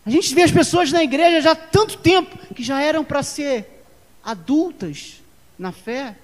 A 0.06 0.10
gente 0.10 0.34
vê 0.34 0.44
as 0.44 0.52
pessoas 0.52 0.90
na 0.92 1.04
igreja 1.04 1.42
já 1.42 1.52
há 1.52 1.56
tanto 1.56 1.98
tempo 1.98 2.38
que 2.56 2.64
já 2.64 2.82
eram 2.82 3.04
para 3.04 3.22
ser 3.22 3.84
adultas 4.24 5.22
na 5.58 5.72
fé? 5.72 6.16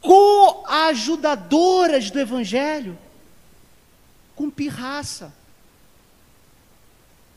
Coajudadoras 0.00 2.10
do 2.10 2.20
Evangelho, 2.20 2.98
com 4.34 4.48
pirraça, 4.48 5.34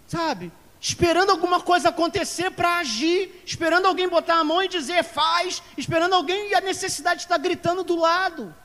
sabe? 0.07 0.51
Esperando 0.79 1.31
alguma 1.31 1.61
coisa 1.61 1.89
acontecer 1.89 2.51
para 2.51 2.77
agir, 2.77 3.41
esperando 3.45 3.85
alguém 3.85 4.07
botar 4.07 4.35
a 4.35 4.43
mão 4.43 4.63
e 4.63 4.67
dizer 4.67 5.03
faz, 5.03 5.61
esperando 5.77 6.13
alguém 6.13 6.49
e 6.49 6.55
a 6.55 6.61
necessidade 6.61 7.21
está 7.21 7.37
gritando 7.37 7.83
do 7.83 7.95
lado. 7.95 8.55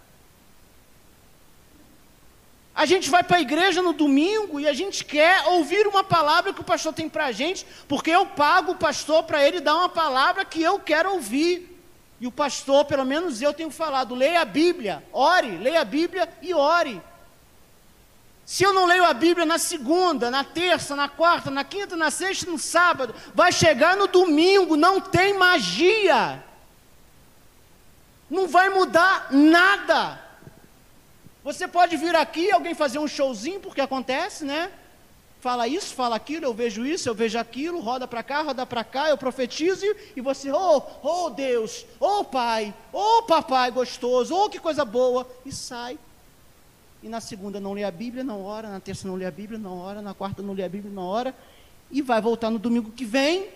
A 2.76 2.84
gente 2.84 3.08
vai 3.08 3.22
para 3.22 3.38
a 3.38 3.40
igreja 3.40 3.80
no 3.80 3.94
domingo 3.94 4.60
e 4.60 4.68
a 4.68 4.74
gente 4.74 5.02
quer 5.02 5.46
ouvir 5.46 5.86
uma 5.86 6.04
palavra 6.04 6.52
que 6.52 6.60
o 6.60 6.64
pastor 6.64 6.92
tem 6.92 7.08
para 7.08 7.24
a 7.24 7.32
gente, 7.32 7.66
porque 7.88 8.10
eu 8.10 8.26
pago 8.26 8.72
o 8.72 8.76
pastor 8.76 9.22
para 9.22 9.42
ele 9.42 9.60
dar 9.60 9.76
uma 9.76 9.88
palavra 9.88 10.44
que 10.44 10.62
eu 10.62 10.78
quero 10.78 11.14
ouvir. 11.14 11.74
E 12.20 12.26
o 12.26 12.30
pastor, 12.32 12.84
pelo 12.84 13.06
menos 13.06 13.40
eu 13.40 13.54
tenho 13.54 13.70
falado, 13.70 14.14
leia 14.14 14.42
a 14.42 14.44
Bíblia, 14.44 15.02
ore, 15.10 15.56
leia 15.56 15.80
a 15.80 15.84
Bíblia 15.86 16.28
e 16.42 16.52
ore. 16.52 17.00
Se 18.44 18.62
eu 18.62 18.74
não 18.74 18.84
leio 18.84 19.06
a 19.06 19.14
Bíblia 19.14 19.46
na 19.46 19.56
segunda, 19.56 20.30
na 20.30 20.44
terça, 20.44 20.94
na 20.94 21.08
quarta, 21.08 21.50
na 21.50 21.64
quinta, 21.64 21.96
na 21.96 22.10
sexta, 22.10 22.50
no 22.50 22.58
sábado, 22.58 23.14
vai 23.34 23.52
chegar 23.52 23.96
no 23.96 24.06
domingo, 24.06 24.76
não 24.76 25.00
tem 25.00 25.32
magia. 25.32 26.44
Não 28.28 28.46
vai 28.46 28.68
mudar 28.68 29.28
nada. 29.30 30.25
Você 31.46 31.68
pode 31.68 31.96
vir 31.96 32.16
aqui, 32.16 32.50
alguém 32.50 32.74
fazer 32.74 32.98
um 32.98 33.06
showzinho, 33.06 33.60
porque 33.60 33.80
acontece, 33.80 34.44
né? 34.44 34.72
fala 35.46 35.68
isso, 35.68 35.94
fala 35.94 36.16
aquilo, 36.16 36.44
eu 36.44 36.52
vejo 36.52 36.84
isso, 36.84 37.08
eu 37.08 37.14
vejo 37.14 37.38
aquilo, 37.38 37.78
roda 37.78 38.08
para 38.08 38.20
cá, 38.20 38.42
roda 38.42 38.66
para 38.66 38.82
cá, 38.82 39.10
eu 39.10 39.16
profetizo 39.16 39.86
e 40.16 40.20
você, 40.20 40.50
oh, 40.50 40.82
oh 41.04 41.30
Deus, 41.30 41.86
oh 42.00 42.24
Pai, 42.24 42.74
oh 42.92 43.22
Papai 43.22 43.70
gostoso, 43.70 44.34
oh 44.34 44.50
que 44.50 44.58
coisa 44.58 44.84
boa, 44.84 45.24
e 45.44 45.52
sai. 45.52 46.00
E 47.00 47.08
na 47.08 47.20
segunda 47.20 47.60
não 47.60 47.74
lê 47.74 47.84
a 47.84 47.92
Bíblia, 47.92 48.24
não 48.24 48.42
ora, 48.42 48.68
na 48.68 48.80
terça 48.80 49.06
não 49.06 49.14
lê 49.14 49.24
a 49.24 49.30
Bíblia, 49.30 49.56
não 49.56 49.78
ora, 49.78 50.02
na 50.02 50.14
quarta 50.14 50.42
não 50.42 50.52
lê 50.52 50.64
a 50.64 50.68
Bíblia, 50.68 50.92
não 50.92 51.04
ora, 51.04 51.32
e 51.92 52.02
vai 52.02 52.20
voltar 52.20 52.50
no 52.50 52.58
domingo 52.58 52.90
que 52.90 53.04
vem, 53.04 53.48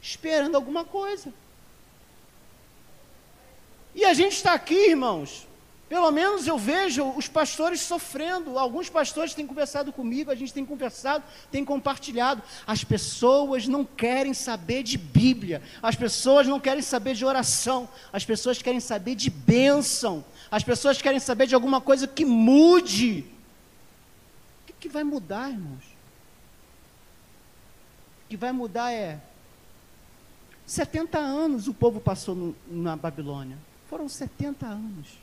esperando 0.00 0.54
alguma 0.54 0.84
coisa. 0.84 1.34
E 3.92 4.04
a 4.04 4.14
gente 4.14 4.36
está 4.36 4.52
aqui, 4.52 4.90
irmãos, 4.90 5.48
pelo 5.92 6.10
menos 6.10 6.46
eu 6.46 6.56
vejo 6.56 7.06
os 7.10 7.28
pastores 7.28 7.82
sofrendo. 7.82 8.58
Alguns 8.58 8.88
pastores 8.88 9.34
têm 9.34 9.46
conversado 9.46 9.92
comigo, 9.92 10.30
a 10.30 10.34
gente 10.34 10.50
tem 10.50 10.64
conversado, 10.64 11.22
tem 11.50 11.66
compartilhado. 11.66 12.42
As 12.66 12.82
pessoas 12.82 13.68
não 13.68 13.84
querem 13.84 14.32
saber 14.32 14.82
de 14.82 14.96
Bíblia, 14.96 15.60
as 15.82 15.94
pessoas 15.94 16.46
não 16.46 16.58
querem 16.58 16.80
saber 16.80 17.12
de 17.12 17.26
oração, 17.26 17.86
as 18.10 18.24
pessoas 18.24 18.62
querem 18.62 18.80
saber 18.80 19.14
de 19.14 19.28
bênção, 19.28 20.24
as 20.50 20.64
pessoas 20.64 21.02
querem 21.02 21.20
saber 21.20 21.46
de 21.46 21.54
alguma 21.54 21.78
coisa 21.78 22.08
que 22.08 22.24
mude. 22.24 23.26
O 24.62 24.66
que, 24.68 24.72
que 24.72 24.88
vai 24.88 25.04
mudar, 25.04 25.50
irmãos? 25.50 25.84
O 28.24 28.28
que 28.30 28.36
vai 28.38 28.50
mudar 28.50 28.90
é 28.94 29.20
70 30.64 31.18
anos 31.18 31.68
o 31.68 31.74
povo 31.74 32.00
passou 32.00 32.34
no, 32.34 32.56
na 32.66 32.96
Babilônia. 32.96 33.58
Foram 33.90 34.08
70 34.08 34.64
anos. 34.64 35.21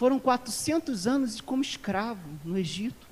Foram 0.00 0.18
400 0.18 1.06
anos 1.06 1.42
como 1.42 1.60
escravo 1.60 2.26
no 2.42 2.56
Egito. 2.56 3.06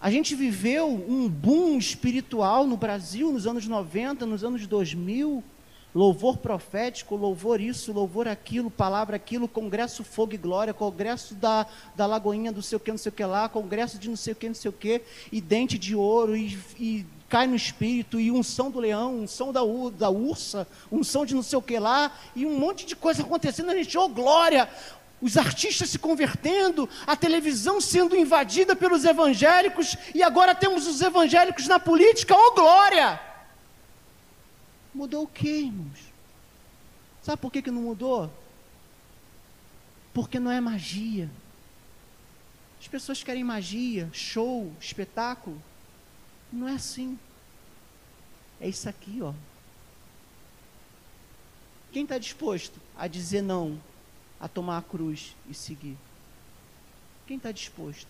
A 0.00 0.12
gente 0.12 0.36
viveu 0.36 0.88
um 0.88 1.28
boom 1.28 1.76
espiritual 1.76 2.64
no 2.68 2.76
Brasil 2.76 3.32
nos 3.32 3.48
anos 3.48 3.66
90, 3.66 4.24
nos 4.24 4.44
anos 4.44 4.64
2000. 4.64 5.42
Louvor 5.92 6.36
profético, 6.36 7.16
louvor 7.16 7.60
isso, 7.60 7.92
louvor 7.92 8.28
aquilo, 8.28 8.70
palavra 8.70 9.16
aquilo, 9.16 9.48
congresso 9.48 10.04
Fogo 10.04 10.34
e 10.34 10.36
Glória, 10.36 10.72
congresso 10.72 11.34
da, 11.34 11.66
da 11.96 12.06
Lagoinha 12.06 12.52
do 12.52 12.62
sei 12.62 12.76
o 12.76 12.80
que, 12.80 12.92
não 12.92 12.98
sei 12.98 13.10
o 13.10 13.12
que 13.12 13.24
lá, 13.24 13.48
congresso 13.48 13.98
de 13.98 14.08
não 14.08 14.14
sei 14.14 14.34
o 14.34 14.36
que, 14.36 14.46
não 14.46 14.54
sei 14.54 14.68
o 14.68 14.72
que, 14.72 15.02
e 15.32 15.40
dente 15.40 15.76
de 15.76 15.96
ouro, 15.96 16.36
e, 16.36 16.56
e 16.78 17.06
cai 17.28 17.46
no 17.46 17.56
espírito, 17.56 18.20
e 18.20 18.30
unção 18.30 18.70
do 18.70 18.78
leão, 18.78 19.20
unção 19.20 19.52
da, 19.52 19.60
da 19.96 20.10
ursa, 20.10 20.66
unção 20.90 21.26
de 21.26 21.34
não 21.34 21.42
sei 21.42 21.58
o 21.58 21.62
que 21.62 21.78
lá, 21.78 22.12
e 22.34 22.46
um 22.46 22.58
monte 22.58 22.86
de 22.86 22.94
coisa 22.94 23.22
acontecendo, 23.22 23.70
a 23.70 23.74
gente, 23.74 23.98
oh 23.98 24.08
glória, 24.08 24.68
os 25.20 25.36
artistas 25.36 25.90
se 25.90 25.98
convertendo, 25.98 26.88
a 27.06 27.16
televisão 27.16 27.80
sendo 27.80 28.16
invadida 28.16 28.76
pelos 28.76 29.04
evangélicos, 29.04 29.96
e 30.14 30.22
agora 30.22 30.54
temos 30.54 30.86
os 30.86 31.00
evangélicos 31.00 31.66
na 31.66 31.78
política, 31.78 32.34
oh 32.36 32.54
glória! 32.54 33.20
Mudou 34.94 35.24
o 35.24 35.28
que, 35.28 35.48
irmãos? 35.48 35.98
Sabe 37.22 37.42
por 37.42 37.50
que, 37.50 37.60
que 37.60 37.70
não 37.70 37.82
mudou? 37.82 38.30
Porque 40.14 40.38
não 40.38 40.50
é 40.50 40.60
magia. 40.60 41.28
As 42.80 42.86
pessoas 42.86 43.22
querem 43.22 43.42
magia, 43.42 44.08
show, 44.12 44.72
espetáculo. 44.80 45.60
Não 46.52 46.68
é 46.68 46.74
assim. 46.74 47.18
É 48.60 48.68
isso 48.68 48.88
aqui, 48.88 49.20
ó. 49.22 49.32
Quem 51.92 52.02
está 52.02 52.18
disposto 52.18 52.78
a 52.96 53.06
dizer 53.06 53.42
não, 53.42 53.80
a 54.38 54.48
tomar 54.48 54.78
a 54.78 54.82
cruz 54.82 55.34
e 55.48 55.54
seguir? 55.54 55.96
Quem 57.26 57.36
está 57.36 57.50
disposto? 57.50 58.06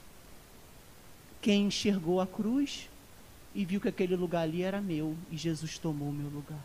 Quem 1.40 1.66
enxergou 1.66 2.20
a 2.20 2.26
cruz 2.26 2.88
e 3.54 3.64
viu 3.64 3.80
que 3.80 3.88
aquele 3.88 4.16
lugar 4.16 4.42
ali 4.42 4.62
era 4.62 4.80
meu 4.80 5.16
e 5.30 5.36
Jesus 5.36 5.78
tomou 5.78 6.08
o 6.08 6.12
meu 6.12 6.28
lugar. 6.28 6.64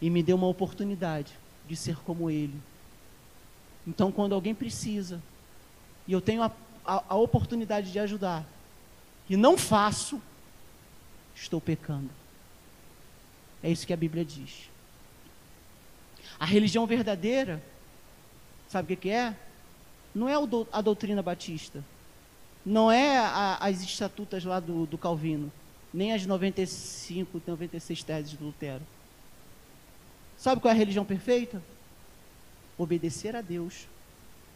E 0.00 0.10
me 0.10 0.22
deu 0.22 0.36
uma 0.36 0.46
oportunidade 0.46 1.32
de 1.66 1.74
ser 1.74 1.96
como 1.96 2.30
Ele. 2.30 2.60
Então, 3.86 4.12
quando 4.12 4.34
alguém 4.34 4.54
precisa 4.54 5.20
e 6.06 6.12
eu 6.12 6.20
tenho 6.20 6.42
a, 6.42 6.52
a, 6.84 7.04
a 7.08 7.16
oportunidade 7.16 7.90
de 7.90 7.98
ajudar, 7.98 8.44
e 9.32 9.36
não 9.36 9.56
faço, 9.56 10.20
estou 11.34 11.58
pecando. 11.58 12.10
É 13.62 13.70
isso 13.70 13.86
que 13.86 13.92
a 13.94 13.96
Bíblia 13.96 14.26
diz. 14.26 14.68
A 16.38 16.44
religião 16.44 16.86
verdadeira, 16.86 17.62
sabe 18.68 18.92
o 18.92 18.96
que, 18.98 19.08
é? 19.08 19.34
Não 20.14 20.28
é 20.28 20.34
a 20.70 20.82
doutrina 20.82 21.22
batista, 21.22 21.82
não 22.62 22.92
é 22.92 23.16
a, 23.16 23.56
as 23.56 23.80
estatutas 23.80 24.44
lá 24.44 24.60
do, 24.60 24.84
do 24.84 24.98
Calvino, 24.98 25.50
nem 25.94 26.12
as 26.12 26.26
95, 26.26 27.40
96 27.46 28.02
teses 28.02 28.34
do 28.34 28.44
Lutero. 28.44 28.82
Sabe 30.36 30.60
qual 30.60 30.72
é 30.72 30.74
a 30.74 30.78
religião 30.78 31.06
perfeita? 31.06 31.62
Obedecer 32.76 33.34
a 33.34 33.40
Deus, 33.40 33.88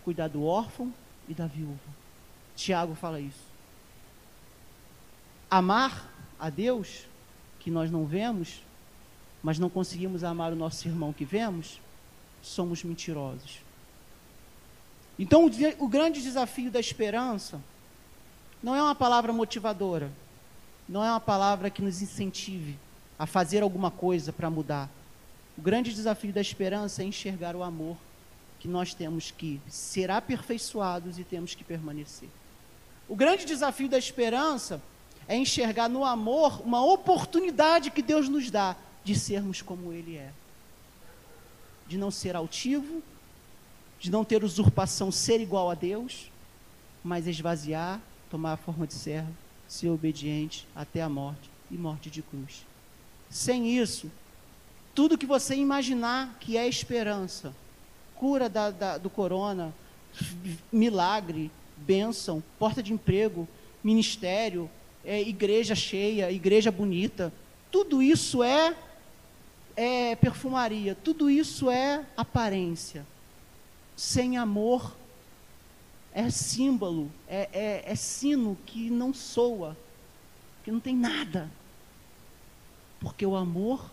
cuidar 0.05 0.29
do 0.29 0.45
órfão 0.45 0.93
e 1.27 1.33
da 1.33 1.47
viúva. 1.47 1.81
Tiago 2.55 2.95
fala 2.95 3.18
isso 3.18 3.56
amar 5.51 6.12
a 6.38 6.51
Deus, 6.51 7.05
que 7.61 7.70
nós 7.70 7.90
não 7.90 8.05
vemos, 8.05 8.62
mas 9.42 9.59
não 9.59 9.70
conseguimos 9.70 10.24
amar 10.24 10.53
o 10.53 10.57
nosso 10.57 10.86
irmão 10.86 11.12
que 11.12 11.24
vemos, 11.24 11.80
somos 12.42 12.82
mentirosos. 12.82 13.61
Então, 15.18 15.47
o, 15.47 15.51
o 15.84 15.88
grande 15.88 16.22
desafio 16.22 16.70
da 16.70 16.80
esperança 16.80 17.61
não 18.62 18.74
é 18.74 18.82
uma 18.82 18.94
palavra 18.94 19.32
motivadora, 19.32 20.11
não 20.88 21.03
é 21.03 21.11
uma 21.11 21.20
palavra 21.20 21.70
que 21.70 21.82
nos 21.82 22.03
incentive 22.03 22.78
a 23.18 23.26
fazer 23.26 23.62
alguma 23.62 23.90
coisa 23.90 24.32
para 24.32 24.51
mudar. 24.51 24.90
O 25.57 25.62
grande 25.62 25.94
desafio 25.94 26.32
da 26.32 26.40
esperança 26.40 27.03
é 27.03 27.07
enxergar 27.07 27.57
o 27.57 27.62
amor 27.62 27.97
que 28.59 28.68
nós 28.68 28.94
temos 28.94 29.30
que 29.30 29.61
ser 29.68 30.11
aperfeiçoados 30.11 31.18
e 31.18 31.24
temos 31.24 31.55
que 31.55 31.64
permanecer. 31.64 32.28
O 33.09 33.16
grande 33.16 33.44
desafio 33.44 33.88
da 33.88 33.99
esperança 33.99 34.82
é 35.29 35.37
enxergar 35.37 35.89
no 35.89 36.05
amor 36.05 36.61
uma 36.62 36.85
oportunidade 36.85 37.91
que 37.91 38.03
Deus 38.03 38.29
nos 38.29 38.51
dá 38.51 38.77
de 39.05 39.14
sermos 39.14 39.62
como 39.62 39.93
Ele 39.93 40.16
é. 40.16 40.31
De 41.87 41.97
não 41.97 42.11
ser 42.11 42.37
altivo, 42.37 43.03
de 43.99 44.11
não 44.11 44.24
ter 44.24 44.45
usurpação, 44.45 45.11
ser 45.11 45.41
igual 45.41 45.70
a 45.70 45.74
Deus, 45.74 46.31
mas 47.03 47.27
esvaziar, 47.27 48.01
tomar 48.31 48.53
a 48.53 48.57
forma 48.57 48.87
de 48.87 48.95
servo, 48.95 49.33
ser 49.68 49.89
obediente 49.89 50.66
até 50.74 51.03
a 51.03 51.09
morte 51.09 51.51
e 51.70 51.77
morte 51.77 52.11
de 52.11 52.22
cruz. 52.22 52.64
Sem 53.31 53.77
isso, 53.77 54.11
tudo 54.95 55.18
que 55.18 55.27
você 55.27 55.55
imaginar 55.55 56.37
que 56.41 56.57
é 56.57 56.66
esperança, 56.66 57.55
cura 58.14 58.49
da, 58.49 58.70
da, 58.70 58.99
do 58.99 59.11
corona, 59.11 59.74
milagre, 60.72 61.51
bênção, 61.77 62.43
porta 62.59 62.83
de 62.83 62.93
emprego, 62.93 63.47
ministério, 63.85 64.70
é, 65.07 65.23
igreja 65.23 65.77
cheia, 65.77 66.33
igreja 66.33 66.73
bonita. 66.73 67.33
Tudo 67.71 68.03
isso 68.03 68.43
é, 68.43 68.77
é 69.77 70.17
perfumaria, 70.17 70.97
tudo 70.97 71.31
isso 71.31 71.71
é 71.71 72.05
aparência. 72.17 73.07
Sem 73.97 74.37
amor, 74.37 74.95
é 76.13 76.29
símbolo, 76.29 77.11
é, 77.29 77.49
é, 77.53 77.93
é 77.93 77.95
sino 77.95 78.59
que 78.67 78.91
não 78.91 79.15
soa, 79.15 79.77
que 80.65 80.73
não 80.73 80.81
tem 80.81 80.97
nada. 80.97 81.49
Porque 82.99 83.25
o 83.25 83.37
amor 83.37 83.89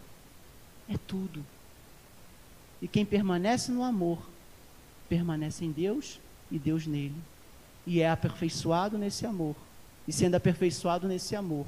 é 0.90 0.98
tudo. 0.98 1.46
E 2.82 2.88
quem 2.88 3.06
permanece 3.06 3.72
no 3.72 3.84
amor, 3.84 4.18
permanece 5.08 5.64
em 5.64 5.72
Deus 5.72 6.20
e 6.52 6.58
Deus 6.58 6.88
nele. 6.88 7.16
E 7.86 8.02
é 8.02 8.10
aperfeiçoado 8.10 8.98
nesse 8.98 9.26
amor 9.26 9.56
e 10.08 10.12
sendo 10.12 10.36
aperfeiçoado 10.36 11.08
nesse 11.08 11.36
amor, 11.36 11.66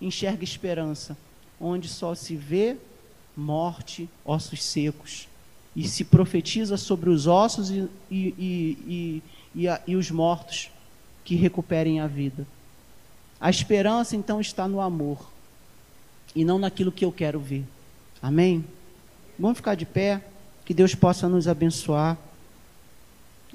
enxerga 0.00 0.44
esperança, 0.44 1.16
onde 1.60 1.88
só 1.88 2.14
se 2.14 2.36
vê 2.36 2.76
morte, 3.36 4.08
ossos 4.24 4.62
secos, 4.62 5.28
e 5.74 5.88
se 5.88 6.04
profetiza 6.04 6.76
sobre 6.76 7.10
os 7.10 7.26
ossos 7.26 7.70
e, 7.70 7.88
e, 8.10 9.22
e, 9.54 9.68
e, 9.86 9.96
os 9.96 10.10
mortos 10.10 10.70
que 11.24 11.34
recuperem 11.34 12.00
a 12.00 12.06
vida. 12.06 12.46
A 13.40 13.50
esperança 13.50 14.14
então 14.14 14.40
está 14.40 14.68
no 14.68 14.80
amor 14.80 15.18
e 16.34 16.44
não 16.44 16.58
naquilo 16.58 16.92
que 16.92 17.04
eu 17.04 17.10
quero 17.10 17.40
ver. 17.40 17.64
Amém? 18.22 18.64
Vamos 19.38 19.58
ficar 19.58 19.74
de 19.74 19.84
pé, 19.84 20.24
que 20.64 20.72
Deus 20.72 20.94
possa 20.94 21.28
nos 21.28 21.48
abençoar 21.48 22.16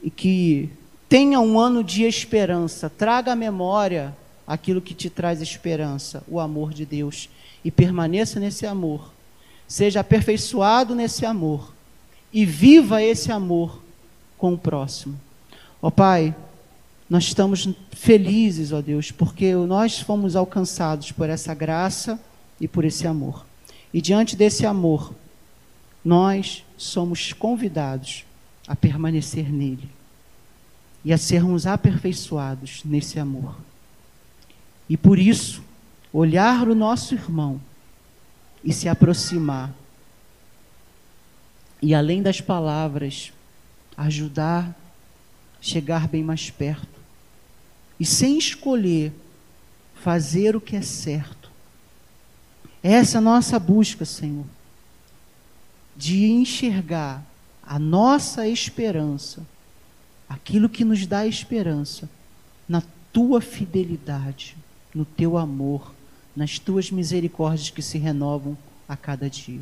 e 0.04 0.10
que 0.10 0.70
Tenha 1.10 1.40
um 1.40 1.60
ano 1.60 1.84
de 1.84 2.04
esperança, 2.04 2.88
traga 2.88 3.32
à 3.32 3.36
memória 3.36 4.16
aquilo 4.46 4.80
que 4.80 4.94
te 4.94 5.10
traz 5.10 5.42
esperança, 5.42 6.24
o 6.28 6.40
amor 6.40 6.72
de 6.72 6.86
Deus, 6.86 7.28
e 7.66 7.72
permaneça 7.72 8.40
nesse 8.40 8.68
amor. 8.68 9.12
Seja 9.68 10.02
aperfeiçoado 10.02 10.94
nesse 10.94 11.26
amor 11.26 11.74
e 12.32 12.46
viva 12.46 13.02
esse 13.02 13.32
amor 13.32 13.82
com 14.38 14.54
o 14.54 14.58
próximo. 14.58 15.20
Ó 15.82 15.88
oh, 15.88 15.92
Pai, 15.92 16.36
nós 17.10 17.24
estamos 17.24 17.68
felizes, 17.92 18.72
ó 18.72 18.80
Deus, 18.80 19.10
porque 19.10 19.56
nós 19.56 20.00
fomos 20.00 20.36
alcançados 20.36 21.12
por 21.12 21.28
essa 21.28 21.56
graça 21.56 22.20
e 22.62 22.68
por 22.68 22.86
esse 22.86 23.08
amor. 23.08 23.48
E 23.92 24.00
diante 24.00 24.36
desse 24.36 24.64
amor, 24.64 25.12
nós 26.06 26.64
somos 26.78 27.34
convidados 27.34 28.26
a 28.68 28.76
permanecer 28.76 29.52
nele 29.52 29.99
e 31.04 31.14
a 31.14 31.18
sermos 31.18 31.66
aperfeiçoados 31.66 32.84
nesse 32.84 33.20
amor. 33.20 33.58
E 34.90 34.98
por 34.98 35.18
isso, 35.20 35.64
olhar 36.12 36.68
o 36.68 36.76
nosso 36.76 37.14
irmão 37.14 37.62
e 38.64 38.74
se 38.74 38.90
aproximar, 38.90 39.74
e 41.82 41.96
além 41.96 42.22
das 42.22 42.42
palavras, 42.42 43.32
ajudar, 43.96 44.78
chegar 45.62 46.08
bem 46.08 46.24
mais 46.24 46.50
perto, 46.50 47.00
e 48.00 48.06
sem 48.06 48.38
escolher, 48.38 49.14
fazer 49.96 50.56
o 50.56 50.62
que 50.62 50.76
é 50.76 50.82
certo. 50.82 51.52
Essa 52.82 53.18
é 53.18 53.20
a 53.20 53.22
nossa 53.22 53.60
busca, 53.60 54.06
Senhor, 54.06 54.46
de 55.96 56.26
enxergar 56.26 57.24
a 57.62 57.78
nossa 57.78 58.48
esperança, 58.48 59.46
aquilo 60.30 60.70
que 60.70 60.86
nos 60.86 61.06
dá 61.08 61.26
esperança, 61.26 62.08
na 62.68 62.84
tua 63.12 63.42
fidelidade, 63.42 64.56
no 64.94 65.04
teu 65.04 65.38
amor, 65.38 65.94
nas 66.36 66.60
tuas 66.60 66.92
misericórdias 66.92 67.70
que 67.70 67.82
se 67.82 67.98
renovam 67.98 68.58
a 68.88 68.96
cada 68.96 69.30
dia. 69.30 69.62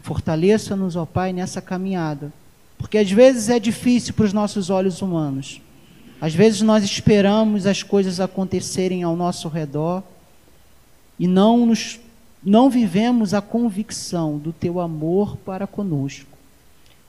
Fortaleça-nos, 0.00 0.96
ó 0.96 1.04
Pai, 1.04 1.32
nessa 1.32 1.60
caminhada, 1.60 2.32
porque 2.78 2.98
às 2.98 3.10
vezes 3.10 3.48
é 3.48 3.58
difícil 3.58 4.14
para 4.14 4.26
os 4.26 4.32
nossos 4.32 4.70
olhos 4.70 5.02
humanos 5.02 5.60
às 6.24 6.34
vezes 6.34 6.62
nós 6.62 6.82
esperamos 6.84 7.66
as 7.66 7.82
coisas 7.82 8.18
acontecerem 8.18 9.02
ao 9.02 9.14
nosso 9.14 9.46
redor 9.46 10.02
e 11.18 11.26
não 11.26 11.66
nos 11.66 12.00
não 12.42 12.70
vivemos 12.70 13.34
a 13.34 13.42
convicção 13.42 14.38
do 14.38 14.50
teu 14.50 14.80
amor 14.80 15.36
para 15.36 15.66
conosco. 15.66 16.33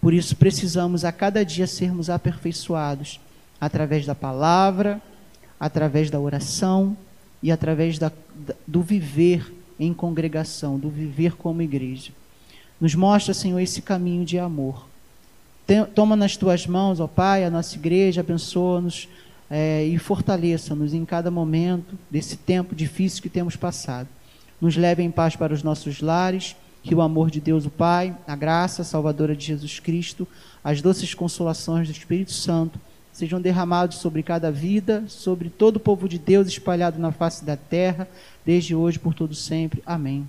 Por 0.06 0.14
isso 0.14 0.36
precisamos 0.36 1.04
a 1.04 1.12
cada 1.12 1.44
dia 1.44 1.66
sermos 1.66 2.12
aperfeiçoados 2.12 3.20
através 3.60 4.06
da 4.06 4.14
palavra, 4.14 5.02
através 5.60 6.12
da 6.12 6.20
oração 6.20 6.96
e 7.42 7.52
através 7.52 7.98
da, 7.98 8.12
do 8.68 8.84
viver 8.84 9.52
em 9.80 9.96
congregação, 9.96 10.78
do 10.78 10.92
viver 10.92 11.36
como 11.36 11.64
igreja. 11.64 12.12
Nos 12.80 12.94
mostra, 12.94 13.34
Senhor, 13.34 13.60
esse 13.60 13.82
caminho 13.82 14.24
de 14.24 14.38
amor. 14.38 14.88
Toma 15.96 16.16
nas 16.16 16.38
tuas 16.38 16.68
mãos, 16.68 17.00
ó 17.00 17.08
Pai, 17.08 17.44
a 17.44 17.50
nossa 17.50 17.76
igreja, 17.76 18.22
abençoa-nos 18.22 19.10
é, 19.50 19.86
e 19.86 19.98
fortaleça-nos 19.98 20.94
em 20.94 21.04
cada 21.04 21.32
momento 21.32 21.98
desse 22.12 22.38
tempo 22.38 22.76
difícil 22.76 23.24
que 23.24 23.30
temos 23.30 23.56
passado. 23.56 24.08
Nos 24.62 24.78
leve 24.78 25.02
em 25.02 25.10
paz 25.10 25.36
para 25.36 25.52
os 25.52 25.64
nossos 25.64 26.00
lares, 26.00 26.56
que 26.86 26.94
o 26.94 27.02
amor 27.02 27.32
de 27.32 27.42
Deus, 27.42 27.66
o 27.66 27.70
Pai, 27.72 28.16
a 28.28 28.36
graça 28.36 28.84
salvadora 28.84 29.36
de 29.36 29.44
Jesus 29.44 29.80
Cristo, 29.80 30.28
as 30.64 30.84
doces 30.84 31.16
consolações 31.16 31.88
do 31.88 31.92
Espírito 31.92 32.32
Santo 32.32 32.80
sejam 33.12 33.42
derramados 33.42 33.98
sobre 33.98 34.22
cada 34.22 34.52
vida, 34.52 35.04
sobre 35.08 35.50
todo 35.50 35.78
o 35.78 35.80
povo 35.80 36.08
de 36.08 36.20
Deus 36.20 36.48
espalhado 36.48 37.00
na 37.00 37.12
face 37.12 37.44
da 37.44 37.58
terra, 37.58 38.08
desde 38.46 38.76
hoje 38.76 39.00
por 39.00 39.16
todo 39.16 39.34
sempre. 39.34 39.82
Amém. 39.86 40.28